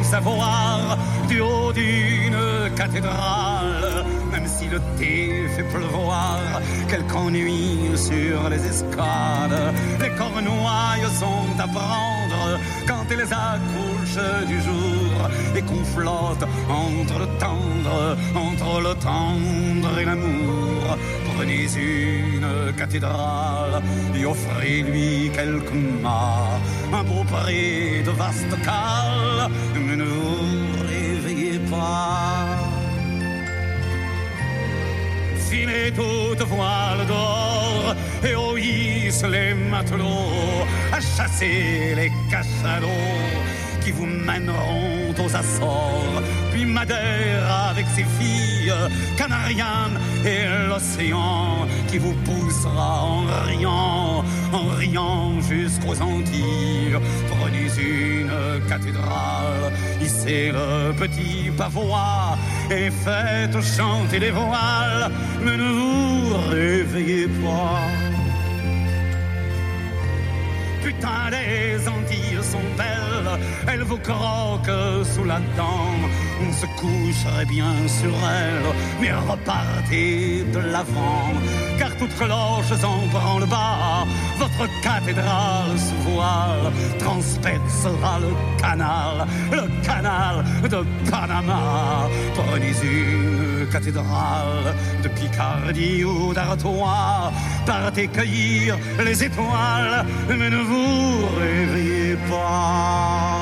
[0.07, 0.99] est douce à voir
[1.29, 4.05] du haut d'une cathédrale
[4.47, 6.41] si le thé fait pleuvoir,
[6.89, 9.73] quelque ennui sur les escales.
[10.01, 15.13] Les cornouailles sont à prendre quand elles accouchent du jour
[15.57, 20.97] et qu'on flotte entre le tendre, entre le tendre et l'amour.
[21.37, 23.83] Prenez une cathédrale
[24.15, 26.61] et offrez-lui quelques mâts,
[26.93, 32.56] un beau pré de vaste cale, mais ne vous réveillez pas
[35.87, 42.89] filez toute voile d'or et hisse les matelots à chasser les cachalots
[43.85, 46.23] qui vous mèneront aux Açores,
[46.53, 48.73] puis Madère avec ses filles,
[49.17, 49.91] Canarian
[50.25, 56.97] et l'océan qui vous poussera en riant, en riant jusqu'aux Antilles.
[57.29, 59.73] Prenez une cathédrale,
[60.03, 62.37] hissez le petit pavois
[62.71, 65.11] et faites chanter les voiles,
[65.43, 67.81] mais ne vous réveillez pas.
[70.83, 75.91] Putain, les Antilles sont belles, elles vous croquent sous la dent.
[76.47, 78.71] On se coucherait bien sur elles,
[79.01, 81.33] mais repartez de l'avant,
[81.79, 84.07] car toute cloche en le bas.
[84.39, 92.09] Votre cathédrale sous voile transpercera le canal, le canal de Panama.
[92.35, 97.33] Prenez une cathédrale de Picardie ou d'Artois,
[97.67, 103.36] partez cueillir les étoiles, mais ne vous réveillez pas.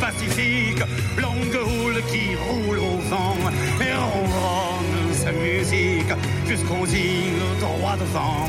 [0.00, 0.82] Pacifique,
[1.18, 3.36] longue houle qui roule au vent
[3.80, 6.12] et ronronne sa musique
[6.46, 8.48] jusqu'aux îles droit devant.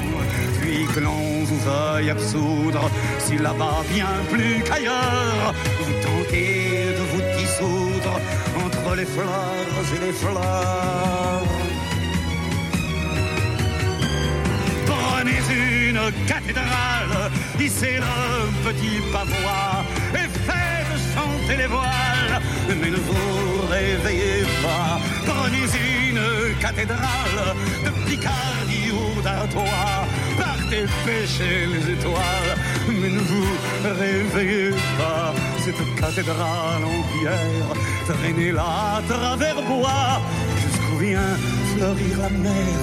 [0.61, 7.23] Puis que l'on vous veuille absoudre, si là-bas bien plus qu'ailleurs, vous tentez de vous
[7.39, 8.19] dissoudre
[8.65, 11.43] entre les fleurs et les fleurs.
[14.85, 15.39] Prenez
[15.89, 20.74] une cathédrale, hissez le petit pavois et faites
[21.53, 24.99] les voiles, mais ne vous réveillez pas.
[25.25, 25.65] Prenez
[26.09, 32.55] une cathédrale de Picardie ou d'Artois, partez pêcher les étoiles,
[32.87, 33.47] mais ne vous
[33.83, 35.33] réveillez pas.
[35.63, 37.69] Cette cathédrale en pierre,
[38.07, 38.63] traînez-la
[38.97, 40.21] à travers bois,
[40.61, 41.37] jusqu'où vient
[41.75, 42.77] fleurir la mer,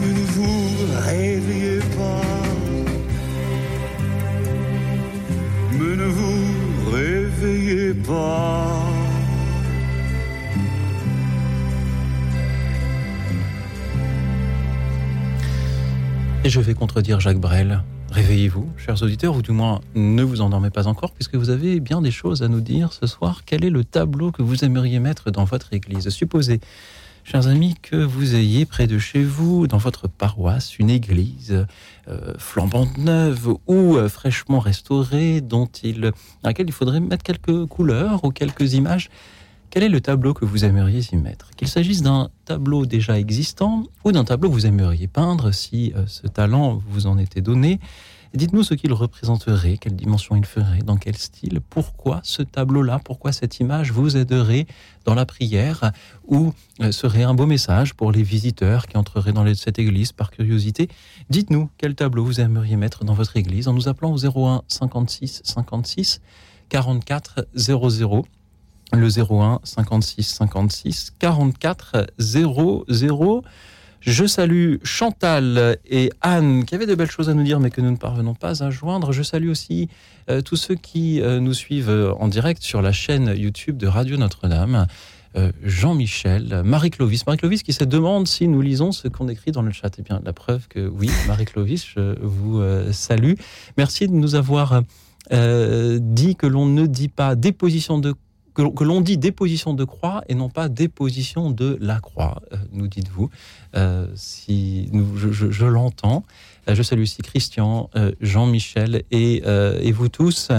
[0.00, 2.46] mais ne vous réveillez pas.
[5.72, 8.82] Mais ne vous réveillez pas.
[16.44, 17.82] Et je vais contredire Jacques Brel.
[18.12, 22.00] Réveillez-vous, chers auditeurs, ou du moins ne vous endormez pas encore, puisque vous avez bien
[22.00, 23.42] des choses à nous dire ce soir.
[23.44, 26.08] Quel est le tableau que vous aimeriez mettre dans votre église?
[26.08, 26.60] Supposez,
[27.26, 31.66] chers amis, que vous ayez près de chez vous, dans votre paroisse, une église
[32.06, 36.12] euh, flambante neuve ou euh, fraîchement restaurée, dont il, à
[36.44, 39.10] laquelle il faudrait mettre quelques couleurs ou quelques images.
[39.70, 41.50] Quel est le tableau que vous aimeriez y mettre?
[41.56, 46.04] Qu'il s'agisse d'un tableau déjà existant ou d'un tableau que vous aimeriez peindre si euh,
[46.06, 47.80] ce talent vous en était donné.
[48.34, 53.32] Dites-nous ce qu'il représenterait, quelle dimension il ferait, dans quel style, pourquoi ce tableau-là, pourquoi
[53.32, 54.66] cette image vous aiderait
[55.04, 55.92] dans la prière
[56.26, 60.30] ou euh, serait un beau message pour les visiteurs qui entreraient dans cette église par
[60.30, 60.88] curiosité.
[61.30, 65.42] Dites-nous quel tableau vous aimeriez mettre dans votre église en nous appelant au 01 56
[65.44, 66.20] 56
[66.68, 68.24] 44 00
[68.92, 73.44] le 01 56 56 44 00.
[74.06, 77.80] Je salue Chantal et Anne qui avaient de belles choses à nous dire mais que
[77.80, 79.10] nous ne parvenons pas à joindre.
[79.10, 79.88] Je salue aussi
[80.30, 83.88] euh, tous ceux qui euh, nous suivent euh, en direct sur la chaîne YouTube de
[83.88, 84.86] Radio Notre-Dame.
[85.62, 87.26] Jean-Michel, Marie-Clovis.
[87.26, 89.90] Marie-Clovis qui se demande si nous lisons ce qu'on écrit dans le chat.
[89.98, 93.34] Eh bien, la preuve que oui, Marie-Clovis, je vous salue.
[93.76, 94.80] Merci de nous avoir
[95.30, 98.14] dit que l'on ne dit pas déposition de
[98.56, 102.88] que, l'on dit déposition de croix et non pas déposition de la croix, euh, nous
[102.88, 103.30] dites-vous.
[103.74, 106.24] Euh, si je, l'entends.
[106.68, 107.90] Euh, je salue aussi Christian,
[108.20, 110.50] Jean-Michel et, et, vous tous.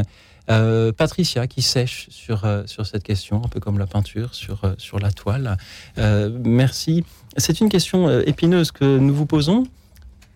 [0.97, 5.11] Patricia qui sèche sur, sur cette question, un peu comme la peinture sur, sur la
[5.11, 5.57] toile.
[5.97, 7.03] merci.
[7.35, 9.65] C'est une question épineuse que nous vous posons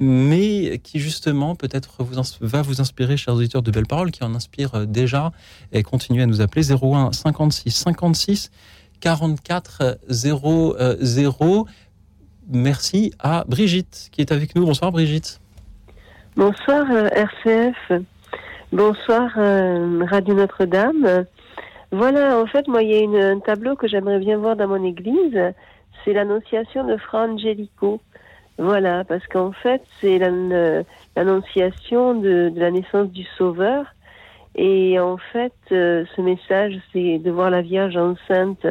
[0.02, 2.04] mais qui justement peut-être
[2.42, 5.32] va vous inspirer, chers auditeurs de Belles Paroles, qui en inspire euh, déjà
[5.72, 8.52] et continuez à nous appeler 01 56 56
[9.00, 11.68] 44 00.
[12.50, 14.66] Merci à Brigitte qui est avec nous.
[14.66, 15.40] Bonsoir Brigitte.
[16.36, 18.04] Bonsoir euh, RCF.
[18.72, 21.26] Bonsoir euh, Radio Notre-Dame.
[21.92, 24.84] Voilà, en fait, moi, il y a un tableau que j'aimerais bien voir dans mon
[24.84, 25.38] église.
[26.04, 28.00] C'est l'Annonciation de Fra Angelico.
[28.62, 30.20] Voilà, parce qu'en fait, c'est
[31.16, 33.86] l'annonciation de, la naissance du Sauveur.
[34.54, 38.68] Et en fait, euh, ce message, c'est de voir la Vierge enceinte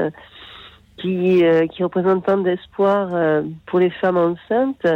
[0.96, 4.86] qui, euh, qui représente tant d'espoir euh, pour les femmes enceintes.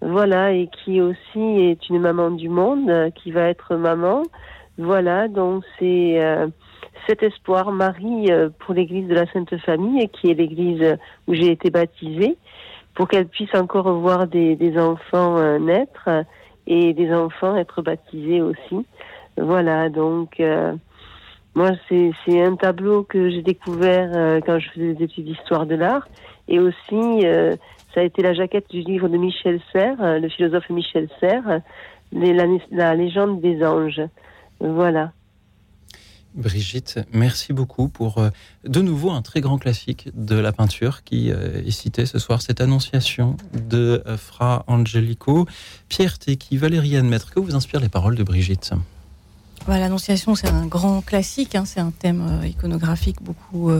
[0.00, 4.22] Voilà, et qui aussi est une maman du monde, qui va être maman.
[4.78, 6.18] Voilà, donc c'est
[7.06, 8.30] cet espoir, Marie,
[8.60, 10.96] pour l'Église de la Sainte Famille, qui est l'Église
[11.28, 12.36] où j'ai été baptisée
[12.94, 16.08] pour qu'elle puisse encore voir des, des enfants euh, naître
[16.66, 18.86] et des enfants être baptisés aussi.
[19.36, 20.74] Voilà, donc euh,
[21.54, 25.74] moi c'est un tableau que j'ai découvert euh, quand je faisais des études d'histoire de
[25.74, 26.06] l'art
[26.48, 27.24] et aussi
[27.94, 31.60] ça a été la jaquette du livre de Michel Serres, le philosophe Michel Serres,
[32.12, 34.02] la, la légende des anges.
[34.60, 35.12] Voilà.
[36.34, 38.30] Brigitte, merci beaucoup pour euh,
[38.64, 42.40] de nouveau un très grand classique de la peinture qui euh, est cité ce soir,
[42.40, 45.46] cette annonciation de euh, Fra Angelico.
[45.90, 48.72] Pierre Tecky, Valériane Maître, que vous inspirent les paroles de Brigitte?
[49.68, 51.64] L'annonciation, c'est un grand classique, hein.
[51.66, 53.70] c'est un thème iconographique beaucoup,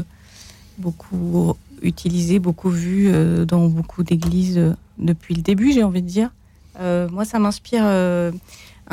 [0.78, 3.10] beaucoup utilisé, beaucoup vu
[3.46, 4.60] dans beaucoup d'églises
[4.98, 6.30] depuis le début, j'ai envie de dire.
[6.78, 7.82] moi, ça m'inspire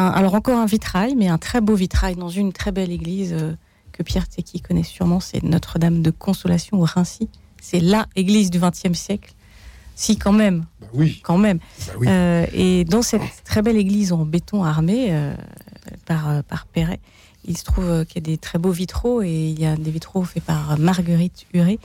[0.07, 3.53] alors encore un vitrail, mais un très beau vitrail dans une très belle église euh,
[3.91, 7.29] que Pierre Tecky connaît sûrement, c'est Notre-Dame de Consolation au Rincy.
[7.61, 9.33] C'est la église du XXe siècle.
[9.95, 10.65] Si, quand même.
[10.79, 11.19] Bah oui.
[11.23, 11.59] Quand même.
[11.99, 15.33] Bah euh, et dans cette très belle église en béton armé euh,
[16.05, 17.01] par, par Perret,
[17.45, 19.91] il se trouve qu'il y a des très beaux vitraux et il y a des
[19.91, 21.79] vitraux faits par Marguerite Huré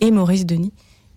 [0.00, 0.72] et Maurice Denis.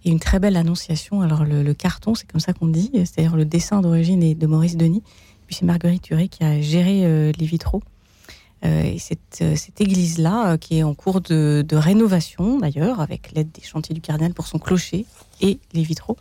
[0.05, 1.21] Et une très belle annonciation.
[1.21, 4.45] Alors, le, le carton, c'est comme ça qu'on dit, c'est-à-dire le dessin d'origine est de
[4.45, 5.01] Maurice Denis
[5.53, 7.81] c'est Marguerite Turé qui a géré euh, les vitraux.
[8.65, 13.51] Euh, et cette, euh, cette église-là, qui est en cours de, rénovation d'ailleurs, avec l'aide
[13.51, 15.05] des chantiers du cardinal pour son clocher
[15.41, 16.17] et les vitraux.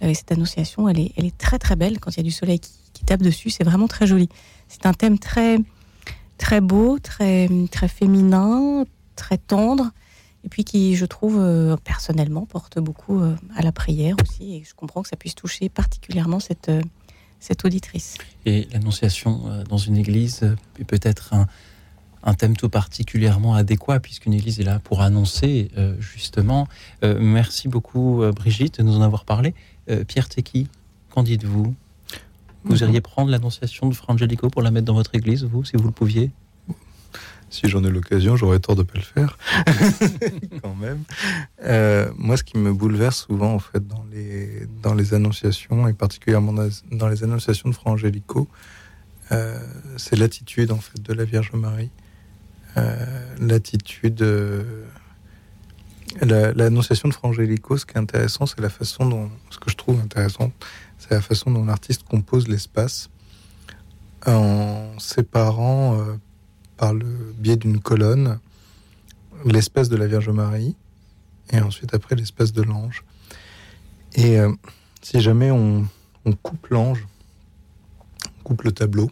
[0.00, 2.60] cette annonciation, elle est, elle est très très belle quand il y a du soleil
[2.60, 2.70] qui,
[3.06, 3.48] tape dessus.
[3.50, 4.28] C'est vraiment très joli.
[4.66, 5.58] C'est un thème très
[6.36, 9.92] très beau, très très féminin, très tendre,
[10.42, 11.40] et puis qui, je trouve,
[11.84, 13.20] personnellement, porte beaucoup
[13.54, 14.56] à la prière aussi.
[14.56, 16.72] Et je comprends que ça puisse toucher particulièrement cette
[17.40, 18.18] cette auditrice.
[18.46, 24.60] Et l'annonciation euh, dans une église est peut-être un, thème tout particulièrement adéquat, puisqu'une église
[24.60, 26.68] est là pour annoncer, euh, justement.
[27.02, 29.54] Euh, merci beaucoup, Brigitte, de nous en avoir parlé.
[30.06, 30.66] Pierre Tecky,
[31.08, 31.74] qu'en dites-vous?
[32.64, 35.84] Vous iriez prendre l'annonciation de Frangelico pour la mettre dans votre église, vous, si vous
[35.84, 36.30] le pouviez?
[37.50, 39.38] Si j'en ai l'occasion, j'aurais tort de ne pas le faire.
[40.62, 41.02] Quand même.
[41.64, 45.94] Euh, moi, ce qui me bouleverse souvent, en fait, dans les, dans les annonciations, et
[45.94, 46.52] particulièrement
[46.92, 48.48] dans les annonciations de Fra Angelico,
[49.32, 49.58] euh,
[49.96, 51.90] c'est l'attitude, en fait, de la Vierge Marie.
[52.76, 54.24] Euh, l'attitude.
[56.22, 59.30] L'annonciation de Fra Angelico, ce qui est intéressant, c'est la façon dont.
[59.50, 60.52] Ce que je trouve intéressant,
[60.98, 63.10] c'est la façon dont l'artiste compose l'espace
[64.26, 65.96] en séparant
[66.78, 68.38] par le biais d'une colonne
[69.44, 70.74] l'espèce de la Vierge Marie
[71.50, 73.04] et ensuite après l'espèce de l'ange.
[74.14, 74.50] Et euh,
[75.02, 75.86] si jamais on,
[76.42, 77.06] coupe l'ange,
[78.44, 79.10] coupe le tableau,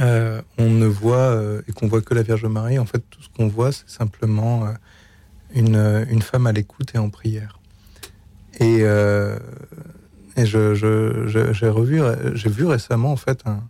[0.00, 3.22] euh, on ne voit euh, et qu'on voit que la Vierge Marie, en fait, tout
[3.22, 4.66] ce qu'on voit, c'est simplement
[5.54, 7.60] une, une femme à l'écoute et en prière.
[8.60, 8.80] Et,
[10.36, 12.00] et j'ai revu,
[12.34, 13.62] j'ai vu récemment en fait un,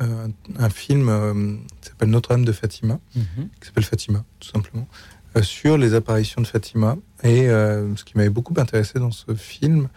[0.00, 3.48] un, un film euh, qui s'appelle Notre-Dame de Fatima, Mhm.
[3.60, 4.88] qui s'appelle Fatima, tout simplement,
[5.36, 6.96] euh, sur les apparitions de Fatima.
[7.22, 9.88] Et euh, ce qui m'avait beaucoup intéressé dans ce film,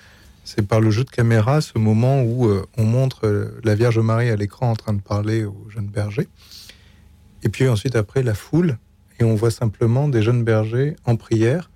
[0.44, 4.36] c'est par le jeu de caméra, ce moment où on montre la Vierge Marie à
[4.36, 6.28] l'écran en train de parler aux jeunes bergers.
[7.44, 8.78] Et puis ensuite, après, la foule,
[9.20, 11.70] et on voit simplement des jeunes bergers en prière,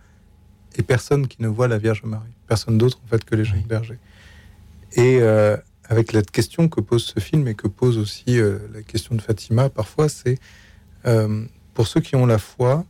[0.76, 2.34] et personne qui ne voit la Vierge Marie.
[2.48, 4.00] Personne d'autre, en fait, que les jeunes bergers.
[4.94, 5.56] Et euh,
[5.90, 9.22] avec la question que pose ce film, et que pose aussi euh, la question de
[9.22, 10.38] Fatima, parfois, c'est
[11.06, 12.86] euh, pour ceux qui ont la foi,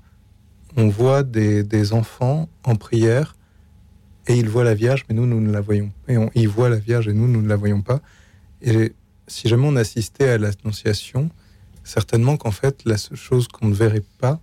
[0.76, 3.36] on voit des, enfants en prière
[4.28, 5.92] et ils voient la Vierge, mais nous, nous ne la voyons.
[6.08, 8.02] Et on, ils voient la Vierge et nous, nous ne la voyons pas.
[8.62, 8.94] Et
[9.28, 11.30] si jamais on assistait à l'Annonciation,
[11.84, 14.40] certainement qu'en fait, la seule chose qu'on ne verrait pas,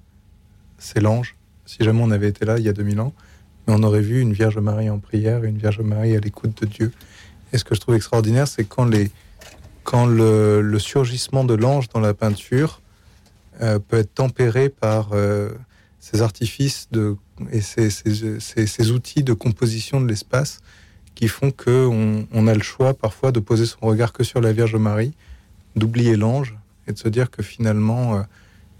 [0.78, 1.36] c'est l'ange.
[1.66, 3.14] Si jamais on avait été là il y a 2000 ans,
[3.66, 6.66] on aurait vu une Vierge Marie en prière et une Vierge Marie à l'écoute de
[6.66, 6.92] Dieu.
[7.54, 8.84] Et ce que je trouve extraordinaire, c'est quand,
[10.06, 12.82] le, surgissement de l'ange dans la peinture
[13.62, 15.50] euh, peut être tempéré par euh,
[16.00, 16.88] ces artifices
[17.52, 20.62] et ces, outils de composition de l'espace
[21.14, 24.40] qui font que on, on a le choix parfois de poser son regard que sur
[24.40, 25.12] la Vierge Marie,
[25.76, 26.56] d'oublier l'ange
[26.88, 28.22] et de se dire que finalement euh,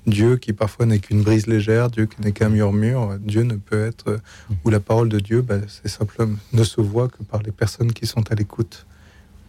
[0.06, 3.86] Dieu, qui parfois n'est qu'une brise légère, Dieu qui n'est qu'un murmure, Dieu ne peut
[3.86, 4.18] être euh,
[4.64, 7.92] ou la parole de Dieu, bah, c'est simplement ne se voit que par les personnes
[7.92, 8.86] qui sont à l'écoute.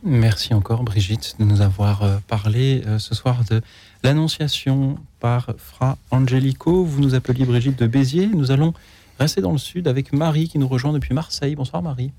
[0.03, 3.61] Merci encore Brigitte de nous avoir euh, parlé euh, ce soir de
[4.03, 6.83] l'Annonciation par Fra Angelico.
[6.83, 8.27] Vous nous appeliez Brigitte de Béziers.
[8.27, 8.73] Nous allons
[9.19, 11.55] rester dans le sud avec Marie qui nous rejoint depuis Marseille.
[11.55, 12.11] Bonsoir Marie.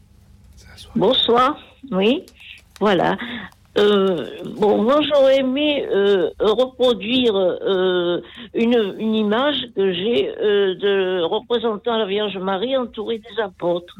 [0.96, 1.56] Bonsoir,
[1.92, 2.24] oui,
[2.80, 3.16] voilà.
[3.78, 4.26] Euh,
[4.58, 8.22] bon, moi j'aurais aimé euh, reproduire euh,
[8.54, 13.94] une, une image que j'ai euh, de représentant la Vierge Marie entourée des apôtres.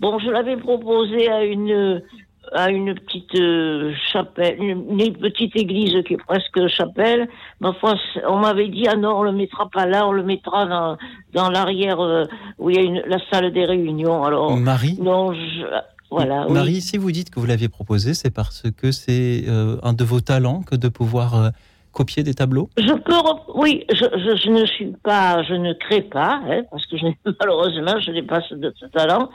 [0.00, 2.02] Bon, je l'avais proposé à une
[2.52, 7.28] à une petite euh, chapelle, une, une petite église qui est presque chapelle.
[7.60, 7.94] Ma foi,
[8.28, 10.96] on m'avait dit ah non, on le mettra pas là, on le mettra dans
[11.32, 11.98] dans l'arrière
[12.58, 14.24] où il y a une, la salle des réunions.
[14.24, 14.96] Alors Marie?
[15.00, 15.64] Non, je,
[16.14, 16.46] voilà.
[16.46, 16.52] oui.
[16.52, 20.04] Marie, si vous dites que vous l'aviez proposé, c'est parce que c'est euh, un de
[20.04, 21.48] vos talents que de pouvoir euh,
[21.92, 22.68] copier des tableaux?
[22.76, 23.14] Je peux,
[23.54, 27.06] oui, je, je, je ne suis pas, je ne crée pas, hein, parce que je
[27.40, 28.54] malheureusement, je n'ai pas ce,
[28.92, 29.28] talent.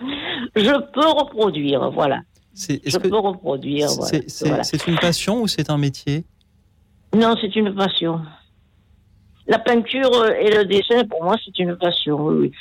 [0.56, 2.22] Je peux reproduire, voilà.
[2.56, 4.64] Je peux reproduire, c'est- voilà.
[4.88, 6.26] une passion ou c'est un métier?
[7.16, 8.22] Non, c'est une passion.
[9.48, 12.52] La peinture euh, et le dessin, pour moi, c'est une passion, oui.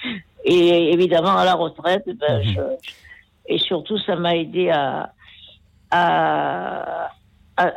[0.45, 2.53] Et évidemment, à la retraite, ben, Mhm.
[2.55, 2.89] je-
[3.49, 5.13] et surtout, ça m'a aidé à,
[5.91, 7.11] à,
[7.57, 7.73] à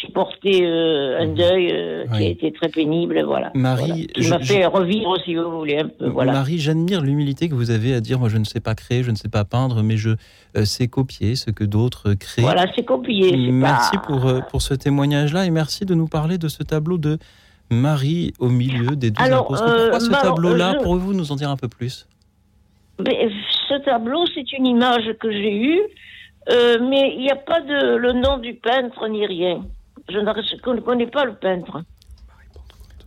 [0.00, 3.50] supporter euh, un deuil euh, qui a été très pénible, voilà.
[3.54, 4.04] Marie, Voilà.
[4.14, 6.32] qui m'a je- fait revivre, si vous voulez, un peu, voilà.
[6.32, 9.10] Marie, j'admire l'humilité que vous avez à dire moi je ne sais pas créer, je
[9.10, 10.10] ne sais pas peindre, mais je
[10.56, 12.42] euh, sais copier ce que d'autres créent.
[12.42, 13.30] Voilà, c'est copié.
[13.30, 16.98] c'est Merci pas- pour, pour ce témoignage-là et merci de nous parler de ce tableau
[16.98, 17.18] de
[17.70, 19.64] Marie au milieu des douze Alors, apôtres.
[19.64, 22.06] Pourquoi ce tableau-là je- Pourriez-vous nous en dire un peu plus?
[23.04, 23.28] Mais
[23.68, 25.80] ce tableau, c'est une image que j'ai eue,
[26.50, 29.64] euh, mais il n'y a pas de le nom du peintre ni rien.
[30.08, 31.82] Je ne je connais pas le peintre.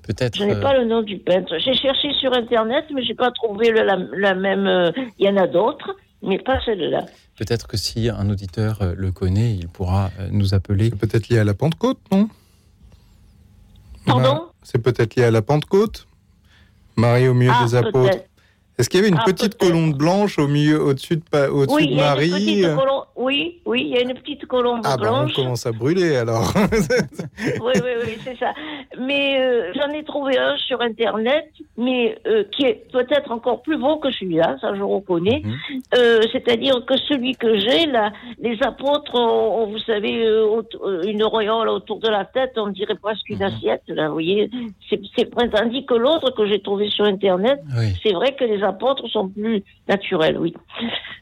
[0.03, 0.37] Peut-être.
[0.37, 1.57] Je n'ai euh, pas le nom du peintre.
[1.59, 4.65] J'ai cherché sur Internet, mais j'ai pas trouvé le- la, la même.
[4.65, 7.05] euh, Il y en a d'autres, mais pas celle-là.
[7.37, 10.89] Peut-être que si un auditeur euh, le connaît, il pourra nous appeler.
[10.89, 12.29] C'est peut-être lié à la Pentecôte, non?
[14.05, 14.33] Pardon?
[14.33, 16.07] Ma- C'est peut-être lié à la Pentecôte?
[16.95, 18.17] Marie au milieu Ah, des apôtres.
[18.77, 21.71] Est-ce qu'il y avait une Ah, petite colombe blanche au milieu, au-dessus de, Oui, de
[21.81, 23.03] il y a une Marie petite colombe.
[23.17, 25.33] Oui, oui, il y a une petite colombe Ah on blanche.
[25.33, 26.53] commence à brûler alors.
[27.61, 28.53] oui, oui, oui, c'est ça.
[28.99, 31.45] Mais euh, j'en ai trouvé un sur Internet,
[31.77, 35.41] mais euh, qui est peut-être encore plus beau que celui-là, ça je reconnais.
[35.43, 35.81] Mhm.
[35.97, 40.13] Euh, C'est-à-dire que celui que j'ai, là, les apôtres ont, ont, vous savez,
[41.05, 43.41] une auréole autour de la tête, on dirait presque une Mhm.
[43.53, 44.49] assiette, là, vous voyez.
[44.89, 47.95] C'est c'est- tandis que l'autre que j'ai trouvé sur Internet, Oui.
[48.03, 50.53] c'est vrai que les apôtres sont plus naturels, oui.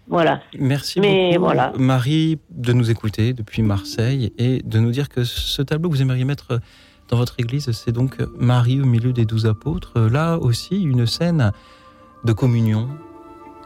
[0.07, 0.41] Voilà.
[0.59, 1.71] Merci Mais beaucoup, voilà.
[1.85, 6.01] Marie, de nous écouter depuis Marseille et de nous dire que ce tableau que vous
[6.01, 6.59] aimeriez mettre
[7.09, 9.99] dans votre église, c'est donc Marie au milieu des douze apôtres.
[9.99, 11.51] Là aussi, une scène
[12.23, 12.89] de communion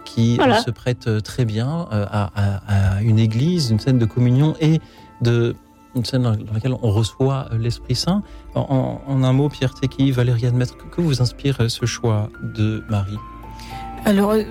[0.06, 0.62] qui Voilà.
[0.62, 4.80] se prête très bien euh, à, à- à une église, une scène de communion et
[5.22, 5.56] de
[5.96, 8.22] une scène dans laquelle on reçoit l'Esprit Saint.
[8.56, 12.30] En, en- en un mot, Pierre Tecky, Valérie Admettre, que, que vous inspire ce choix
[12.56, 13.18] de Marie?
[14.06, 14.44] Alors, euh,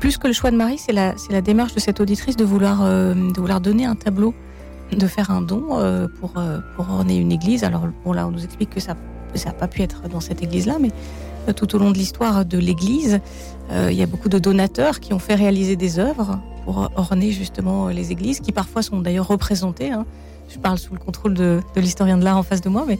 [0.00, 3.14] plus que le choix de Marie, c'est la, démarche de cette auditrice de vouloir, euh,
[3.14, 4.34] de vouloir donner un tableau
[4.92, 5.66] de faire un don
[6.20, 6.34] pour,
[6.76, 7.64] pour orner une église.
[7.64, 8.94] Alors bon, là, on nous explique que ça
[9.34, 10.90] ça n'a pas pu être dans cette église-là, mais
[11.54, 13.20] tout au long de l'histoire de l'église,
[13.72, 17.88] il y a beaucoup de donateurs qui ont fait réaliser des œuvres pour orner justement
[17.88, 19.90] les églises, qui parfois sont d'ailleurs représentées.
[19.90, 20.06] Hein.
[20.56, 22.98] Je parle sous le contrôle de, de l'historien de l'art en face de moi, mais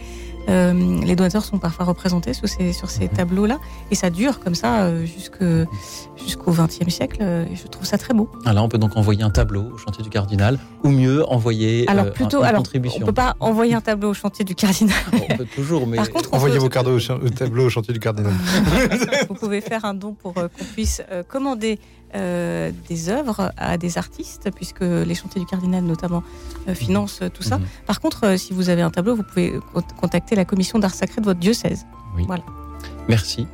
[0.50, 3.16] euh, les donateurs sont parfois représentés sous ces, sur ces mhm.
[3.16, 3.58] tableaux-là.
[3.90, 7.22] Et ça dure comme ça euh, jusqu'au XXe siècle.
[7.22, 8.30] Et je trouve ça très beau.
[8.44, 12.06] Alors, on peut donc envoyer un tableau au chantier du cardinal, ou mieux, envoyer alors,
[12.06, 12.98] euh, plutôt, alors, contribution.
[12.98, 14.96] On ne peut pas envoyer un tableau au chantier du cardinal.
[15.30, 15.96] on peut toujours, mais...
[15.96, 18.32] Par contre, Envoyez vos cadeaux au, tableau au chantier du cardinal.
[19.28, 21.78] Vous pouvez faire un don pour qu'on puisse commander
[22.14, 26.22] euh, des œuvres à des artistes, puisque les chantiers du cardinal notamment
[26.68, 27.58] euh, financent tout ça.
[27.58, 27.66] Mhm.
[27.86, 29.54] Par contre, euh, si vous avez un tableau, vous pouvez
[30.00, 31.86] contacter la commission d'art sacré de votre diocèse.
[32.26, 32.44] Voilà.
[33.08, 33.46] Merci.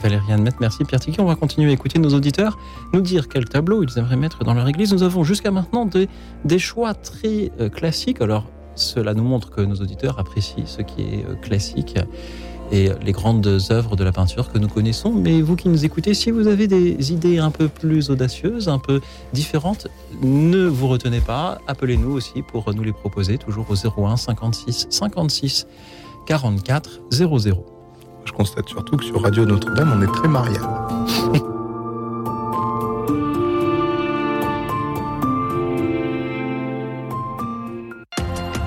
[0.00, 1.20] Valériane Met, merci Pierre Tiki.
[1.20, 2.56] On va continuer à écouter nos auditeurs
[2.92, 4.92] nous dire quel tableau ils aimeraient mettre dans leur église.
[4.92, 6.08] Nous avons jusqu'à maintenant des,
[6.44, 8.20] des choix très classiques.
[8.20, 8.46] Alors,
[8.76, 11.96] cela nous montre que nos auditeurs apprécient ce qui est classique
[12.70, 15.12] et les grandes œuvres de la peinture que nous connaissons.
[15.12, 18.78] Mais vous qui nous écoutez, si vous avez des idées un peu plus audacieuses, un
[18.78, 19.00] peu
[19.32, 19.88] différentes,
[20.22, 21.58] ne vous retenez pas.
[21.66, 25.66] Appelez-nous aussi pour nous les proposer, toujours au 01 56 56
[26.26, 27.64] 44 00.
[28.24, 30.60] Je constate surtout que sur Radio Notre-Dame, on est très marial.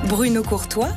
[0.09, 0.89] Bruno Courtois,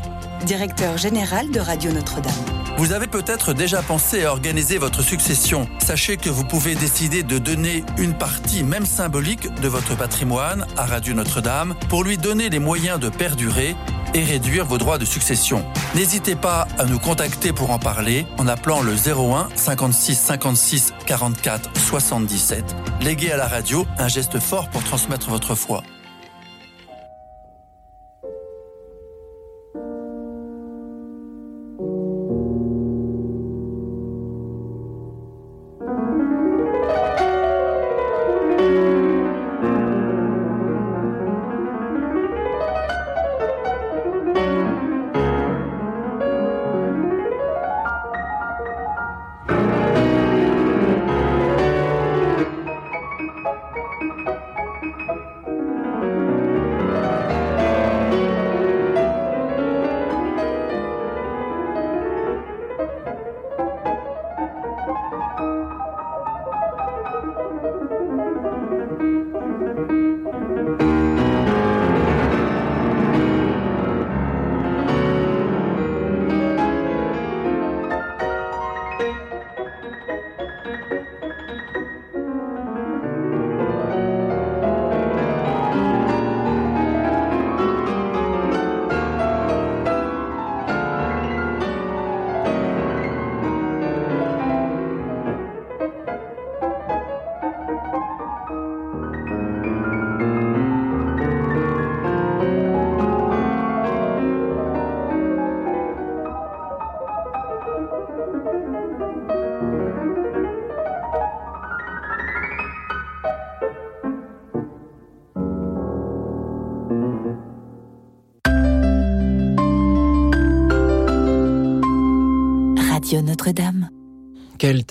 [0.44, 2.32] directeur général de Radio Notre-Dame.
[2.76, 5.68] Vous avez peut-être déjà pensé à organiser votre succession.
[5.78, 10.84] Sachez que vous pouvez décider de donner une partie, même symbolique, de votre patrimoine à
[10.84, 13.74] Radio Notre-Dame pour lui donner les moyens de perdurer
[14.12, 15.64] et réduire vos droits de succession.
[15.94, 21.70] N'hésitez pas à nous contacter pour en parler en appelant le 01 56 56 44
[21.78, 22.76] 77.
[23.00, 25.82] Léguez à la radio un geste fort pour transmettre votre foi.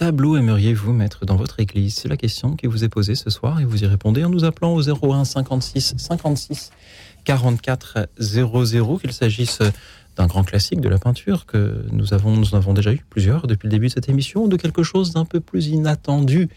[0.04, 1.95] Tableau aimeriez-vous mettre dans votre église?
[1.95, 4.43] C'est la question qui vous est posée ce soir et vous y répondez en nous
[4.43, 6.72] appelant au 01 56 56
[7.24, 9.60] 44 00, qu'il s'agisse
[10.18, 13.68] d'un grand classique de la peinture que nous avons, nous avons déjà eu plusieurs depuis
[13.68, 16.49] le début de cette émission, ou de quelque chose d'un peu plus inattendu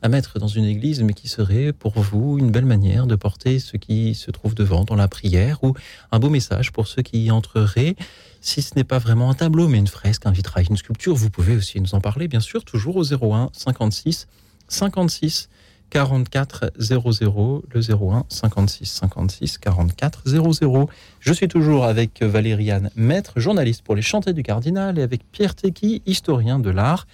[0.00, 3.58] à mettre dans une église, mais qui serait pour vous une belle manière de porter
[3.58, 5.74] ce qui se trouve devant dans la prière, ou
[6.12, 7.96] un beau message pour ceux qui y entreraient.
[8.40, 11.30] Si ce n'est pas vraiment un tableau, mais une fresque, un vitrail, une sculpture, vous
[11.30, 14.26] pouvez aussi nous en parler, bien sûr, toujours au 01 56
[14.68, 15.48] 56
[15.90, 20.88] 44 00, le 01 56 56 44 00.
[21.20, 25.54] Je suis toujours avec Valériane Maître, journaliste pour les Chantés du Cardinal, et avec Pierre
[25.54, 27.06] Tequi, historien de l'art,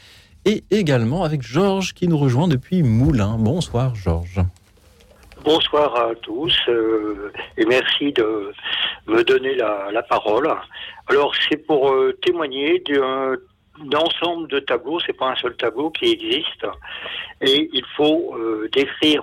[0.44, 3.38] et également avec Georges qui nous rejoint depuis Moulins.
[3.38, 4.40] Bonsoir Georges.
[5.44, 8.50] Bonsoir à tous euh, et merci de
[9.06, 10.50] me donner la, parole.
[11.10, 13.36] Alors c'est pour euh, témoigner d'un
[13.94, 16.66] ensemble de tableaux, c'est pas un seul tableau qui existe
[17.42, 19.22] et il faut euh, décrire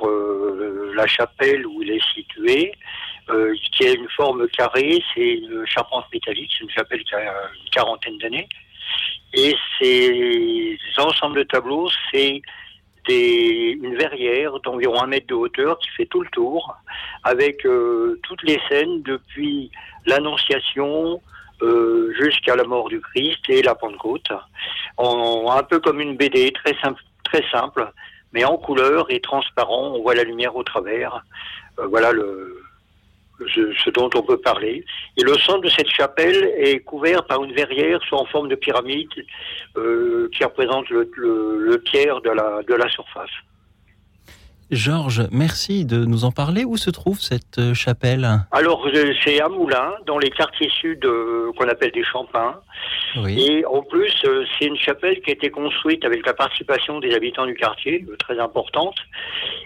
[0.93, 2.72] la chapelle où il est situé,
[3.72, 7.69] qui a une forme carrée, c'est une charpente métallique, c'est une chapelle qui a une
[7.72, 8.47] quarantaine d'années
[9.34, 12.41] et ces ensembles de tableaux, c'est
[13.07, 16.75] des, une verrière d'environ un mètre de hauteur qui fait tout le tour,
[17.23, 19.71] avec euh, toutes les scènes depuis
[20.05, 21.21] l'Annonciation
[21.61, 24.31] euh, jusqu'à la mort du Christ et la Pentecôte,
[24.97, 27.91] en, un peu comme une BD très simple, très simple,
[28.33, 29.93] mais en couleur et transparent.
[29.95, 31.23] On voit la lumière au travers.
[31.79, 32.63] Euh, voilà le,
[33.47, 34.85] ce, dont on peut parler.
[35.17, 38.55] Et le centre de cette chapelle est couvert par une verrière soit en forme de
[38.55, 39.09] pyramide
[39.77, 43.29] euh, qui représente le, le- tiers de la surface.
[44.72, 46.63] Georges, merci de nous en parler.
[46.63, 51.03] Où se trouve cette euh, chapelle Alors, euh, c'est à Moulins, dans les quartiers sud
[51.03, 52.55] euh, qu'on appelle des Champins.
[53.17, 53.38] Oui.
[53.38, 57.13] Et en plus, euh, c'est une chapelle qui a été construite avec la participation des
[57.13, 58.95] habitants du quartier, très importante,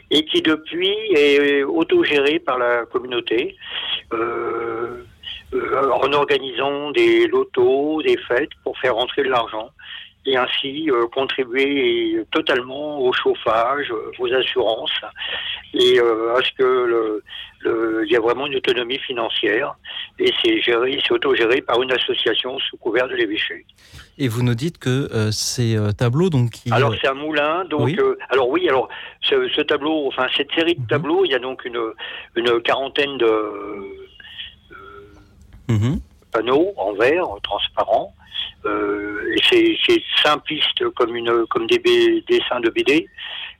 [0.10, 3.56] et qui depuis est autogérée par la communauté.
[5.56, 9.70] euh, en organisant des lotos, des fêtes pour faire rentrer de l'argent
[10.26, 15.01] et ainsi euh, contribuer totalement au chauffage, euh, aux assurances
[15.73, 17.21] et euh, à ce que
[17.67, 19.76] il y a vraiment une autonomie financière
[20.19, 23.65] et c'est géré, c'est autogéré par une association sous couvert de l'évêché.
[24.19, 27.82] Et vous nous dites que euh, ces tableaux, donc, qui, Alors c'est un moulin, donc
[27.82, 27.97] Oui.
[28.30, 28.88] alors oui, alors
[29.21, 31.82] ce, ce tableau, enfin cette série de tableaux, il y a donc une
[32.36, 33.51] une quarantaine de
[35.67, 35.99] mhm.
[36.32, 38.13] panneaux en verre transparent.
[38.66, 39.76] Euh, c'est
[40.24, 43.08] simpliste comme une comme des B- dessins de BD.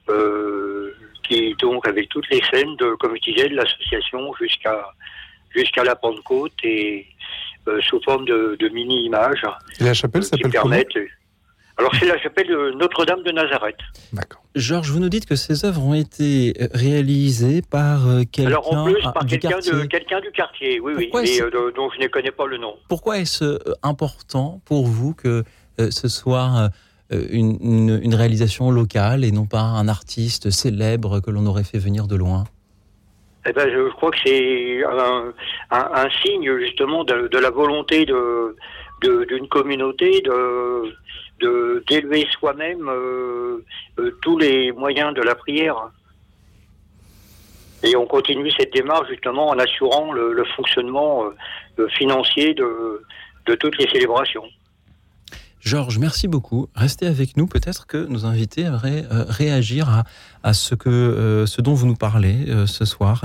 [0.10, 0.92] Euh,
[1.24, 4.92] qui donc avec toutes les scènes de comme je disais de l'association jusqu'à
[5.50, 7.08] jusqu'à la Pentecôte et
[7.68, 9.42] euh, sous forme de, de mini images
[9.80, 10.76] Et la chapelle qui s'appelle comment?
[11.78, 13.76] Alors c'est la chapelle de Notre-Dame de Nazareth.
[14.56, 18.74] Georges, vous nous dites que ces œuvres ont été euh, réalisées par euh, quelqu'un Alors
[18.74, 19.88] en plus par du quelqu'un de quartier.
[19.90, 22.76] quelqu'un du quartier, oui oui, Pourquoi est-ce- euh, dont je ne connais pas le nom.
[22.88, 25.44] Pourquoi est-ce euh, important pour vous que
[25.80, 26.70] euh, ce soit
[27.12, 31.66] euh, une, une- une réalisation locale et non pas un artiste célèbre que l'on aurait
[31.66, 32.46] fait venir de loin?
[33.48, 35.34] Eh ben, je, je crois que c'est un,
[35.72, 38.56] un- un signe justement de, de la volonté de
[39.02, 40.96] de- d'une communauté de
[41.40, 43.64] de- d'élever soi-même euh,
[44.00, 45.76] euh, tous les moyens de la prière.
[47.84, 51.24] Et on continue cette démarche justement en assurant le, fonctionnement
[51.78, 53.04] euh, financier de,
[53.60, 54.44] toutes les célébrations.
[55.60, 56.68] Georges, merci beaucoup.
[56.76, 57.48] Restez avec nous.
[57.48, 60.04] Peut-être que nos invités aimeraient réagir
[60.44, 63.24] à, ce, que, ce dont vous nous parlez ce soir,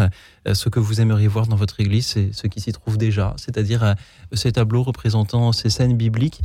[0.50, 3.94] ce que vous aimeriez voir dans votre église, c'est ce qui s'y trouve déjà, c'est-à-dire
[4.32, 6.40] ces tableaux représentant ces scènes bibliques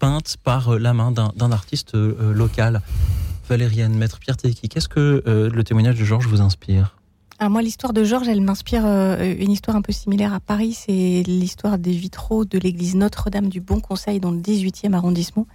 [0.00, 2.82] peintes par euh, la main d'un artiste euh, local.
[3.48, 6.96] Valériane, Maître Pierre Teki, qu'est-ce que euh, le témoignage de Georges vous inspire?
[7.40, 10.74] Alors moi, l'histoire de Georges, elle m'inspire euh, une histoire un peu similaire à Paris.
[10.74, 15.46] C'est l'histoire des vitraux de l'église Notre-Dame du Bon Conseil dans le 18e arrondissement.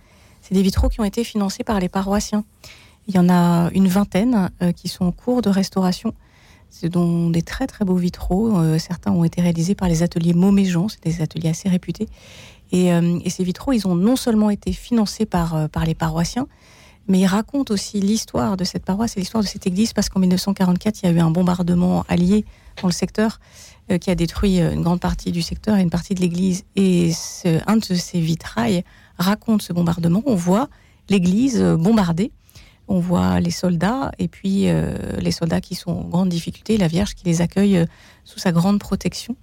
[0.42, 2.44] C'est des vitraux qui ont été financés par les paroissiens.
[3.08, 6.16] Il y en a une vingtaine euh, qui sont en cours de restauration.
[6.72, 8.58] C'est dont des très très beaux vitraux.
[8.58, 12.10] Euh, certains ont été réalisés par les ateliers Mauméjean, c'est des ateliers assez réputés.
[12.76, 15.96] Et, euh, et ces vitraux, ils ont non seulement été financés par, euh, par les
[15.96, 16.46] paroissiens,
[17.08, 20.20] mais ils racontent aussi l'histoire de cette paroisse et l'histoire de cette église parce qu'en
[20.20, 22.44] 1944, il y a eu un bombardement allié
[22.82, 23.40] dans le secteur
[23.92, 26.66] euh, qui a détruit une grande partie du secteur et une partie de l'église.
[26.76, 27.14] Et
[27.66, 28.84] un de ces vitrailles
[29.18, 30.22] raconte ce bombardement.
[30.26, 30.68] On voit
[31.08, 32.34] l'église bombardée.
[32.90, 34.68] On voit les soldats et puis
[35.18, 37.86] les soldats qui sont en grande difficulté, la Vierge qui les accueille
[38.26, 39.36] sous sa grande protection.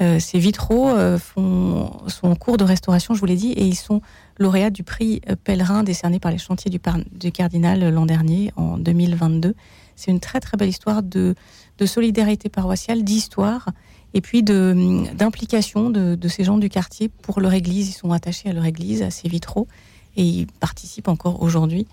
[0.00, 3.76] Euh, ces vitraux euh, sont en cours de restauration, je vous l'ai dit, et ils
[3.76, 4.00] sont
[4.38, 9.54] lauréats du prix euh, pèlerin décerné par les chantiers du, cardinal l'an dernier, en 2022.
[9.96, 11.34] C'est une très très belle histoire de,
[11.76, 13.68] de solidarité paroissiale, d'histoire,
[14.14, 17.90] et puis de, hum, d'implication de, de ces gens du quartier pour leur église.
[17.90, 19.68] Ils sont attachés à leur église, à ces vitraux,
[20.16, 21.86] et ils participent encore aujourd'hui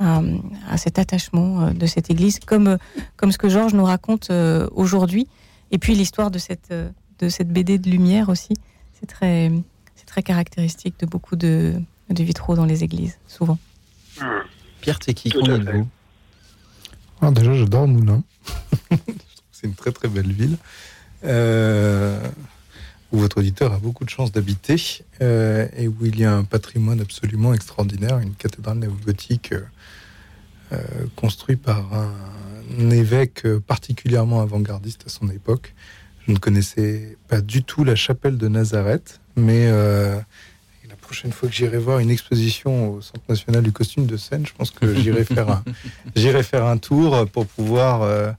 [0.00, 0.20] à,
[0.68, 2.76] à cet attachement de cette église, comme,
[3.16, 4.32] comme ce que Georges nous raconte
[4.74, 5.28] aujourd'hui.
[5.70, 6.74] Et puis l'histoire de cette,
[7.22, 8.54] de cette BD de lumière aussi,
[8.98, 9.50] c'est très,
[9.94, 11.74] c'est très caractéristique de beaucoup de,
[12.10, 13.58] de vitraux dans les églises, souvent.
[14.80, 15.86] Pierre Teki, qu'en
[17.20, 18.24] Ah, déjà, j'adore Moulins.
[18.90, 20.56] Je trouve que c'est une très très belle ville
[21.24, 22.20] euh,
[23.12, 26.42] où votre auditeur a beaucoup de chance d'habiter euh, et où il y a un
[26.42, 29.62] patrimoine absolument extraordinaire, une cathédrale néo-gothique euh,
[30.72, 30.78] euh,
[31.14, 35.74] construite par un évêque particulièrement avant-gardiste à son époque.
[36.26, 40.16] Je ne connaissais pas du tout la chapelle de Nazareth, mais euh,
[40.88, 44.46] la prochaine fois que j'irai voir une exposition au Centre national du costume de scène,
[44.46, 45.64] je pense que j'irai faire un,
[46.16, 48.30] j'irai faire un tour pour pouvoir, euh,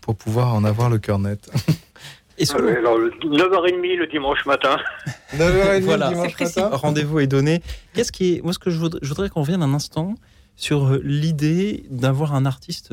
[0.00, 1.48] pour pouvoir en avoir le cœur net.
[2.50, 4.76] Ah ouais, alors, le 9h30 le dimanche matin.
[5.36, 6.70] 9h30 voilà, dimanche matin.
[6.72, 7.62] rendez-vous est donné.
[7.94, 10.14] Qu'est-ce qui est, moi, ce que je voudrais, je voudrais qu'on revienne un instant
[10.56, 12.92] sur l'idée d'avoir un artiste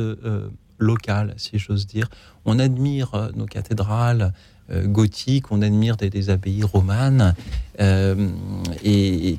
[0.77, 2.09] local, si j'ose dire.
[2.45, 4.33] On admire nos cathédrales
[4.69, 7.33] gothiques, on admire des, abbayes romanes,
[7.79, 9.37] et,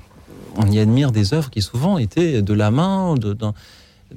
[0.56, 3.36] on y admire des œuvres qui souvent étaient de la main de,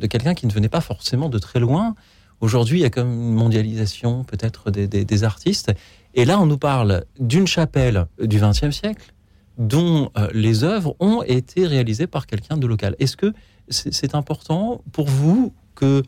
[0.08, 1.96] quelqu'un qui ne venait pas forcément de très loin.
[2.42, 5.72] Aujourd'hui, il y a comme une mondialisation peut-être des, artistes.
[6.14, 9.14] Et là, on nous parle d'une chapelle du XXe siècle
[9.58, 12.96] dont euh, les œuvres ont été réalisées par quelqu'un de local.
[13.00, 13.34] Est-ce que
[13.68, 16.02] c'est important pour vous que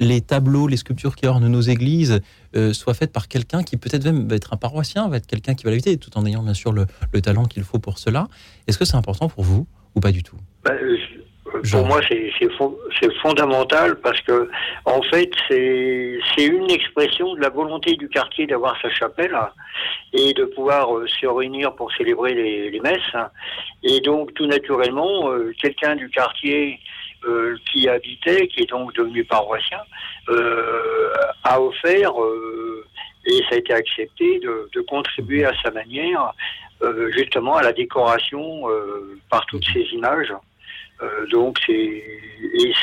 [0.00, 2.20] les tableaux, les sculptures qui ornent nos églises
[2.56, 5.54] euh, soient faites par quelqu'un qui peut-être même va être un paroissien, va être quelqu'un
[5.54, 6.86] qui va l'éviter, tout en ayant bien sûr le,
[7.22, 8.28] talent qu'il faut pour cela.
[8.66, 10.36] Est-ce que c'est important pour vous ou pas du tout?
[10.64, 10.72] Bah,
[11.70, 14.48] pour moi, c'est fondamental parce que,
[14.84, 19.36] en fait, c'est une expression de la volonté du quartier d'avoir sa chapelle
[20.12, 23.16] et de pouvoir euh, se réunir pour célébrer les, messes.
[23.82, 26.80] Et donc, tout naturellement, euh, quelqu'un du quartier
[27.24, 29.80] euh, qui habitait, qui est donc devenu paroissien,
[31.44, 32.12] a offert,
[33.26, 36.32] et ça a été accepté, de, de contribuer à sa manière
[37.10, 38.62] justement à la décoration
[39.30, 40.32] par toutes ces images.
[41.02, 42.04] Euh, donc c'est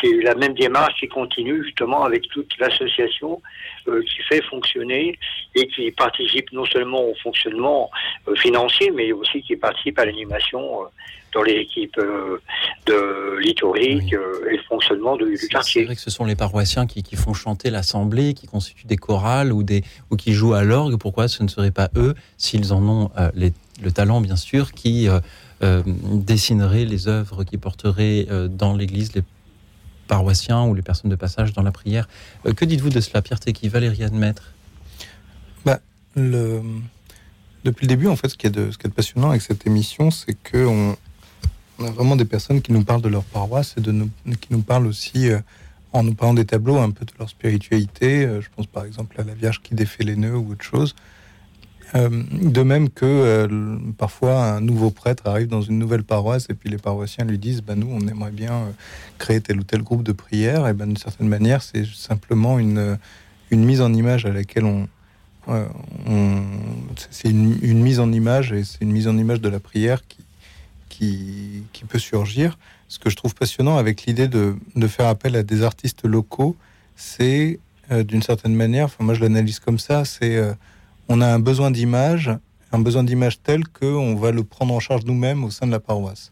[0.01, 3.41] c'est la même démarche qui continue justement avec toute l'association
[3.87, 5.17] euh, qui fait fonctionner
[5.55, 7.89] et qui participe non seulement au fonctionnement
[8.27, 10.81] euh, financier, mais aussi qui participe à l'animation
[11.33, 11.99] dans les équipes
[12.87, 15.81] de liturgique et le fonctionnement du quartier.
[15.81, 18.97] C'est vrai que ce sont les paroissiens qui, qui font chanter l'assemblée, qui constituent des
[18.97, 20.97] chorales ou, des, ou qui jouent à l'orgue.
[20.97, 25.07] Pourquoi ce ne serait pas eux, s'ils en ont le talent bien sûr, qui
[25.61, 29.23] dessinerait les œuvres qui porteraient euh, dans l'église les
[30.07, 32.07] paroissiens ou les personnes de passage dans la prière.
[32.45, 34.53] Euh, que dites-vous de cela, Pierre Tecky, Valérie Admettre
[35.65, 35.79] bah,
[36.15, 36.61] le...
[37.65, 39.67] Depuis le début, en fait, ce qui est de, ce qui est passionnant avec cette
[39.67, 40.95] émission, c'est qu'on
[41.77, 44.09] on a vraiment des personnes qui nous parlent de leur paroisse et de nous,
[44.39, 45.29] qui nous parlent aussi,
[45.91, 48.21] en nous parlant des tableaux, un peu de leur spiritualité.
[48.39, 50.95] je pense par exemple à la Vierge qui défait les nœuds ou autre chose.
[51.95, 56.53] Euh, de même que euh, parfois un nouveau prêtre arrive dans une nouvelle paroisse et
[56.53, 58.71] puis les paroissiens lui disent bah, Nous, on aimerait bien euh,
[59.17, 60.67] créer tel ou tel groupe de prière.
[60.67, 62.97] Et ben, d'une certaine manière, c'est simplement une,
[63.49, 64.87] une mise en image à laquelle on.
[67.09, 70.19] c'est une, mise en image et c'est une mise en image de la prière qui,
[70.89, 72.59] qui, qui, peut surgir.
[72.87, 76.55] Ce que je trouve passionnant avec l'idée de, de, faire appel à des artistes locaux,
[76.95, 77.59] c'est
[77.91, 80.39] d'une certaine manière, enfin, moi je l'analyse comme ça, c'est
[81.09, 82.31] on a un besoin d'image,
[82.71, 85.79] un besoin d'image tel qu'on va le prendre en charge nous-mêmes au sein de la
[85.79, 86.31] paroisse.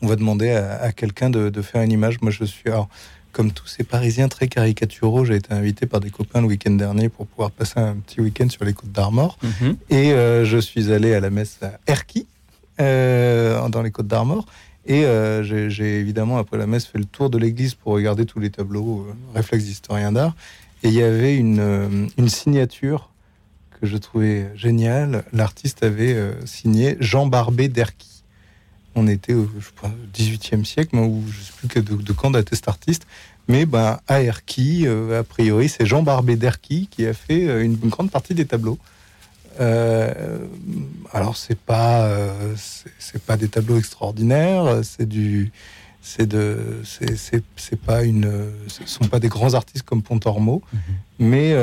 [0.00, 2.20] On va demander à, quelqu'un de, faire une image.
[2.20, 2.70] Moi, je suis,
[3.32, 7.08] comme tous ces Parisiens très caricaturaux, j'ai été invité par des copains le week-end dernier
[7.08, 9.38] pour pouvoir passer un petit week-end sur les côtes d'Armor.
[9.42, 9.76] Mhm.
[9.90, 12.26] Et euh, je suis allé à la messe à Erquy,
[12.78, 14.46] euh, dans les côtes d'Armor.
[14.84, 18.38] Et euh, j'ai évidemment, après la messe, fait le tour de l'église pour regarder tous
[18.38, 20.36] les tableaux, réflexes d'historien d'art.
[20.84, 23.08] Et il y avait une, une signature
[23.80, 25.24] que je trouvais génial.
[25.32, 28.22] L'artiste avait euh, signé Jean Barbet d'Erquy.
[28.94, 32.54] On était au je 18e siècle, ou je ne sais plus de, de quand date
[32.54, 33.06] cet artiste.
[33.48, 37.62] Mais ben, à Erquy, euh, a priori, c'est Jean Barbet d'Erquy qui a fait euh,
[37.62, 38.78] une, grande partie des tableaux.
[39.58, 42.10] alors c'est pas
[42.98, 45.50] c'est pas des tableaux extraordinaires, c'est du
[46.02, 48.30] c'est de c'est pas une
[48.68, 50.78] ce sont pas des grands artistes comme Pontormo, mm-hmm.
[51.20, 51.54] mais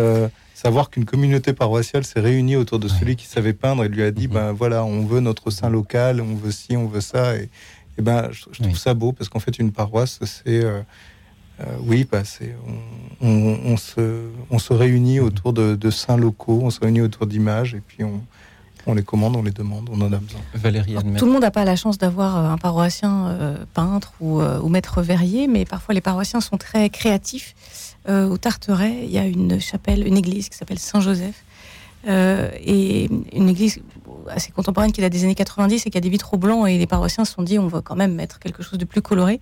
[0.63, 4.11] savoir qu'une communauté paroissiale s'est réunie autour de celui qui savait peindre et lui a
[4.11, 4.33] dit mhm.
[4.33, 7.35] ben voilà, on veut notre saint local, on veut ci, on veut ça.
[7.35, 7.49] Et,
[7.97, 10.63] ben, je, trouve ça beau parce qu'en fait, une paroisse, c'est.
[10.63, 10.81] Euh,
[11.59, 12.55] euh, oui, bah, c'est,
[13.21, 15.25] on, se, on se réunit mhm.
[15.25, 18.21] autour de, saints locaux, on se réunit autour d'images et puis on,
[18.87, 20.41] on les commande, on les demande, on en a besoin.
[20.55, 23.37] Valérie Tout le monde n'a pas la chance d'avoir euh, un paroissien
[23.73, 27.53] peintre ou, ou, maître verrier, mais parfois les paroissiens sont très créatifs
[28.09, 31.43] euh, au Tarteret, il y a une chapelle, une église qui s'appelle Saint-Joseph.
[32.05, 33.79] Euh, et une église
[34.27, 36.85] assez contemporaine qui date des années 90 et qui a des vitraux blancs et les
[36.85, 39.39] paroissiens se sont dit on va quand même mettre quelque chose de plus coloré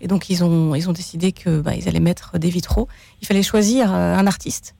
[0.00, 2.88] et donc ils ont ils ont décidé que bah, ils allaient mettre des vitraux
[3.20, 4.74] il fallait choisir euh, un artiste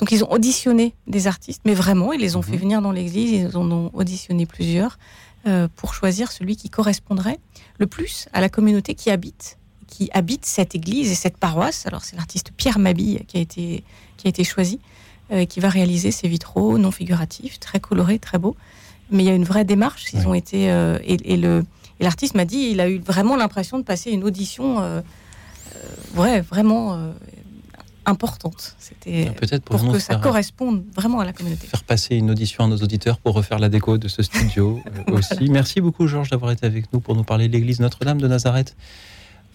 [0.00, 2.58] donc ils ont auditionné des artistes mais vraiment ils les ont fait mhm.
[2.58, 4.98] venir dans l'église ils en ont auditionné plusieurs
[5.76, 7.38] pour choisir celui qui correspondrait
[7.78, 9.58] le plus à la communauté qui habite
[9.94, 11.86] qui habite cette église et cette paroisse.
[11.86, 13.84] Alors c'est l'artiste Pierre Mabille qui a été,
[14.16, 14.80] qui a été choisi,
[15.30, 18.56] euh, qui va réaliser ces vitraux non figuratifs, très colorés, très beaux.
[19.12, 20.06] Mais il y a une vraie démarche.
[20.12, 21.64] Ils ont été euh, et, le
[22.00, 25.00] l'artiste m'a dit, il a eu vraiment l'impression de passer une audition, euh,
[26.16, 26.98] ouais, vraiment
[28.04, 28.74] importante.
[28.80, 31.68] C'était peut-être pour, que ça corresponde vraiment à la communauté.
[31.68, 35.48] Faire passer une audition à nos auditeurs pour refaire la déco de ce studio aussi.
[35.48, 38.76] Merci beaucoup Georges d'avoir été avec nous pour nous parler de l'église Notre-Dame de Nazareth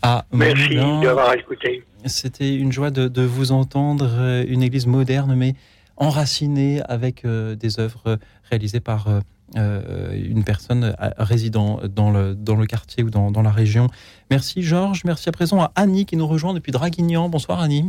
[0.02, 1.84] à Merci d'avoir écouté.
[2.06, 4.08] C'était une joie de, de vous entendre.
[4.10, 5.54] euh, Une église moderne, mais
[5.98, 8.18] enracinée avec euh, des œuvres
[8.50, 9.20] réalisées par euh,
[9.58, 13.90] euh, une personne euh, résidant dans le, dans le quartier ou dans, dans la région.
[14.32, 15.04] Merci Georges.
[15.04, 17.28] Merci à présent à Annie qui nous rejoint depuis Draguignan.
[17.28, 17.86] Bonsoir Annie.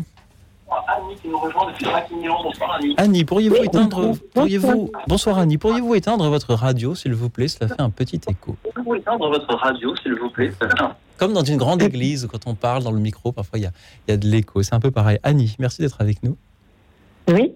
[0.88, 2.42] Annie qui nous rejoint depuis Draguignan.
[2.42, 2.94] Bonsoir Annie.
[2.96, 7.48] Annie, pourriez-vous éteindre, pourriez-vous, bonsoir Annie, pourriez-vous éteindre votre radio, s'il vous plaît?
[7.48, 8.56] Cela fait un petit écho.
[8.62, 10.52] Pouvez-vous éteindre votre radio, s'il vous plaît?
[11.18, 13.72] Comme dans une grande église, quand on parle dans le micro, parfois il y a,
[14.06, 14.62] il y a de l'écho.
[14.62, 15.18] C'est un peu pareil.
[15.22, 16.36] Annie, merci d'être avec nous.
[17.28, 17.52] Oui.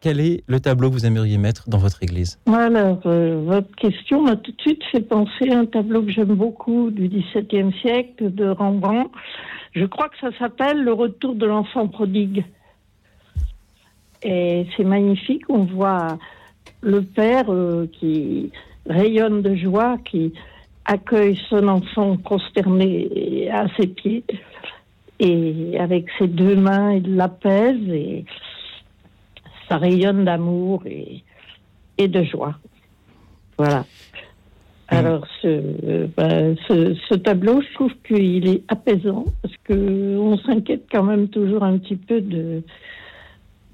[0.00, 2.38] Quel est le tableau que vous aimeriez mettre dans votre église?
[2.46, 6.34] Alors, euh, votre question m'a tout de suite fait penser à un tableau que j'aime
[6.34, 9.10] beaucoup du XVIIe siècle de Rembrandt.
[9.76, 12.44] Je crois que ça s'appelle Le retour de l'enfant prodigue.
[14.22, 15.42] Et c'est magnifique.
[15.50, 16.18] On voit
[16.80, 18.50] le père euh, qui
[18.86, 20.32] rayonne de joie, qui
[20.86, 24.24] accueille son enfant consterné à ses pieds.
[25.20, 28.24] Et avec ses deux mains, il l'apaise et
[29.68, 32.54] ça rayonne d'amour et de joie.
[33.58, 33.84] Voilà.
[35.06, 40.36] Alors, ce, euh, ben, ce, ce tableau, je trouve qu'il est apaisant parce que on
[40.38, 42.62] s'inquiète quand même toujours un petit peu de,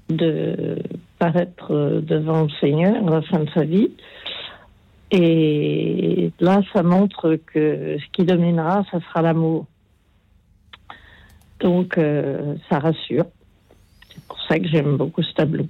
[0.09, 0.77] de
[1.19, 3.91] paraître euh, devant le Seigneur à la fin de sa vie.
[5.11, 9.65] Et là, ça montre que ce qui dominera, ça sera l'amour.
[11.59, 13.25] Donc, euh, ça rassure.
[14.09, 15.65] C'est pour ça que j'aime beaucoup ce tableau.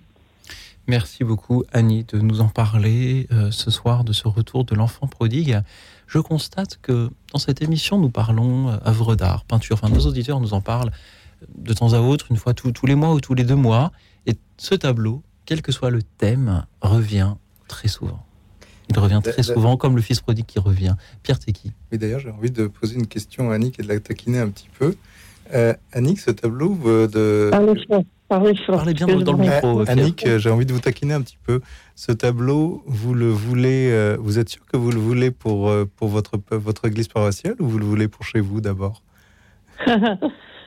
[0.87, 5.07] Merci beaucoup Annie de nous en parler euh, ce soir de ce retour de l'enfant
[5.07, 5.61] prodigue.
[6.07, 9.79] Je constate que dans cette émission, nous parlons euh, œuvres d'art, peinture.
[9.81, 10.91] Enfin, nos auditeurs nous en parlent
[11.55, 13.93] de temps à autre, une fois tous tous les mois ou tous les deux mois.
[14.25, 17.35] Et ce tableau, quel que soit le thème, revient
[17.69, 18.23] très souvent.
[18.89, 20.95] Il revient très souvent, comme le fils prodigue qui revient.
[21.23, 21.71] Pierre Tecky.
[21.91, 24.49] Mais d'ailleurs, j'ai envie de poser une question à Annick et de la taquiner un
[24.49, 24.95] petit peu.
[25.53, 27.51] Euh, Annick, ce tableau euh, de.
[28.33, 28.75] Fort, parlez fort.
[28.77, 29.81] Parlez bien dans- dans le micro.
[29.81, 31.61] Euh, Annick, euh, j'ai envie de vous taquiner un petit peu.
[31.95, 35.85] Ce tableau, vous le voulez, euh, vous êtes sûr que vous le voulez pour, euh,
[35.97, 39.01] pour votre, votre église paroissiale ou vous le voulez pour chez vous d'abord?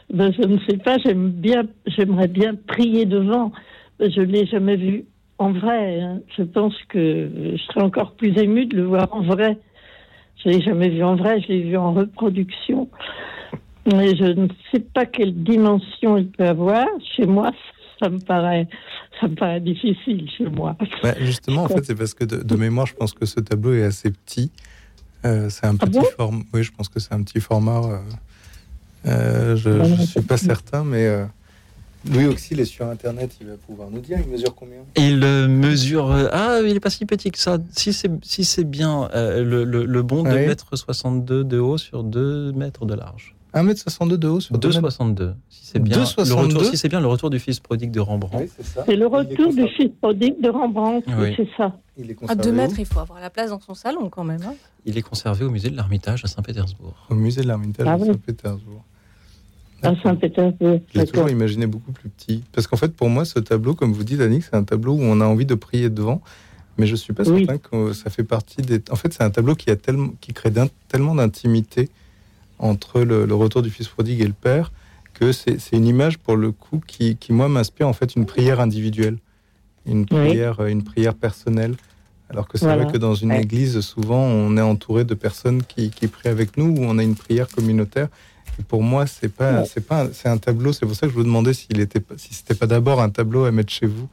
[0.08, 3.50] Ben, je ne sais pas, j'aime bien, j'aimerais bien prier devant.
[3.98, 5.04] Je ne l'ai jamais vu
[5.38, 6.00] en vrai.
[6.00, 6.20] hein.
[6.36, 9.58] Je pense que je serais encore plus émue de le voir en vrai.
[10.44, 12.88] Je ne l'ai jamais vu en vrai, je l'ai vu en reproduction.
[13.94, 16.86] Mais je ne sais pas quelle dimension il peut avoir.
[17.16, 17.52] Chez moi,
[18.00, 18.66] ça me paraît,
[19.20, 20.76] ça me paraît difficile chez moi.
[21.02, 23.74] Bah, Justement, en fait, c'est parce que de, de mémoire, je pense que ce tableau
[23.74, 24.50] est assez petit.
[25.24, 26.04] Euh, c'est un Ah petit bon?
[26.16, 26.42] format.
[26.52, 27.80] Oui, je pense que c'est un petit format.
[27.84, 27.98] euh,
[29.06, 31.24] euh, je ne suis pas certain, mais euh,
[32.12, 33.36] Louis Auxil est sur Internet.
[33.40, 34.18] Il va pouvoir nous dire.
[34.24, 34.78] Il mesure combien?
[34.96, 35.18] Il
[35.48, 36.10] mesure.
[36.10, 37.58] euh, ah, il n'est pas si petit que ça.
[37.72, 40.46] Si c'est si c'est bien euh, le, le, le bon, 2 Ouais.
[40.46, 43.35] mètres 62 de haut sur 2 mètres de large.
[43.62, 45.34] 1m62 de haut sur 2 mètres 2,62.
[45.48, 46.28] Si c'est bien, 2,62?
[46.28, 48.44] le retour, si c'est bien le retour du fils prodigue de Rembrandt.
[48.44, 48.84] Oui, c'est ça.
[48.86, 51.34] C'est le retour du fils prodigue de Rembrandt, Oui.
[51.36, 51.78] c'est ça.
[51.98, 54.42] Il est À deux mètres, il faut avoir la place dans son salon quand même.
[54.46, 54.54] hein.
[54.84, 57.06] Il est conservé au musée de l'Ermitage à Saint-Pétersbourg.
[57.10, 58.06] Au musée de l'Ermitage Ah oui.
[58.06, 58.84] Saint-Pétersbourg.
[59.82, 60.80] À Saint-Pétersbourg.
[60.94, 62.42] Je l'ai toujours imaginé beaucoup plus petit.
[62.52, 65.00] Parce qu'en fait, pour moi, ce tableau, comme vous dites, Annick, c'est un tableau où
[65.02, 66.20] on a envie de prier devant.
[66.78, 67.46] Mais je suis pas Oui.
[67.46, 68.82] certain que ça fait partie des.
[68.90, 70.52] En fait, c'est un tableau qui, a tellement, qui crée
[70.88, 71.88] tellement d'intimité
[72.58, 74.72] entre le, le retour du fils prodigue et le père
[75.14, 78.60] que c'est une image, pour le coup, qui, qui moi, m'inspire en fait une prière
[78.60, 79.16] individuelle,
[79.86, 81.74] une prière, euh, une prière personnelle.
[82.28, 82.82] Alors que c'est Voilà.
[82.84, 83.40] vrai que dans une Ouais.
[83.42, 87.02] église, souvent, on est entouré de personnes qui, qui prient avec nous, ou on a
[87.02, 88.08] une prière communautaire.
[88.58, 89.64] Et pour moi, c'est pas, Ouais.
[89.72, 90.72] c'est pas, un- c'est un tableau.
[90.72, 93.44] C'est pour ça que je vous demandais s'il était, si c'était pas d'abord un tableau
[93.44, 94.08] à mettre chez vous,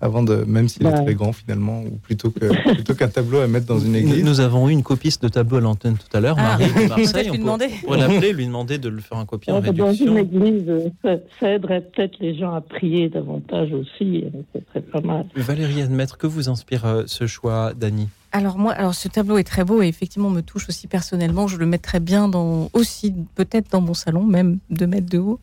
[0.00, 1.04] avant de, même s'il est Ouais.
[1.04, 4.24] très grand finalement, ou plutôt que, plutôt qu'un tableau à mettre dans une Nous, église.
[4.24, 6.88] nous avons eu une copiste de tableau à l'antenne tout à l'heure, Ah, Marie de
[6.88, 7.30] Marseille.
[7.32, 10.12] On pourrait, pourrait l'appeler, lui demander de le faire un copier en Ah, Dans réduction.
[10.12, 10.92] une église,
[11.40, 14.24] ça, aiderait peut-être les gens à prier davantage aussi.
[14.54, 15.26] Ce serait pas mal.
[15.34, 18.08] Valérie Admettre, que vous inspire euh, ce choix, Dany?
[18.32, 21.46] Alors moi, alors ce tableau est très beau et effectivement me touche aussi personnellement.
[21.46, 25.40] Je le mettrais bien dans aussi peut-être dans mon salon, même deux mètres de haut.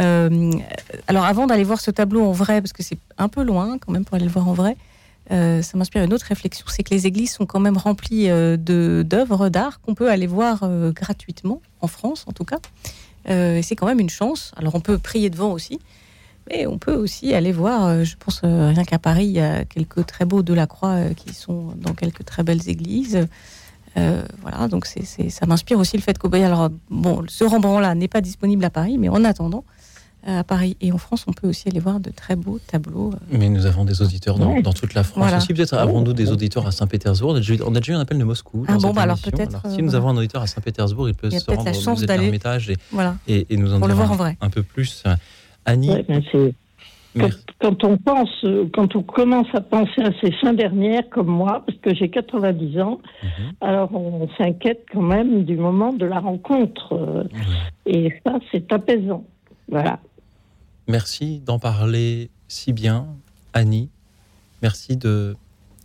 [0.00, 0.52] Euh,
[1.06, 3.92] alors avant d'aller voir ce tableau en vrai, parce que c'est un peu loin quand
[3.92, 4.76] même pour aller le voir en vrai,
[5.30, 8.56] euh, ça m'inspire une autre réflexion, c'est que les églises sont quand même remplies euh,
[8.56, 12.58] d'œuvres d'art qu'on peut aller voir euh, gratuitement en France en tout cas.
[13.28, 14.50] Et c'est quand même une chance.
[14.56, 15.78] Alors on peut prier devant aussi.
[16.50, 20.04] Mais on peut aussi aller voir, je pense rien qu'à Paris, il y a quelques
[20.06, 23.28] très beaux de la Croix qui sont dans quelques très belles églises.
[23.98, 27.44] Euh, voilà, donc c'est, c'est- ça m'inspire aussi le fait que, bah, alors, bon, ce
[27.44, 29.64] Rembrandt-là n'est pas disponible à Paris, mais en attendant,
[30.28, 30.76] euh, à Paris.
[30.80, 33.10] Et en France, on peut aussi aller voir de très beaux tableaux.
[33.12, 33.36] euh.
[33.38, 35.38] Mais nous avons des auditeurs dans, dans toute la France Voilà.
[35.38, 35.52] aussi.
[35.52, 37.32] Peut-être avons-nous des auditeurs à Saint-Pétersbourg.
[37.32, 38.64] On a déjà eu- on a déjà eu un appel de Moscou.
[38.68, 41.08] Ah dans bon, bah alors peut-être, Alors, euh, si nous avons un auditeur à Saint-Pétersbourg,
[41.08, 43.16] il peut Il se rendre la au chance d'aller- et, Voilà.
[43.26, 44.36] et, et nous en dire un, en vrai.
[44.40, 45.02] un peu plus.
[45.66, 46.54] Annie, Ouais, ben c'est-
[47.18, 47.28] quand,
[47.62, 48.44] quand on pense,
[48.74, 52.80] quand on commence à penser à ces fins dernières comme moi, parce que j'ai 90
[52.80, 53.52] ans, Mhm.
[53.60, 57.26] alors on s'inquiète quand même du moment de la rencontre.
[57.86, 59.24] Et ça, c'est apaisant.
[59.68, 60.00] Voilà.
[60.88, 63.06] merci d'en parler si bien.
[63.54, 63.88] Annie,
[64.62, 65.36] merci de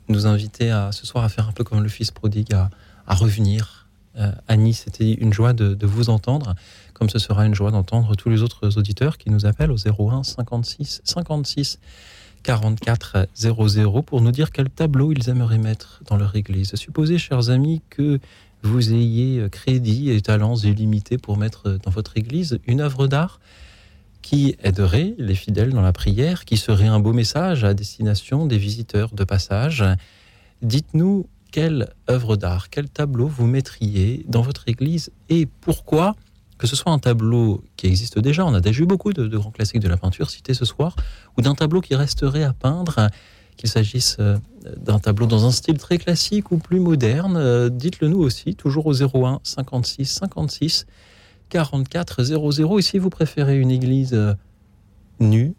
[0.10, 2.70] nous inviter à, ce soir à faire un peu comme le fils prodigue, à,
[3.08, 3.88] à revenir.
[4.18, 6.56] Euh, Annie, c'était une joie de, de vous entendre,
[6.98, 10.24] comme ce sera une joie d'entendre tous les autres auditeurs qui nous appellent au 01
[10.24, 11.80] 56 56
[12.42, 16.74] 44 00 pour nous dire quel tableau ils aimeraient mettre dans leur église.
[16.76, 18.20] Supposez, chers amis, que
[18.64, 23.40] vous ayez crédit et talents illimités pour mettre dans votre église une œuvre d'art
[24.24, 28.58] qui aiderait les fidèles dans la prière, qui serait un beau message à destination des
[28.58, 29.84] visiteurs de passage.
[30.64, 36.16] Dites-nous quelle œuvre d'art, quel tableau vous mettriez dans votre église et pourquoi
[36.58, 39.52] que ce soit un tableau qui existe déjà, on a déjà eu beaucoup de, grands
[39.52, 40.96] classiques de la peinture cités ce soir,
[41.38, 43.10] ou d'un tableau qui resterait à peindre,
[43.58, 44.38] qu'il s'agisse euh,
[44.78, 48.86] d'un tableau dans un style très classique ou plus moderne, euh, dites-le nous aussi, toujours
[48.88, 50.86] au 01 56 56
[51.50, 52.80] 44 00.
[52.80, 54.34] Et si vous préférez une église euh,
[55.20, 55.56] nue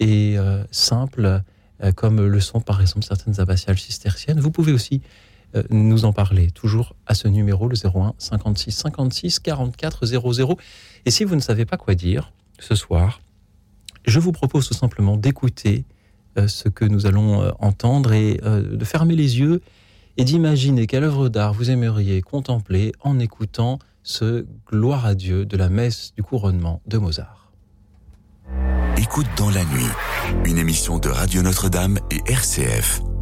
[0.00, 0.36] et
[0.72, 1.40] simple,
[1.94, 5.00] comme le sont par exemple certaines abbatiales cisterciennes, vous pouvez aussi
[5.70, 10.58] nous en parler, toujours à ce numéro, le 01 56 56 44 00.
[11.06, 13.20] Et si vous ne savez pas quoi dire ce soir,
[14.06, 15.84] je vous propose tout simplement d'écouter
[16.38, 19.60] euh, ce que nous allons euh, entendre et euh, de fermer les yeux
[20.16, 25.56] et d'imaginer quelle œuvre d'art vous aimeriez contempler en écoutant ce Gloire à Dieu de
[25.56, 27.52] la messe du couronnement de Mozart.
[28.96, 29.88] Écoute dans la nuit,
[30.44, 33.13] une émission de Radio Notre-Dame et RCF.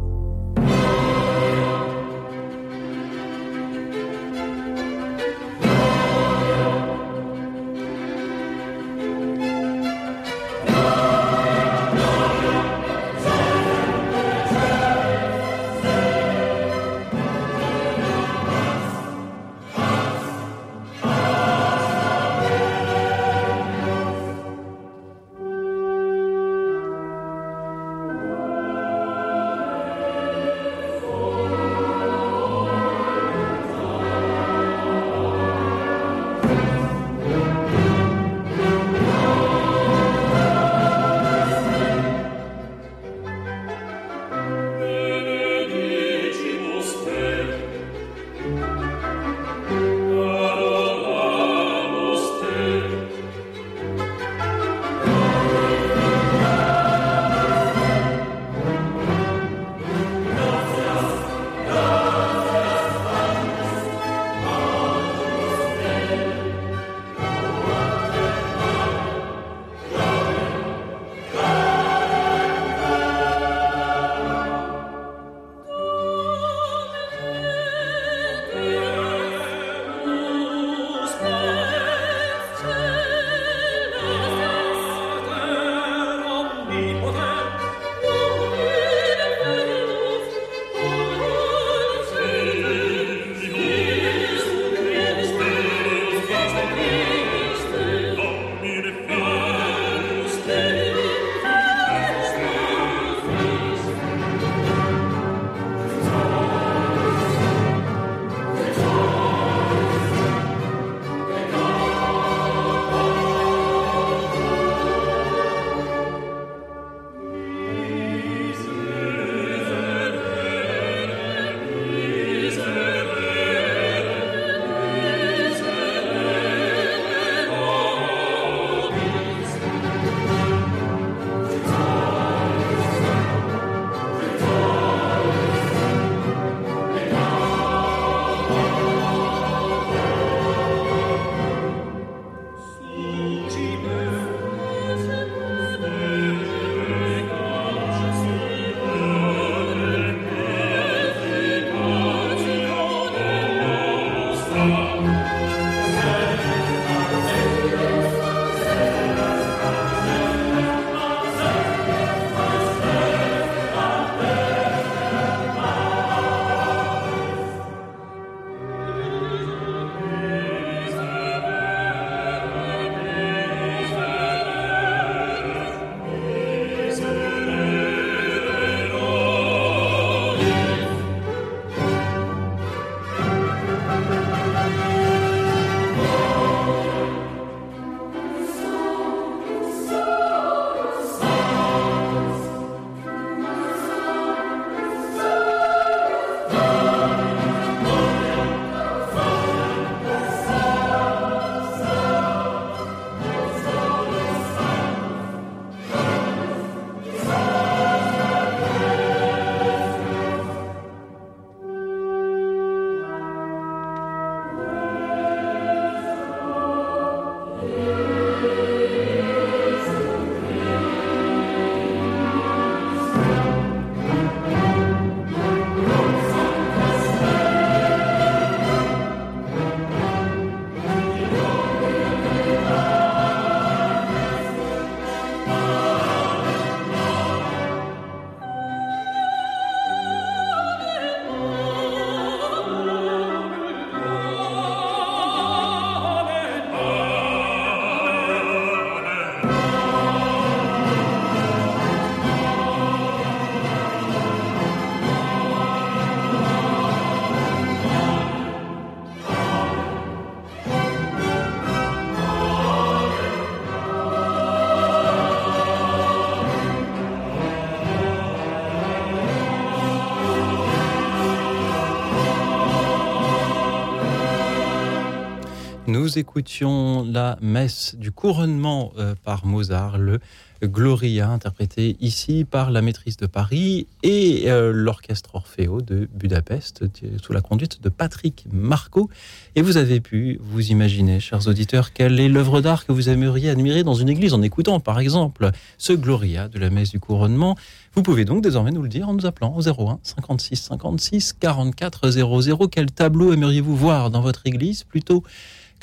[276.03, 280.19] Nous écoutions la messe du couronnement euh, par Mozart, le
[280.61, 286.83] Gloria, interprété ici par la maîtrise de Paris et euh, l'orchestre Orfeo de Budapest,
[287.21, 289.09] sous la conduite de Patrick Marco.
[289.55, 293.49] Et vous avez pu vous imaginer, chers auditeurs, quelle est l'œuvre d'art que vous aimeriez
[293.49, 297.55] admirer dans une église en écoutant, par exemple, ce Gloria de la messe du couronnement.
[297.95, 302.09] Vous pouvez donc désormais nous le dire en nous appelant au 01 56 56 44
[302.09, 302.67] 00.
[302.67, 304.83] Quel tableau aimeriez-vous voir dans votre église?
[304.83, 305.23] Plutôt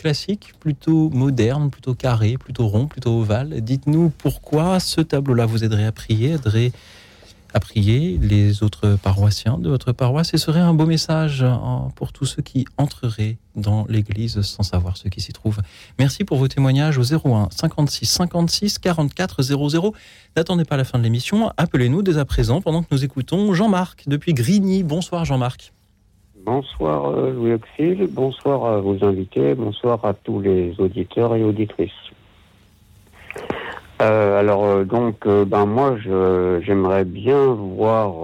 [0.00, 3.60] classique, plutôt moderne, plutôt carré, plutôt rond, plutôt ovale.
[3.60, 6.72] Dites-nous pourquoi ce tableau-là vous aiderait à prier, aiderait
[7.52, 12.12] à prier les autres paroissiens de votre paroisse et serait un beau message hein, pour
[12.12, 15.58] tous ceux qui entreraient dans l'église sans savoir ce qui s'y trouve.
[15.98, 19.94] Merci pour vos témoignages au 01 56 56 44 00.
[20.36, 24.04] N'attendez pas la fin de l'émission, appelez-nous dès à présent pendant que nous écoutons Jean-Marc
[24.06, 24.82] depuis Grigny.
[24.82, 25.72] Bonsoir Jean-Marc.
[26.44, 31.90] Bonsoir euh, Louis Auxil, bonsoir à vos invités, bonsoir à tous les auditeurs et auditrices.
[34.00, 38.14] Euh, alors euh, donc, ben moi, j'aimerais bien voir,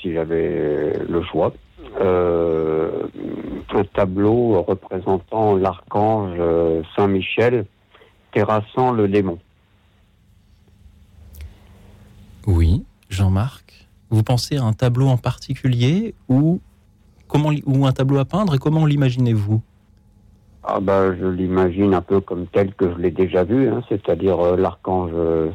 [0.00, 1.54] si j'avais le choix,
[1.98, 6.38] un tableau représentant l'archange
[6.94, 7.64] Saint-Michel
[8.32, 9.38] terrassant le démon.
[12.46, 16.60] Oui, Jean-Marc, vous pensez à un tableau en particulier ou
[17.66, 19.62] ou un tableau à peindre et comment l'imaginez-vous
[20.62, 24.38] ah bah, je l'imagine un peu comme tel que je l'ai déjà vu, hein, c'est-à-dire
[24.40, 25.10] euh, l'archange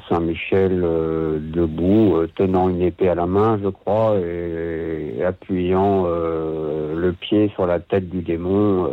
[0.09, 7.13] Saint-Michel euh, debout, euh, tenant une épée à la main, je crois, et, appuyant le
[7.13, 8.89] pied sur la tête du démon.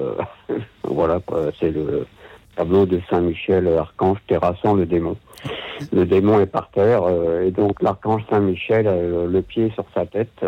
[0.85, 1.21] voilà,
[1.59, 2.07] c'est le
[2.57, 5.17] tableau de Saint-Michel, archange terrassant le démon.
[5.93, 7.03] Le démon est par terre,
[7.43, 8.87] et donc l'archange Saint-Michel,
[9.31, 10.45] le pied sur sa tête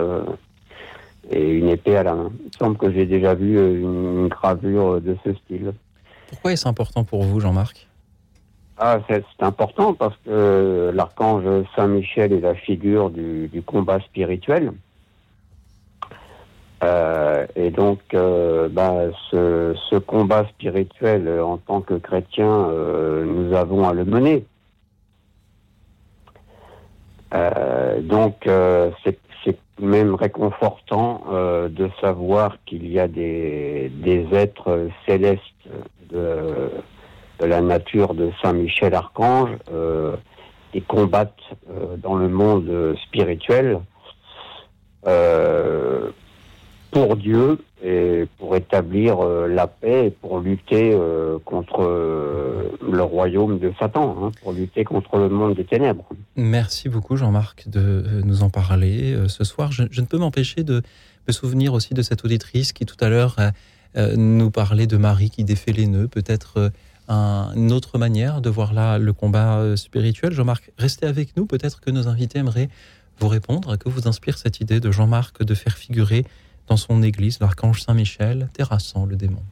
[1.30, 2.32] et une épée à la main.
[2.44, 5.72] Il semble que j'ai déjà vu euh, une, gravure de ce style.
[6.28, 7.86] Pourquoi est-ce important pour vous, Jean-Marc?
[8.76, 11.44] Ah, c'est important parce que l'archange
[11.76, 14.72] Saint-Michel est la figure du, combat spirituel.
[16.82, 22.68] Euh, et donc, euh, bah, ce, combat spirituel, en tant que chrétien,
[23.24, 24.44] nous avons à le mener.
[28.02, 28.48] donc,
[29.04, 29.23] c'est
[29.80, 35.40] même réconfortant euh, de savoir qu'il y a des, des êtres célestes
[36.10, 36.70] de,
[37.40, 40.16] la nature de Saint Michel Archange euh,
[40.72, 41.34] qui combattent
[41.70, 43.80] euh, dans le monde spirituel
[45.06, 46.10] euh,
[46.90, 47.58] pour Dieu
[48.38, 54.16] pour établir euh, la paix et pour lutter euh, contre euh, le royaume de Satan,
[54.22, 56.06] hein, pour lutter contre le monde des ténèbres.
[56.36, 59.70] Merci beaucoup Jean-Marc de nous en parler ce soir.
[59.70, 60.82] Je, ne peux m'empêcher de
[61.28, 63.36] me souvenir aussi de cette auditrice qui tout à l'heure
[63.96, 66.72] nous parlait de Marie qui défait les nœuds, peut-être
[67.08, 70.32] une autre manière de voir là le combat spirituel.
[70.32, 72.68] Jean-Marc, restez avec nous, peut-être que nos invités aimeraient
[73.20, 76.24] vous répondre, que vous inspire cette idée de Jean-Marc de faire figurer
[76.68, 79.42] dans son église, l'archange Saint-Michel, terrassant le démon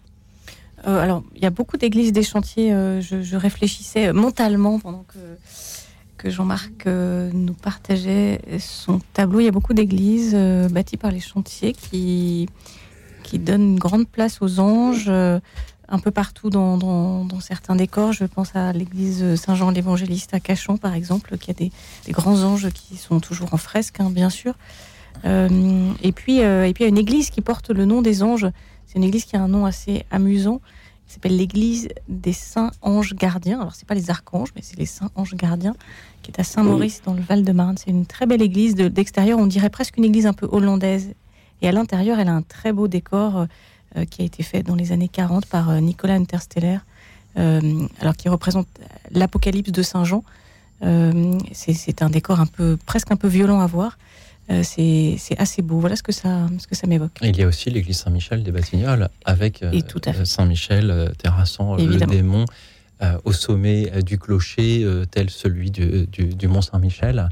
[0.87, 2.73] euh, Alors, il y a beaucoup d'églises des chantiers.
[2.73, 5.19] Euh, je, réfléchissais mentalement pendant que,
[6.25, 9.41] Jean-Marc euh, nous partageait son tableau.
[9.41, 10.37] Il y a beaucoup d'églises
[10.71, 12.49] bâties par les chantiers qui,
[13.25, 15.11] qui donnent une grande place aux anges.
[15.11, 18.13] un peu partout dans, dans, certains décors.
[18.13, 21.73] Je pense à l'église Saint-Jean l'Évangéliste à Cachan, par exemple, qui a des,
[22.07, 24.55] des, grands anges qui sont toujours en fresque, hein, bien sûr.
[25.25, 28.03] Euh, et puis, euh, et puis il y a une église qui porte le nom
[28.03, 28.47] des anges.
[28.87, 30.61] C'est une église qui a un nom assez amusant.
[31.07, 33.61] qui s'appelle l'église des saints anges gardiens.
[33.61, 35.75] Alors c'est pas les archanges, mais c'est les saints anges gardiens,
[36.23, 37.77] qui est à Saint-Maurice dans le Val-de-Marne.
[37.77, 39.39] C'est une très belle église d'extérieur.
[39.39, 41.13] on dirait presque une église un peu hollandaise.
[41.61, 43.47] Et à l'intérieur, elle a un très beau décor
[43.97, 46.79] euh, qui a été fait dans les années 40 par Nicolas Intersteller,
[47.37, 48.69] alors qui représente
[49.11, 50.23] l'Apocalypse de Saint Jean.
[51.53, 53.97] c'est un décor un peu presque un peu violent à voir.
[54.51, 55.79] Euh, c'est assez beau.
[55.79, 57.19] Voilà ce que ça, ce que ça m'évoque.
[57.23, 59.81] Il y a aussi l'église Saint-Michel des Batignolles avec euh,
[60.25, 62.45] Saint-Michel euh, terrassant le démon
[63.25, 67.31] au sommet du clocher tel celui du, Mont Saint-Michel.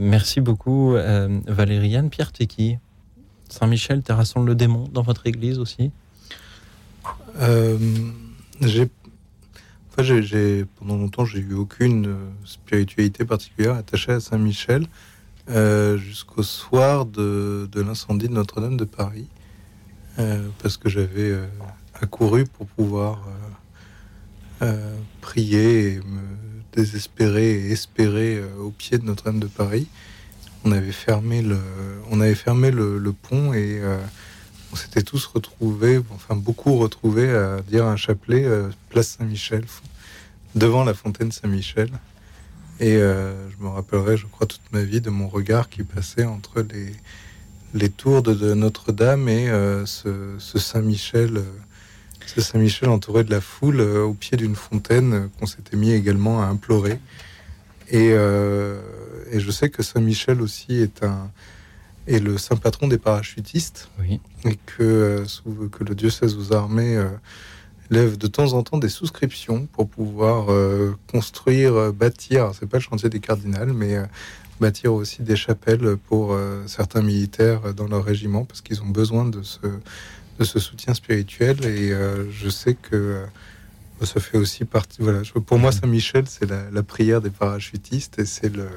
[0.00, 0.96] merci beaucoup
[1.46, 2.10] Valériane.
[2.10, 2.76] Pierre Tecky,
[3.48, 5.92] Saint-Michel terrassant le démon dans votre église aussi?
[8.60, 8.90] J'ai
[10.76, 14.88] pendant longtemps, j'ai eu aucune spiritualité particulière attachée à Saint-Michel.
[15.50, 19.26] Euh, jusqu'au soir de, l'incendie de Notre-Dame de Paris,
[20.20, 21.46] euh, parce que j'avais euh,
[22.00, 23.22] accouru pour pouvoir
[25.22, 26.20] prier et me
[26.74, 29.88] désespérer et espérer au pied de Notre-Dame de Paris.
[30.64, 31.58] On avait fermé le,
[32.10, 33.80] on avait fermé le, pont et
[34.70, 38.46] on s'était tous retrouvés, enfin beaucoup retrouvés à dire un chapelet
[38.90, 39.64] place Saint-Michel,
[40.54, 41.88] devant la fontaine Saint-Michel.
[42.80, 46.62] Et je me rappellerai, je crois, toute ma vie de mon regard qui passait entre
[46.62, 46.92] les,
[47.74, 49.48] les tours de, Notre-Dame et
[49.84, 51.42] ce, Saint-Michel
[52.26, 56.46] ce Saint-Michel entouré de la foule au pied d'une fontaine qu'on s'était mis également à
[56.46, 56.98] implorer.
[57.90, 61.30] Et, et je sais que Saint-Michel aussi est un
[62.06, 63.88] est le saint patron des parachutistes.
[63.98, 64.20] Oui.
[64.44, 67.08] Et que, euh, que le diocèse aux armées euh,
[67.90, 72.82] lève de temps en temps des souscriptions pour pouvoir euh, construire, bâtir, c'est pas le
[72.82, 73.96] chantier des cardinals, mais
[74.60, 76.36] bâtir aussi des chapelles pour
[76.66, 79.58] certains militaires dans leur régiment parce qu'ils ont besoin de ce,
[80.38, 81.64] de ce soutien spirituel.
[81.64, 81.94] Et
[82.30, 83.24] je sais que
[84.06, 85.02] ça fait aussi partie.
[85.02, 88.68] Voilà, pour moi, Saint-Michel, c'est la, prière des parachutistes et c'est le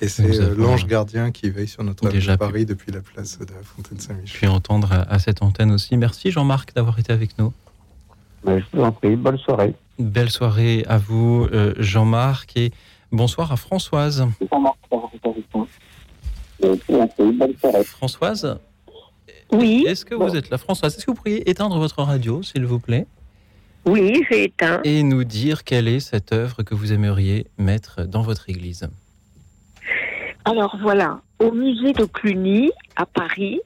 [0.00, 3.46] et c'est euh, l'ange gardien qui veille sur notre de Paris depuis la place de
[3.46, 4.38] la Fontaine Saint-Michel.
[4.38, 5.96] Puis entendre à, cette antenne aussi.
[5.96, 7.52] Merci Jean-Marc d'avoir été avec nous.
[8.46, 9.16] Je vous en prie.
[9.16, 9.74] Bonne soirée.
[9.98, 12.70] Belle soirée à vous, euh, Jean-Marc, et
[13.10, 14.26] bonsoir à Françoise.
[17.84, 18.58] Françoise.
[19.52, 19.84] Oui.
[19.86, 20.96] Est-ce que vous êtes là, Françoise?
[20.96, 23.06] Est-ce que vous pourriez éteindre votre radio, s'il vous plaît?
[23.84, 24.80] Oui, j'ai éteint.
[24.82, 28.88] Et nous dire quelle est cette œuvre que vous aimeriez mettre dans votre église?
[30.44, 33.60] Alors voilà, au musée de Cluny, à Paris,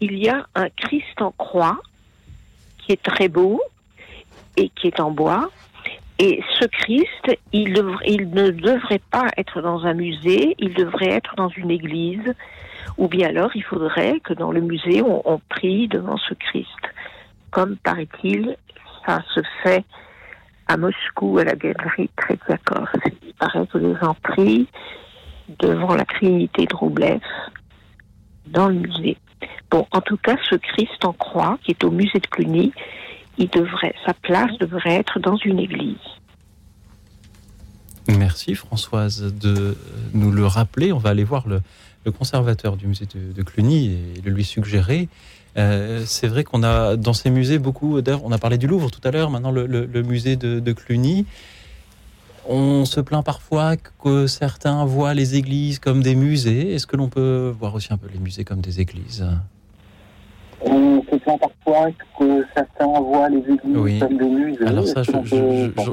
[0.00, 1.80] il y a un Christ en croix
[2.78, 3.60] qui est très beau
[4.56, 5.50] et qui est en bois.
[6.18, 11.50] Et ce Christ, il, ne devrait pas être dans un musée, il devrait être dans
[11.50, 12.34] une église,
[12.96, 16.68] ou bien alors il faudrait que dans le musée, on, prie devant ce Christ,
[17.50, 18.56] comme paraît-il,
[19.04, 19.84] ça se fait
[20.68, 22.88] à Moscou, à la galerie Tretiakov.
[23.22, 24.66] Il paraît que les gens prient
[25.58, 27.20] devant la Trinité de Roublev
[28.46, 29.18] dans le musée.
[29.70, 32.72] Bon, en tout cas, ce Christ en croix, qui est au musée de Cluny,
[33.38, 35.96] il devrait, sa place devrait être dans une église.
[38.08, 39.76] Merci Françoise de
[40.14, 40.92] nous le rappeler.
[40.92, 41.60] On va aller voir le,
[42.12, 43.86] conservateur du musée de, de Cluny
[44.16, 45.08] et le lui suggérer.
[45.56, 48.22] Euh, c'est vrai qu'on a dans ces musées beaucoup d'œuvres.
[48.24, 51.26] On a parlé du Louvre tout à l'heure, maintenant le, musée de, Cluny.
[52.48, 56.74] On se plaint parfois que certains voient les églises comme des musées.
[56.74, 59.26] Est-ce que l'on peut voir aussi un peu les musées comme des églises?
[60.60, 61.55] On se plaint parfois
[62.18, 64.66] que certains voient les églises comme des musées.
[64.66, 65.02] Alors ça,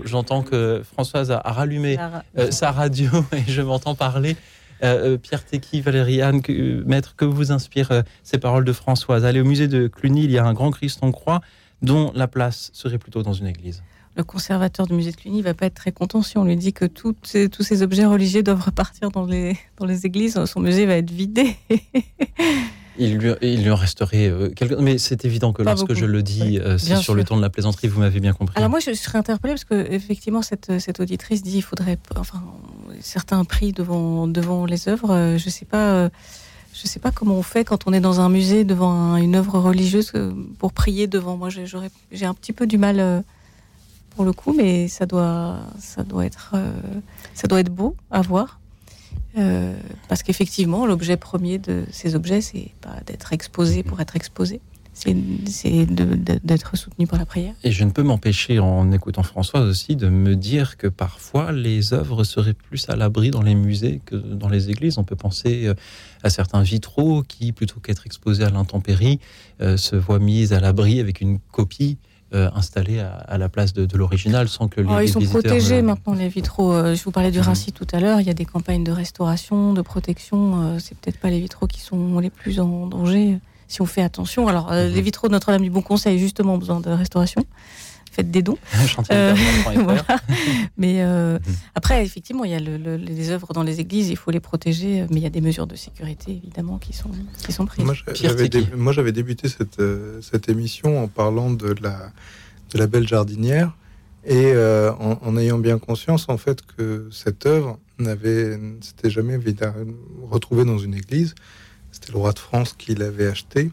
[0.06, 1.98] j'entends que Françoise a, rallumé
[2.38, 4.36] euh, sa radio et je m'entends parler.
[4.84, 8.74] Euh, euh, Pierre Tecky, Valérie Anne, que, maître, que vous inspirent euh, ces paroles de
[8.74, 9.24] Françoise?
[9.24, 11.42] Allez au musée de Cluny, il y a un grand Christ en croix
[11.82, 13.84] dont la place serait plutôt dans une église.
[14.16, 16.74] Le conservateur du musée de Cluny va pas être très content si on lui dit
[16.74, 20.44] que tous ces objets religieux doivent repartir dans les, dans les églises.
[20.46, 21.56] Son musée va être vidé.
[22.98, 24.78] Il lui, il lui en resterait quelques...
[24.78, 27.88] Mais c'est évident que lorsque je le dis, c'est sur le ton de la plaisanterie,
[27.88, 28.56] vous m'avez bien compris.
[28.58, 32.42] Alors moi, je serais interpellée parce que effectivement, cette, cette auditrice dit il faudrait, enfin,
[33.02, 35.12] certains prix devant, devant les œuvres.
[35.12, 35.94] Euh, je ne sais pas.
[35.94, 36.10] Euh,
[36.74, 39.60] je sais pas comment on fait quand on est dans un musée devant une œuvre
[39.60, 41.38] religieuse euh, pour prier devant.
[41.38, 43.24] Moi, j'ai un petit peu du mal
[44.16, 46.56] pour le coup, mais ça doit, ça doit être,
[47.36, 48.60] ça doit être beau à voir.
[50.08, 54.62] Parce qu'effectivement, l'objet premier de ces objets, c'est pas d'être exposé pour être exposé
[54.94, 57.54] c'est d'être soutenu par la prière.
[57.64, 61.94] Et je ne peux m'empêcher, en écoutant Françoise aussi, de me dire que parfois les
[61.94, 64.98] œuvres seraient plus à l'abri dans les musées que dans les églises.
[64.98, 65.74] On peut penser euh,
[66.22, 69.20] à certains vitraux qui, plutôt qu'être exposés à l'intempérie,
[69.62, 71.98] euh, se voient mis à l'abri avec une copie
[72.34, 76.14] euh, installée à, la place de, l'original sans que les, oh, Ils sont protégés maintenant,
[76.14, 76.74] les vitraux.
[76.94, 78.20] je vous parlais du Rincy tout à l'heure.
[78.20, 80.80] Il y a des campagnes de restauration, de protection.
[80.80, 83.40] c'est peut-être pas les vitraux qui sont les plus en danger
[83.74, 84.48] si on fait attention.
[84.48, 85.02] Alors, euh, les mhm.
[85.02, 87.44] vitraux de Notre-Dame du Bon Conseil, justement, besoin de restauration.
[88.14, 88.58] Faites des dons.
[89.12, 89.36] Euh,
[90.78, 91.56] mais euh, mhm.
[91.76, 95.18] après, effectivement, il y a les œuvres dans les églises, il faut les protéger, mais
[95.18, 97.10] il y a des mesures de sécurité, évidemment, qui sont,
[97.44, 97.86] qui sont prises.
[97.86, 99.82] Moi, j'avais débuté cette,
[100.22, 102.12] cette émission en parlant de la,
[102.72, 103.76] de la belle jardinière
[104.26, 109.40] et en, en, ayant bien conscience, en fait, que cette œuvre n'avait, s'était jamais
[110.30, 111.34] retrouvée dans une église
[111.94, 113.72] c'était le roi de France qui l'avait acheté.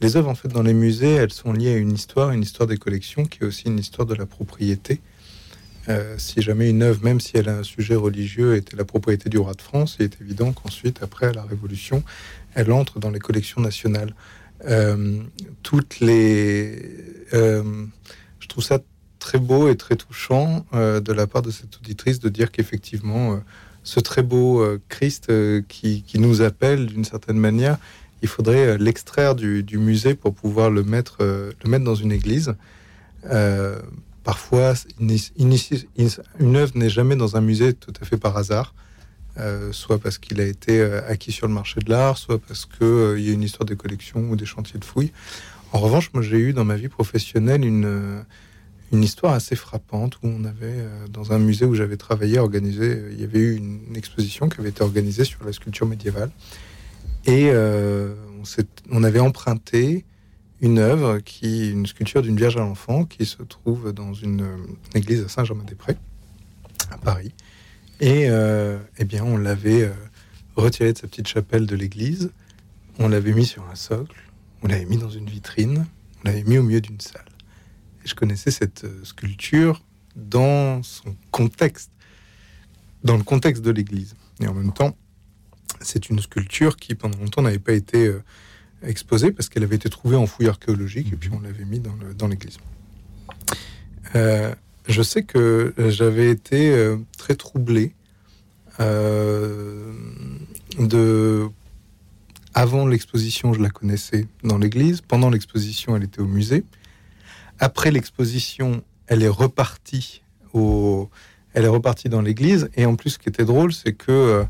[0.00, 2.66] Les œuvres, en fait, dans les musées, elles sont liées à une histoire, une histoire
[2.66, 5.00] des collections, qui est aussi une histoire de la propriété.
[5.88, 9.28] Euh, si jamais une œuvre, même si elle a un sujet religieux, était la propriété
[9.28, 12.02] du roi de France, il est évident qu'ensuite, après la Révolution,
[12.54, 14.14] elle entre dans les collections nationales.
[14.66, 15.20] Euh,
[15.62, 16.78] toutes les,
[17.34, 17.62] euh,
[18.38, 18.78] je trouve ça
[19.18, 23.38] très beau et très touchant de la part de cette auditrice de dire qu'effectivement
[23.82, 27.78] ce très beau Christ euh, qui, nous appelle d'une certaine manière,
[28.22, 32.54] il faudrait l'extraire du, musée pour pouvoir le mettre, le mettre dans une église.
[34.24, 38.74] parfois, une œuvre n'est jamais dans un musée tout à fait par hasard.
[39.72, 43.30] soit parce qu'il a été acquis sur le marché de l'art, soit parce qu'il y
[43.30, 45.12] a une histoire de collection ou des chantiers de fouilles.
[45.72, 48.24] En revanche, moi j'ai eu dans ma vie professionnelle une,
[48.92, 52.84] une histoire assez frappante où on avait, euh, dans un musée où j'avais travaillé, organisé,
[52.84, 56.30] euh, il y avait eu une, exposition qui avait été organisée sur la sculpture médiévale.
[57.26, 58.14] Et euh,
[58.90, 60.04] on, avait emprunté
[60.60, 64.46] une œuvre, une sculpture d'une Vierge à l'enfant, qui se trouve dans une,
[64.94, 65.96] église à Saint-Germain-des-Prés,
[66.90, 67.34] à Paris.
[68.00, 68.28] Et
[68.98, 69.92] eh bien, on l'avait
[70.56, 72.30] retiré de sa petite chapelle de l'église,
[72.98, 74.16] on l'avait mis sur un socle,
[74.62, 75.86] on l'avait mis dans une vitrine,
[76.20, 77.30] on l'avait mis au milieu d'une salle
[78.04, 79.82] je connaissais cette euh, sculpture
[80.16, 81.90] dans son contexte,
[83.04, 84.14] dans le contexte de l'Église.
[84.40, 84.96] Et en même temps,
[85.80, 88.22] c'est une sculpture qui, pendant longtemps, n'avait pas été euh,
[88.82, 92.28] exposée parce qu'elle avait été trouvée en fouille archéologique et puis on l'avait mis dans
[92.28, 92.58] l'Église.
[94.16, 94.54] Euh,
[94.88, 97.92] je sais que j'avais été très troublé
[100.78, 101.50] de
[102.54, 105.00] avant l'exposition, je la connaissais dans l'église.
[105.02, 106.64] Pendant l'exposition, elle était au musée.
[107.58, 111.08] Après l'exposition, elle est repartie au,
[111.54, 112.68] elle est repartie dans l'église.
[112.74, 114.44] Et en plus, ce qui était drôle, c'est que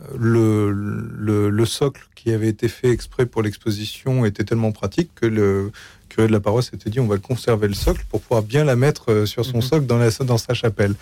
[0.00, 5.26] euh, le, le, socle qui avait été fait exprès pour l'exposition était tellement pratique que
[5.26, 5.72] le
[6.08, 8.76] curé de la paroisse s'était dit on va conserver le socle pour pouvoir bien la
[8.76, 9.62] mettre euh, sur son mhm.
[9.62, 10.94] socle dans, la, dans sa chapelle.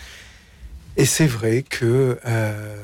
[0.97, 2.77] Et c'est vrai que euh,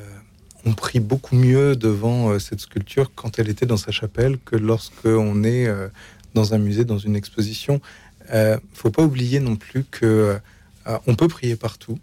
[0.66, 5.06] on prie beaucoup mieux devant cette sculpture quand elle était dans sa chapelle que lorsque
[5.06, 5.66] on est
[6.34, 7.80] dans un musée, dans une exposition.
[8.28, 10.38] Il euh, ne faut pas oublier non plus que
[10.86, 11.98] euh, on peut prier partout,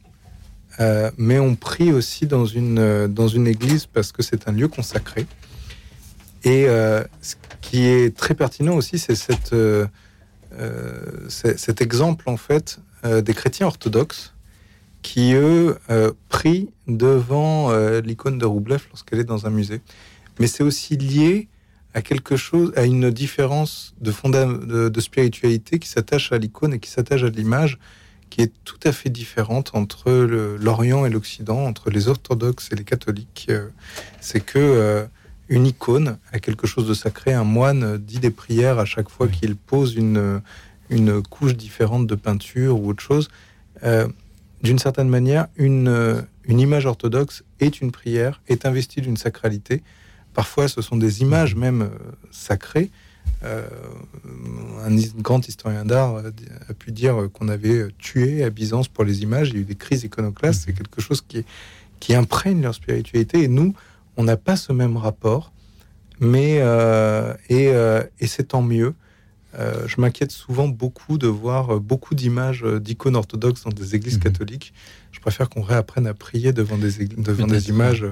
[0.80, 4.68] euh, mais on prie aussi dans une, dans une église parce que c'est un lieu
[4.68, 5.26] consacré.
[6.44, 6.68] Et
[7.22, 9.54] ce qui est très pertinent aussi, c'est cette,
[11.28, 14.34] cet exemple en fait des chrétiens orthodoxes
[15.02, 15.78] qui eux
[16.30, 19.82] prient devant l'icône de Roublev lorsqu'elle est dans un musée.
[20.40, 21.50] Mais c'est aussi lié
[21.94, 24.14] à quelque chose, à une différence de,
[24.66, 27.80] de, de spiritualité qui s'attache à l'icône et qui s'attache à l'image,
[28.30, 32.84] qui est tout à fait différente entre l'Orient et l'Occident, entre les orthodoxes et les
[32.84, 33.48] catholiques.
[33.50, 33.70] Euh,
[34.22, 35.06] c'est que euh,
[35.50, 37.34] une icône a quelque chose de sacré.
[37.34, 40.42] Un moine dit des prières à chaque fois qu'il pose une,
[40.90, 43.30] une couche différente de peinture ou autre chose.
[43.84, 44.08] Euh,
[44.62, 49.82] d'une certaine manière, une, une image orthodoxe est une prière, est investie d'une sacralité
[50.34, 51.90] Parfois, ce sont des images même
[52.32, 52.92] sacrées.
[53.44, 53.68] Euh,
[54.86, 56.18] un grand historien d'art
[56.68, 59.50] a pu dire qu'on avait tué à Byzance pour les images.
[59.50, 60.64] Il y a eu des crises iconoclastes.
[60.66, 61.46] C'est quelque chose qui,
[62.00, 63.44] qui imprègne leur spiritualité.
[63.44, 63.74] Et nous,
[64.18, 65.54] on n'a pas ce même rapport.
[66.20, 67.68] Mais euh, et,
[68.20, 68.94] et c'est tant mieux.
[69.58, 74.24] je m'inquiète souvent beaucoup de voir beaucoup d'images d'icônes orthodoxes dans des églises mhm.
[74.24, 74.74] catholiques.
[75.14, 78.06] Je préfère qu'on réapprenne à prier devant des, devant des images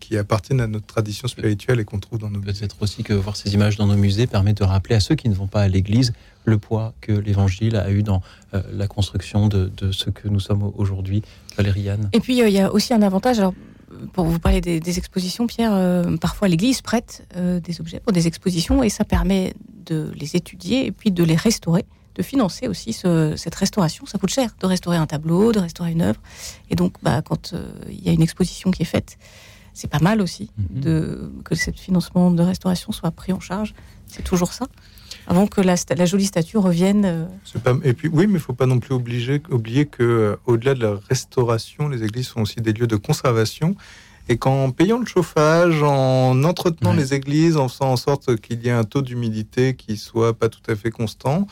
[0.00, 3.36] qui appartiennent à notre tradition spirituelle et qu'on trouve dans nos Peut-être aussi que voir
[3.36, 5.68] ces images dans nos musées permet de rappeler à ceux qui ne vont pas à
[5.68, 6.12] l'église
[6.44, 8.20] le poids que l'Évangile a eu dans
[8.54, 11.22] euh, la construction de, ce que nous sommes aujourd'hui,
[11.56, 12.10] Valériane.
[12.12, 13.38] Et puis, euh, il y a aussi un avantage.
[13.38, 13.54] Alors,
[14.12, 18.82] pour vous parler des, expositions, Pierre, euh, parfois l'Église prête des objets pour des expositions
[18.82, 19.54] et ça permet
[19.86, 21.84] de les étudier et puis de les restaurer
[22.14, 24.04] de financer aussi cette restauration.
[24.04, 26.20] Ça coûte cher de restaurer un tableau, de restaurer une œuvre.
[26.68, 27.54] Et donc, bah, quand
[27.88, 29.16] il y a une exposition qui est faite,
[29.74, 30.80] c'est pas mal aussi mhm.
[30.80, 33.74] de, que ce financement de restauration soit pris en charge.
[34.06, 34.66] C'est toujours ça.
[35.26, 37.04] Avant que la, la jolie statue revienne.
[37.04, 37.26] Euh.
[37.62, 40.74] Pas, et puis oui, mais il faut pas non plus obliger, oublier que euh, au-delà
[40.74, 43.76] de la restauration, les églises sont aussi des lieux de conservation.
[44.28, 48.68] Et qu'en payant le chauffage, en entretenant les églises, en faisant en sorte qu'il y
[48.68, 51.48] ait un taux d'humidité qui soit pas tout à fait constant,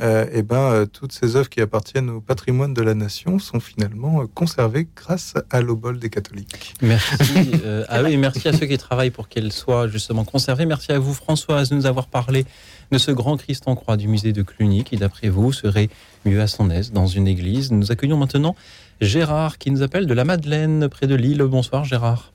[0.00, 3.60] euh, eh ben, euh, toutes ces œuvres qui appartiennent au patrimoine de la nation sont
[3.60, 6.74] finalement euh, conservées grâce à l'obol des catholiques.
[6.82, 7.32] Merci.
[7.88, 10.66] ah oui, merci à ceux qui travaillent pour qu'elles soient justement conservées.
[10.66, 12.46] Merci à vous, Françoise, de nous avoir parlé
[12.92, 15.88] de ce grand Christ en croix du musée de Cluny, qui, d'après vous, serait
[16.24, 17.72] mieux à son aise dans une église.
[17.72, 18.56] Nous accueillons maintenant
[19.00, 21.42] Gérard, qui nous appelle de la Madeleine, près de Lille.
[21.42, 22.32] Bonsoir, Gérard.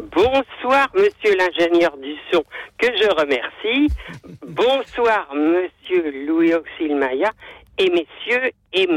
[0.00, 2.42] Bonsoir, monsieur l'ingénieur du son,
[2.78, 3.92] que je remercie.
[4.46, 7.30] Bonsoir, monsieur Louis Auxilmaya
[7.78, 8.88] et messieurs et.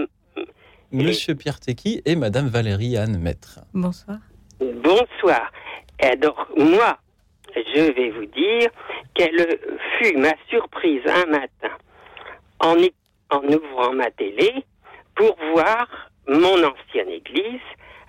[0.92, 3.60] Monsieur Pierre Tecky et madame Valérie Anne Maître.
[3.74, 4.18] Bonsoir.
[4.60, 5.52] Bonsoir.
[6.00, 6.98] Alors, moi,
[7.56, 8.70] je vais vous dire
[9.14, 9.60] quelle
[10.00, 11.76] fut ma surprise un matin
[12.60, 12.76] en,
[13.30, 14.64] en ouvrant ma télé
[15.16, 15.88] pour voir
[16.28, 17.62] mon ancienne église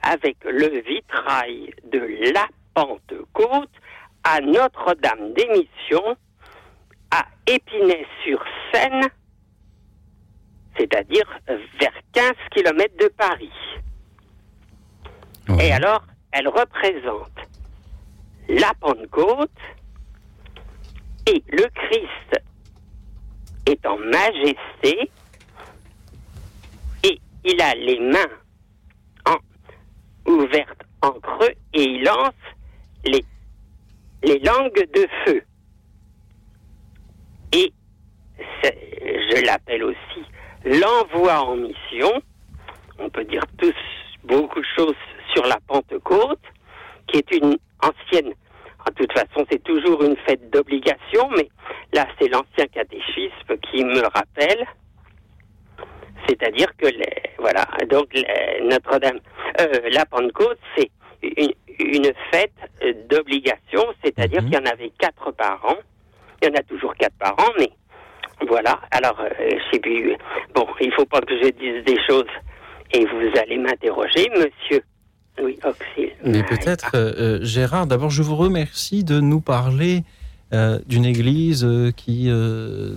[0.02, 3.70] avec le vitrail de la Pentecôte
[4.24, 6.16] à Notre-Dame d'émission
[7.10, 9.08] à Épinay-sur-Seine,
[10.76, 13.52] c'est-à-dire vers 15 km de Paris.
[15.60, 17.30] Et alors, elle représente
[18.48, 19.50] la Pentecôte
[21.26, 22.42] et le Christ
[23.66, 25.10] est en majesté
[27.04, 28.30] et il a les mains
[30.26, 32.32] ouvertes en creux et il lance
[33.06, 33.24] les,
[34.22, 35.42] les langues de feu.
[37.52, 37.72] Et
[38.62, 40.24] je l'appelle aussi
[40.64, 42.22] l'envoi en mission.
[42.98, 43.74] On peut dire tous
[44.24, 44.96] beaucoup de choses
[45.34, 46.40] sur la Pentecôte,
[47.06, 48.32] qui est une ancienne.
[48.86, 51.48] En toute façon, c'est toujours une fête d'obligation, mais
[51.92, 54.66] là, c'est l'ancien catéchisme qui me rappelle.
[56.28, 58.14] C'est-à-dire que, les, voilà, donc
[58.62, 59.20] Notre-Dame,
[59.60, 60.90] euh, la Pentecôte, c'est
[61.36, 62.52] une, une, fête
[63.08, 65.76] d'obligation, c'est-à-dire qu'il y en avait quatre par an.
[66.42, 67.70] Il y en a toujours quatre par an, mais
[68.46, 68.80] voilà.
[68.90, 70.16] Alors, euh, je sais plus.
[70.54, 72.26] Bon, il faut pas que je dise des choses
[72.92, 74.82] et vous allez m'interroger, monsieur.
[75.42, 76.12] Oui, Auxil.
[76.24, 80.02] Mais peut-être, euh, euh, Gérard, d'abord, je vous remercie de nous parler
[80.86, 82.30] d'une église qui,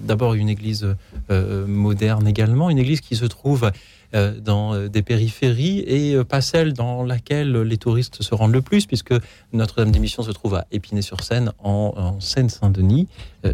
[0.03, 0.95] d'abord, une église
[1.27, 3.71] moderne également, une église qui se trouve euh,
[4.13, 8.61] dans euh, des périphéries et euh, pas celle dans laquelle les touristes se rendent le
[8.61, 9.13] plus, puisque
[9.53, 13.07] Notre-Dame des Missions se trouve à Épinay-sur-Seine, en, Seine-Saint-Denis.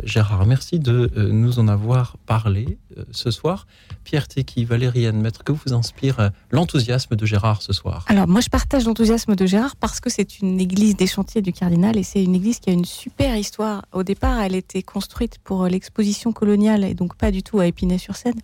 [0.06, 2.80] Gérard, merci de nous en avoir parlé
[3.12, 3.68] ce soir.
[4.04, 8.06] Pierre Tecky, Valériane Maître, que vous inspire l'enthousiasme de Gérard ce soir?
[8.08, 11.54] Alors, moi, je partage l'enthousiasme de Gérard parce que c'est une église des chantiers du
[11.54, 13.86] cardinal et c'est une église qui a une super histoire.
[13.92, 18.40] Au départ, elle était construite pour l'exposition coloniale et donc pas du tout à Épinay-sur-Seine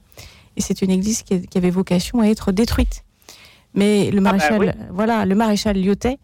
[0.60, 3.04] et c'est une église qui, avait vocation à être détruite.
[3.74, 6.20] Mais le ah bah maréchal, voilà, le maréchal Lyotet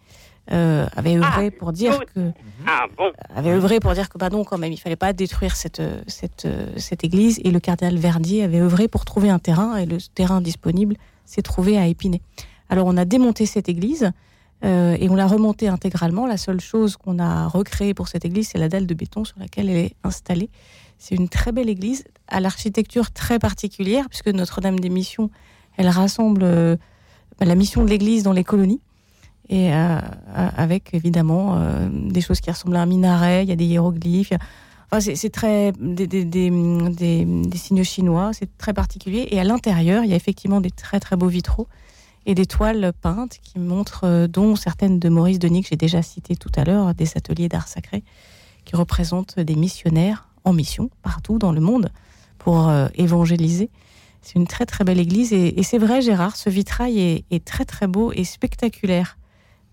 [0.52, 2.32] euh, avait ah, œuvré pour dire que
[2.68, 2.86] ah,
[3.34, 6.48] avait œuvré pour dire que bah non quand même il fallait pas détruire cette cette
[6.78, 10.42] cette église et le cardinal Verdier avait œuvré pour trouver un terrain et le terrain
[10.42, 12.22] disponible s'est trouvé à Épinay.
[12.70, 14.12] Alors on a démonté cette église
[14.64, 16.28] euh, et on l'a remontée intégralement.
[16.28, 19.40] La seule chose qu'on a recréée pour cette église c'est la dalle de béton sur
[19.40, 20.50] laquelle elle est installée.
[20.98, 25.30] C'est une très belle église à l'architecture très particulière, puisque Notre-Dame des Missions,
[25.78, 26.76] elle rassemble euh,
[27.40, 28.82] bah, la mission de l'église dans les colonies,
[29.50, 30.00] et euh,
[30.34, 34.34] avec évidemment euh, des choses qui ressemblent à un minaret, il y a des hiéroglyphes.
[35.00, 39.28] c'est très des, des, des, signes chinois, c'est très particulier.
[39.30, 41.68] Et à l'intérieur, il y a effectivement des très très beaux vitraux
[42.26, 46.36] et des toiles peintes qui montrent, dont certaines de Maurice Denis que j'ai déjà citées
[46.36, 48.04] tout à l'heure, des ateliers d'art sacré
[48.64, 51.90] qui représentent des missionnaires en mission partout dans le monde
[52.38, 53.70] pour euh, évangéliser.
[54.22, 57.88] C'est une très très belle église et, c'est vrai Gérard, ce vitrail est, très très
[57.88, 59.18] beau et spectaculaire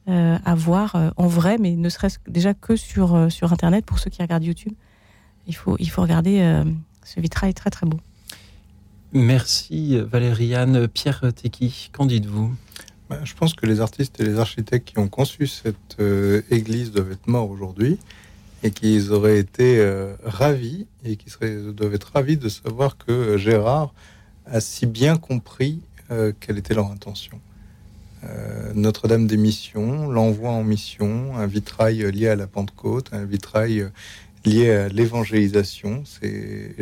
[0.09, 3.99] euh, à voir euh, en vrai, mais ne serait-ce déjà que sur, sur Internet pour
[3.99, 4.73] ceux qui regardent YouTube.
[5.47, 6.63] Il faut, il faut regarder
[7.03, 7.99] ce vitrail très très beau.
[9.13, 10.87] Merci Valériane.
[10.87, 12.55] Pierre Teki, qu'en dites-vous?
[13.11, 15.97] Bah, Je pense que les artistes et les architectes qui ont conçu cette
[16.51, 17.99] église doivent être morts aujourd'hui
[18.63, 21.31] et qu'ils auraient été euh, ravis et qui
[21.75, 23.93] doivent être ravis de savoir que Gérard
[24.47, 25.81] a si bien compris
[26.11, 27.41] euh, quelle était leur intention.
[28.25, 33.89] Euh, Notre-Dame des Missions, l'envoi en mission, un vitrail lié à la Pentecôte, un vitrail
[34.45, 36.05] lié à l'évangélisation.
[36.05, 36.77] C'est,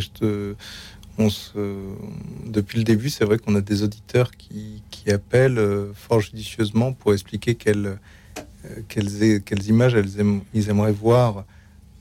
[2.47, 5.61] depuis le début, c'est vrai qu'on a des auditeurs qui, appellent
[5.95, 7.99] fort judicieusement pour expliquer quelles,
[9.67, 9.97] images
[10.55, 11.47] ils aimeraient voir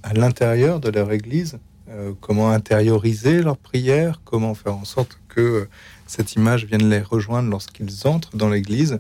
[0.04, 1.60] à l'intérieur de leur Église,
[1.90, 5.70] euh, comment intérioriser leurs prières, comment faire en sorte que euh,
[6.06, 9.00] cette image vienne les rejoindre lorsqu'ils entrent dans l'Église.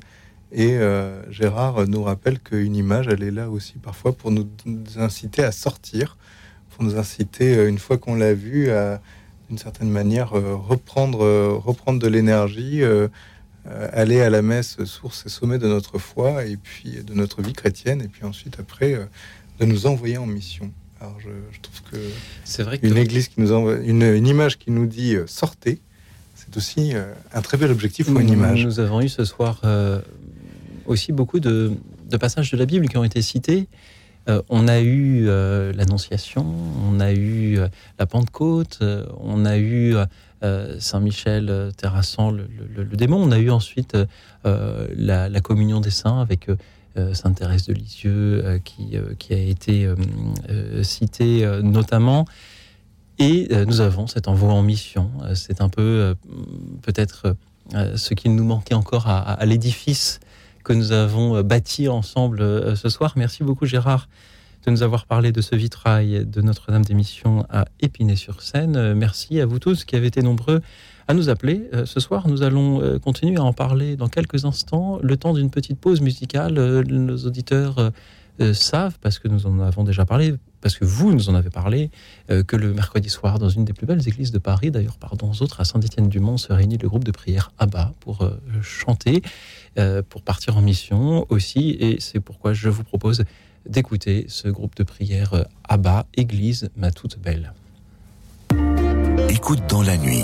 [0.52, 4.50] Et euh, Gérard nous rappelle qu'une image, elle est là aussi parfois pour nous,
[4.98, 6.18] inciter à sortir,
[6.72, 9.02] pour nous inciter, une fois qu'on l'a vue, à
[9.50, 11.26] d'une certaine manière reprendre,
[11.58, 12.84] reprendre de l'énergie,
[13.66, 17.54] aller à la messe, source et sommet de notre foi et puis de notre vie
[17.54, 18.96] chrétienne, et puis ensuite après
[19.60, 20.72] de nous envoyer en mission.
[21.02, 21.98] Alors je, trouve que
[22.44, 25.80] c'est vrai une église qui nous envoie une, image qui nous dit euh, sortez,
[26.36, 28.66] c'est aussi euh, un très bel objectif pour une image.
[28.66, 30.02] Nous avons eu ce soir euh,
[30.88, 31.72] aussi beaucoup de,
[32.20, 33.68] passages de la Bible qui ont été cités.
[34.50, 35.26] on a eu
[35.74, 36.46] l'Annonciation,
[36.86, 37.60] on a eu
[37.98, 38.80] la Pentecôte,
[39.22, 39.96] on a eu
[40.80, 42.46] Saint Michel terrassant le,
[42.96, 43.98] démon, on a eu ensuite
[44.44, 46.48] la, la, communion des saints avec
[46.98, 49.88] euh, Sainte Thérèse de Lisieux, euh, qui, euh, qui, a été
[50.82, 52.26] citée notamment.
[53.20, 55.12] Et nous avons cet envoi en mission.
[55.36, 56.16] C'est un peu
[56.82, 57.36] peut-être
[57.74, 60.22] ce qu'il nous manquait encore à, l'édifice
[60.64, 63.14] que nous avons bâti ensemble ce soir.
[63.18, 64.08] Merci beaucoup Gérard
[64.66, 68.94] de nous avoir parlé de ce vitrail de Notre-Dame d'émission à Épinay-sur-Seine.
[68.94, 70.62] Merci à vous tous qui avez été nombreux
[71.10, 71.68] à nous appeler.
[71.74, 75.34] Euh, ce soir, nous allons euh, continuer à en parler dans quelques instants, le temps
[75.34, 76.58] d'une petite pause musicale.
[76.60, 77.92] Euh, nos auditeurs
[78.54, 81.92] savent, parce que nous en avons déjà parlé, parce que vous nous en avez parlé,
[82.30, 85.60] que le mercredi soir, dans une des plus belles églises de Paris, d'ailleurs par autres,
[85.60, 88.26] à Saint-Étienne-du-Mont, se réunit le groupe de prière Abba pour
[88.62, 89.22] chanter,
[90.08, 91.76] pour partir en mission aussi.
[91.82, 93.26] Et c'est pourquoi je vous propose
[93.68, 97.52] d'écouter ce groupe de prière Abba, Église ma toute belle.
[99.28, 100.24] Écoute dans la nuit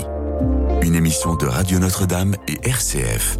[0.81, 3.37] une émission de Radio Notre-Dame et RCF.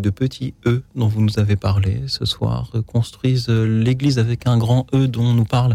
[0.00, 4.86] De petits E dont vous nous avez parlé ce soir construisent l'église avec un grand
[4.94, 5.74] E dont nous parle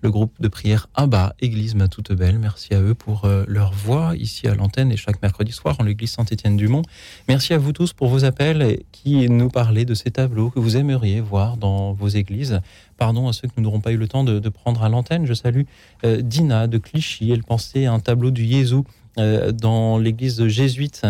[0.00, 2.38] le groupe de prière Abba, Église ma toute belle.
[2.38, 5.84] Merci à eux pour euh, leur voix ici à l'antenne et chaque mercredi soir en
[5.84, 6.82] l'église Saint-Étienne-du-Mont.
[7.28, 10.76] Merci à vous tous pour vos appels qui nous parlaient de ces tableaux que vous
[10.76, 12.60] aimeriez voir dans vos églises.
[12.96, 15.26] Pardon à ceux qui n'auront pas eu le temps de, prendre à l'antenne.
[15.26, 15.62] Je salue
[16.04, 17.32] euh, Dina de Clichy.
[17.32, 18.82] Elle pensait à un tableau du Jésus
[19.16, 21.04] dans l'église jésuite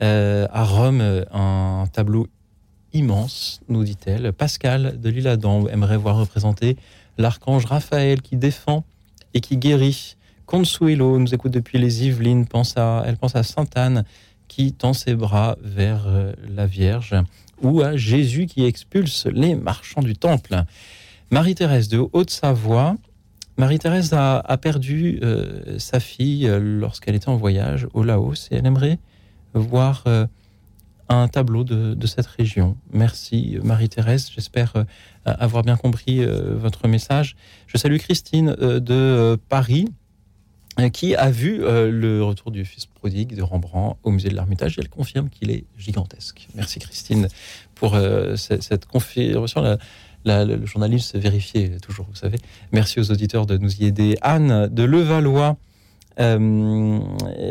[0.00, 2.26] à Rome un tableau
[2.94, 4.32] immense, nous dit-elle.
[4.32, 6.76] Pascal de l'Île-Adam aimerait voir représenter
[7.18, 8.84] l'archange Raphaël qui défend
[9.34, 10.16] et qui guérit.
[10.46, 12.46] Consuelo nous écoute depuis les Yvelines.
[12.46, 14.04] Pense à, elle pense à Sainte Anne
[14.48, 17.14] qui tend ses bras vers euh, la Vierge
[17.62, 20.62] ou à Jésus qui expulse les marchands du temple.
[21.30, 22.96] Marie-Thérèse de Haute-Savoie.
[23.56, 28.66] Marie-Thérèse a, perdu euh, sa fille euh, lorsqu'elle était en voyage au Laos et elle
[28.66, 28.98] aimerait
[29.54, 30.04] voir
[31.08, 32.76] un tableau de, cette région.
[32.92, 34.84] Merci Marie-Thérèse, j'espère euh,
[35.24, 37.36] avoir bien compris euh, votre message.
[37.66, 39.88] Je salue Christine euh, de Paris
[40.92, 44.88] qui a vu le retour du fils prodigue de Rembrandt au musée de l'Ermitage elle
[44.88, 46.48] confirme qu'il est gigantesque.
[46.56, 47.28] Merci Christine
[47.76, 47.96] pour
[48.34, 49.78] cette, confirmation.
[50.24, 52.38] le journaliste vérifié toujours, vous savez.
[52.72, 54.16] Merci aux auditeurs de nous y aider.
[54.20, 55.56] Anne de Levallois
[56.20, 57.00] euh,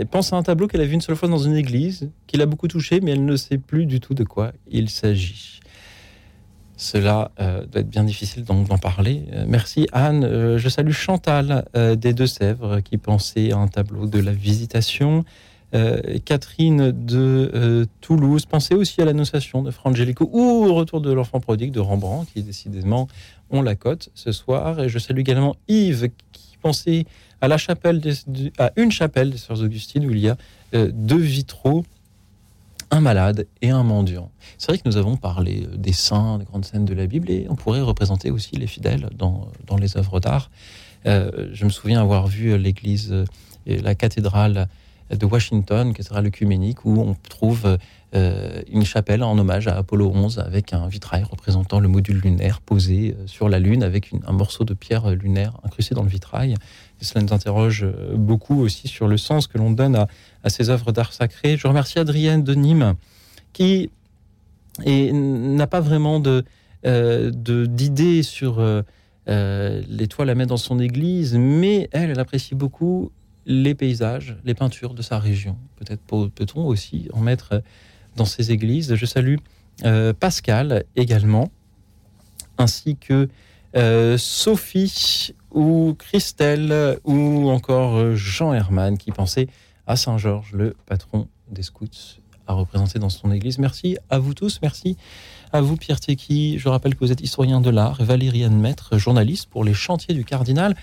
[0.10, 2.46] pense à un tableau qu'elle a vu une seule fois dans une église, qui l'a
[2.46, 5.60] beaucoup touché, mais elle ne sait plus du tout de quoi il s'agit.
[6.76, 9.26] Cela euh, doit être bien difficile d'en parler.
[9.34, 10.58] Euh, merci Anne.
[10.58, 15.24] je salue Chantal des Deux-Sèvres qui pensait à un tableau de la visitation.
[16.26, 21.72] Catherine de Toulouse pensait aussi à l'annonciation de Frangelico ou au retour de l'enfant prodigue
[21.72, 23.08] de Rembrandt qui décidément
[23.50, 24.80] ont la cote ce soir.
[24.82, 27.06] Et je salue également Yves qui pensait
[27.44, 28.02] à la chapelle,
[28.58, 30.38] à une chapelle des Sœurs Augustines où il y a
[30.74, 31.84] euh, deux vitraux,
[32.90, 34.32] un malade et un mendiant.
[34.58, 37.30] C'est vrai que nous avons parlé euh, des saints, des grandes scènes de la Bible,
[37.30, 40.52] et on pourrait représenter aussi les fidèles dans, dans les œuvres d'art.
[41.06, 43.14] Euh, je me souviens avoir vu l'église,
[43.66, 44.70] la cathédrale
[45.18, 47.78] de Washington, cathédrale œcuménique, où on trouve
[48.14, 53.18] une chapelle en hommage à Apollo 11 avec un vitrail représentant le module lunaire posé
[53.26, 56.54] sur la Lune avec un morceau de pierre lunaire incrusté dans le vitrail
[57.04, 60.92] cela nous interroge euh, beaucoup aussi sur le sens que l'on donne à, ces œuvres
[60.92, 61.58] d'art sacré.
[61.58, 62.96] Je remercie Adrienne de Nîmes
[63.52, 63.92] qui
[64.86, 66.44] n'a pas vraiment de
[66.86, 68.82] euh, d'idées sur euh,
[69.88, 73.12] l'étoile à mettre dans son église, mais elle, elle apprécie beaucoup
[73.46, 75.58] les paysages, les peintures de sa région.
[75.76, 77.62] Peut-être peut-on aussi en mettre
[78.16, 78.96] dans ses églises.
[78.96, 79.38] Je salue
[80.20, 81.52] Pascal également,
[82.58, 83.28] ainsi que
[84.18, 89.48] Sophie ou Christelle, ou encore euh, Jean Herman qui pensait
[89.86, 91.88] à Saint-Georges, le patron des scouts,
[92.48, 93.60] à représenter dans son église.
[93.60, 94.98] Merci à vous tous, merci
[95.52, 96.58] à vous Pierre Tecky.
[96.58, 100.16] Je rappelle que vous êtes historien de l'art et Valérie Maître, journaliste pour les chantiers
[100.16, 100.76] du Cardinal.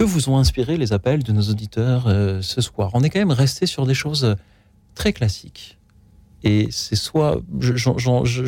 [0.00, 3.18] Que vous ont inspiré les appels de nos auditeurs euh, ce soir On est quand
[3.18, 4.34] même resté sur des choses
[4.94, 5.76] très classiques.
[6.42, 7.76] Et c'est soit, je,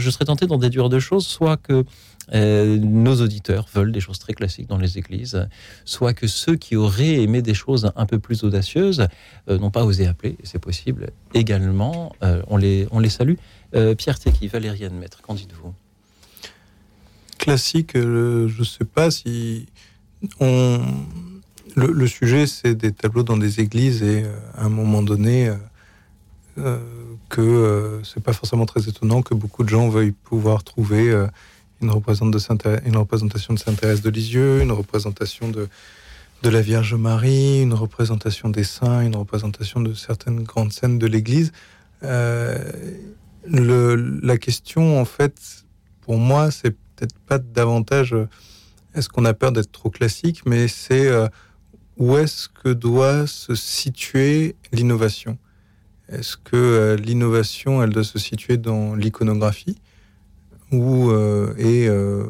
[0.09, 1.85] serais tenté d'en déduire deux choses, soit que
[2.33, 5.47] euh, nos auditeurs veulent des choses très classiques dans les églises,
[5.85, 9.07] soit que ceux qui auraient aimé des choses un peu plus audacieuses
[9.51, 12.17] euh, n'ont pas osé appeler, c'est possible également.
[12.49, 13.35] On, les, on les salue.
[13.99, 15.75] Pierre Tecky, Valériane Maître, qu'en dites-vous?
[17.37, 19.67] Classique, je ne sais pas si
[20.41, 20.81] on...
[21.75, 24.25] Le, sujet, c'est des tableaux dans des églises et
[24.55, 25.51] à un moment donné,
[27.31, 31.11] que c'est pas forcément très étonnant que beaucoup de gens veuillent pouvoir trouver
[31.81, 32.27] une, représentation
[33.55, 35.69] de Sainte Thérèse de Lisieux, une représentation de,
[36.43, 41.07] de la Vierge Marie, une représentation des saints, une représentation de certaines grandes scènes de
[41.07, 41.53] l'Église.
[42.03, 42.59] Euh,
[43.47, 45.65] la question, en fait,
[46.01, 48.29] pour moi, c'est peut-être pas davantage euh,
[48.95, 51.29] est-ce qu'on a peur d'être trop classique, mais c'est euh,
[51.99, 55.39] où est-ce que doit se situer l'innovation?
[56.09, 59.79] Est-ce que l'innovation, elle doit se situer dans l'iconographie?
[60.73, 62.25] Ou euh, et, euh,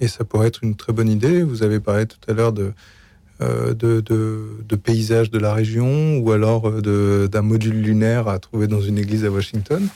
[0.00, 1.42] et ça pourrait être une très bonne idée.
[1.42, 2.72] Vous avez parlé tout à l'heure de,
[3.40, 8.66] euh, de, de, de, paysages de la région ou alors d'un module lunaire à trouver
[8.66, 9.86] dans une église à Washington.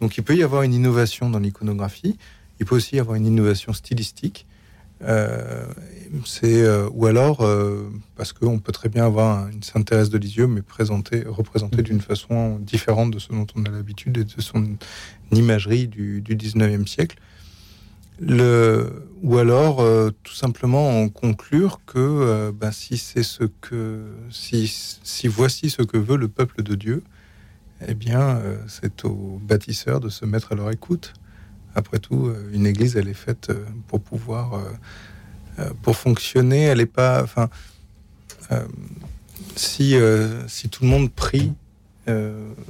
[0.00, 2.18] Donc il peut y avoir une innovation dans l'iconographie,
[2.58, 4.46] il peut aussi y avoir une innovation stylistique.
[5.02, 5.66] Euh,
[6.24, 10.46] c'est ou alors euh, parce qu'on peut très bien avoir une Sainte Thérèse de Lisieux,
[10.46, 14.76] mais présentée, représentée d'une façon différente de ce dont on a l'habitude et de son
[15.32, 17.18] imagerie du, du 19e siècle.
[18.18, 24.06] Le, ou alors euh, tout simplement en conclure que euh, ben, si c'est ce que
[24.30, 24.68] si,
[25.02, 27.02] si, voici ce que veut le peuple de Dieu,
[27.86, 31.12] eh bien euh, c'est aux bâtisseurs de se mettre à leur écoute.
[31.76, 33.52] Après tout, une église, elle est faite
[33.86, 34.60] pour pouvoir
[35.82, 36.62] pour fonctionner.
[36.62, 37.48] Elle n'est pas, enfin,
[39.54, 39.94] si
[40.48, 41.52] si tout le monde prie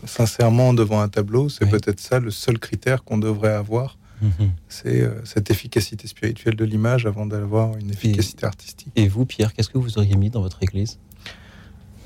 [0.05, 4.53] sincèrement devant un tableau, c'est peut-être ça le seul critère qu'on devrait avoir Mhm.
[4.69, 8.93] C'est euh, cette efficacité spirituelle de l'image avant d'avoir une efficacité artistique.
[8.97, 10.99] Et vous, Pierre, qu'est-ce que vous auriez mis dans votre église?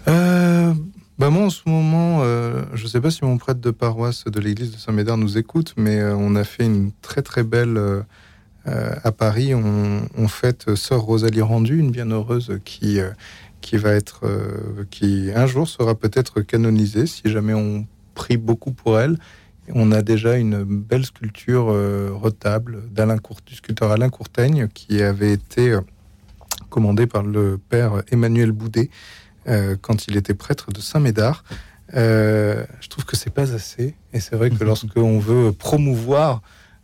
[0.09, 0.75] Euh,
[1.21, 4.25] bah moi, en ce moment, euh, je ne sais pas si mon prêtre de paroisse
[4.25, 7.77] de l'église de Saint-Médard nous écoute, mais euh, on a fait une très très belle
[7.77, 8.03] euh,
[8.65, 9.55] à Paris.
[9.55, 13.01] On, fête Sœur Rosalie Rendu, une bienheureuse qui
[13.61, 14.23] qui va être,
[14.91, 19.19] qui un jour sera peut-être canonisée si jamais on prie beaucoup pour elle.
[19.75, 25.79] On a déjà une belle sculpture retable d'Alain du sculpteur Alain Courtaigne qui avait été
[26.71, 28.89] commandée par le père Emmanuel Boudet
[29.49, 31.45] euh, quand il était prêtre de Saint-Médard.
[31.95, 33.95] Euh, je trouve que c'est pas assez.
[34.13, 34.65] Et c'est vrai que mhm.
[34.65, 36.43] lorsqu'on veut promouvoir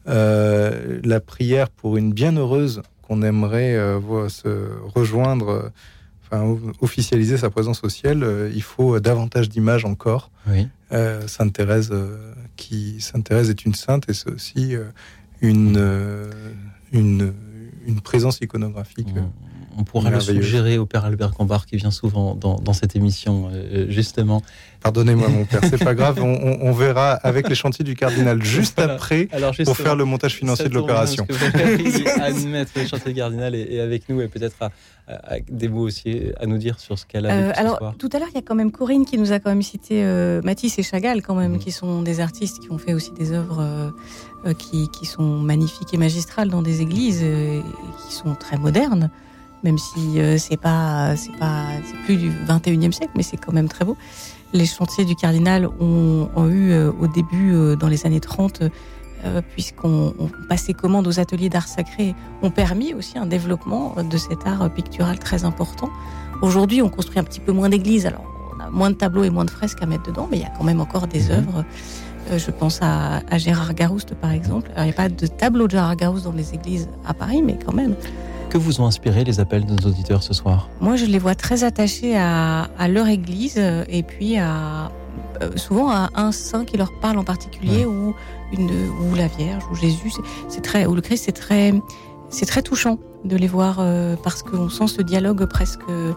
[0.09, 3.77] euh, la prière pour une bienheureuse qu'on aimerait
[4.29, 5.71] se rejoindre,
[6.25, 10.33] enfin officialiser sa présence au ciel, il faut davantage d'images encore.
[10.91, 11.95] sainte Thérèse,
[12.57, 14.75] qui Sainte Thérèse est une sainte et c'est aussi
[15.41, 16.31] une,
[16.91, 17.33] une,
[17.87, 19.15] une présence iconographique.
[19.15, 19.31] Mhm
[19.79, 23.87] on pourra le suggérer au père Albert Cambard qui vient souvent dans, cette émission, euh,
[23.89, 24.43] justement.
[24.83, 26.21] Pardonnez-moi, mon père, c'est pas grave.
[26.23, 29.29] On, verra avec les chantiers du cardinal juste après
[29.65, 31.27] pour faire le montage financier de l'opération.
[32.21, 34.57] Admettre le chantier du cardinal est, avec nous et peut-être
[35.49, 38.29] des mots aussi à nous dire sur ce qu'elle a euh, Alors, tout à l'heure,
[38.33, 40.83] il y a quand même Corinne qui nous a quand même cité euh, Matisse et
[40.83, 41.59] Chagall, quand même, mhm.
[41.59, 43.93] qui sont des artistes qui ont fait aussi des œuvres
[44.59, 47.63] qui, qui, sont magnifiques et magistrales dans des églises et
[48.07, 49.11] qui sont très modernes
[49.67, 53.53] même si euh, c'est pas c'est pas c'est plus du 21e siècle, mais c'est quand
[53.53, 53.97] même très beau.
[54.53, 58.63] Les chantiers du cardinal ont, eu euh, au début, euh, dans les années 30,
[59.55, 60.15] puisqu'on
[60.49, 65.19] passait commande aux ateliers d'art sacré, ont permis aussi un développement de cet art pictural
[65.19, 65.91] très important.
[66.43, 68.25] Aujourd'hui, on construit un petit peu moins d'églises, alors
[68.57, 70.47] on a moins de tableaux et moins de fresques à mettre dedans, mais il y
[70.47, 71.31] a quand même encore des mhm.
[71.33, 71.65] œuvres.
[72.37, 74.71] je pense à, à Gérard Garouste, par exemple.
[74.75, 77.43] Alors, il n'y a pas de tableau de Gérard Garouste dans les églises à Paris,
[77.43, 77.97] mais quand même.
[78.57, 81.35] Que vous ont inspiré les appels de nos auditeurs ce soir Moi, je les vois
[81.35, 84.91] très attachés à, leur église et puis à
[85.43, 88.15] euh, souvent à un saint qui leur parle en particulier ou
[88.55, 90.11] une ou la Vierge ou Jésus.
[90.49, 91.25] C'est très ou le Christ.
[91.27, 91.75] C'est très
[92.31, 96.15] c'est très touchant de les voir euh, parce qu'on sent ce dialogue presque mhm.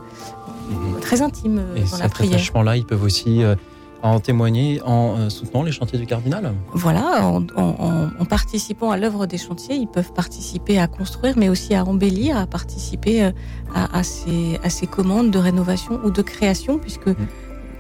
[1.02, 2.36] très intime et dans la prière.
[2.36, 3.56] attachement-là, ils peuvent aussi euh,
[4.02, 9.38] en témoigner en euh, soutenant les chantiers du cardinal Voilà, en, participant à l'œuvre des
[9.38, 13.32] chantiers, ils peuvent participer à construire, mais aussi à embellir, à participer euh,
[13.74, 17.16] à, ces, à ces, commandes de rénovation ou de création, puisque, mm.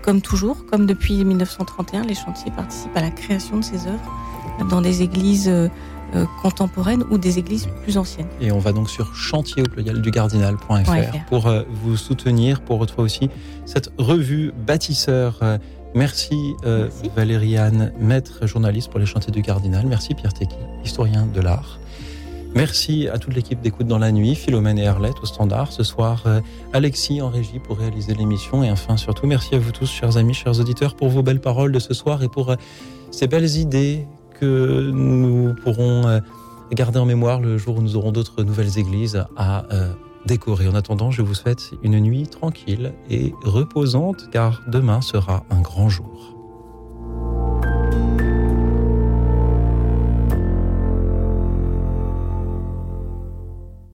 [0.02, 4.82] comme toujours, comme depuis 1931, les chantiers participent à la création de ces œuvres dans
[4.82, 5.70] des églises euh,
[6.42, 8.28] contemporaines ou des églises plus anciennes.
[8.42, 11.50] Et on va donc sur chantier au pluriel du cardinal.fr pour
[11.84, 13.30] vous soutenir, pour retrouver aussi
[13.66, 15.40] cette revue bâtisseur
[15.96, 19.88] Merci, euh, Valériane, maître journaliste pour les chantiers du Cardinal.
[19.88, 20.56] Merci Pierre Tecky,
[20.86, 21.80] historien de l'art.
[22.54, 25.72] Merci à toute l'équipe d'écoute dans la nuit, Philomène et Arlette au standard.
[25.72, 26.42] Ce soir, euh,
[26.74, 28.64] Alexis en régie pour réaliser l'émission.
[28.64, 31.72] Et enfin, surtout, merci à vous tous, chers amis, chers auditeurs, pour vos belles paroles
[31.72, 32.56] de ce soir et pour euh,
[33.10, 34.06] ces belles idées
[34.40, 36.22] que nous pourrons
[36.72, 39.66] garder en mémoire le jour où nous aurons d'autres nouvelles églises à
[40.26, 40.68] décorer.
[40.68, 45.90] En attendant, je vous souhaite une nuit tranquille et reposante car demain sera un grand
[45.90, 46.39] jour.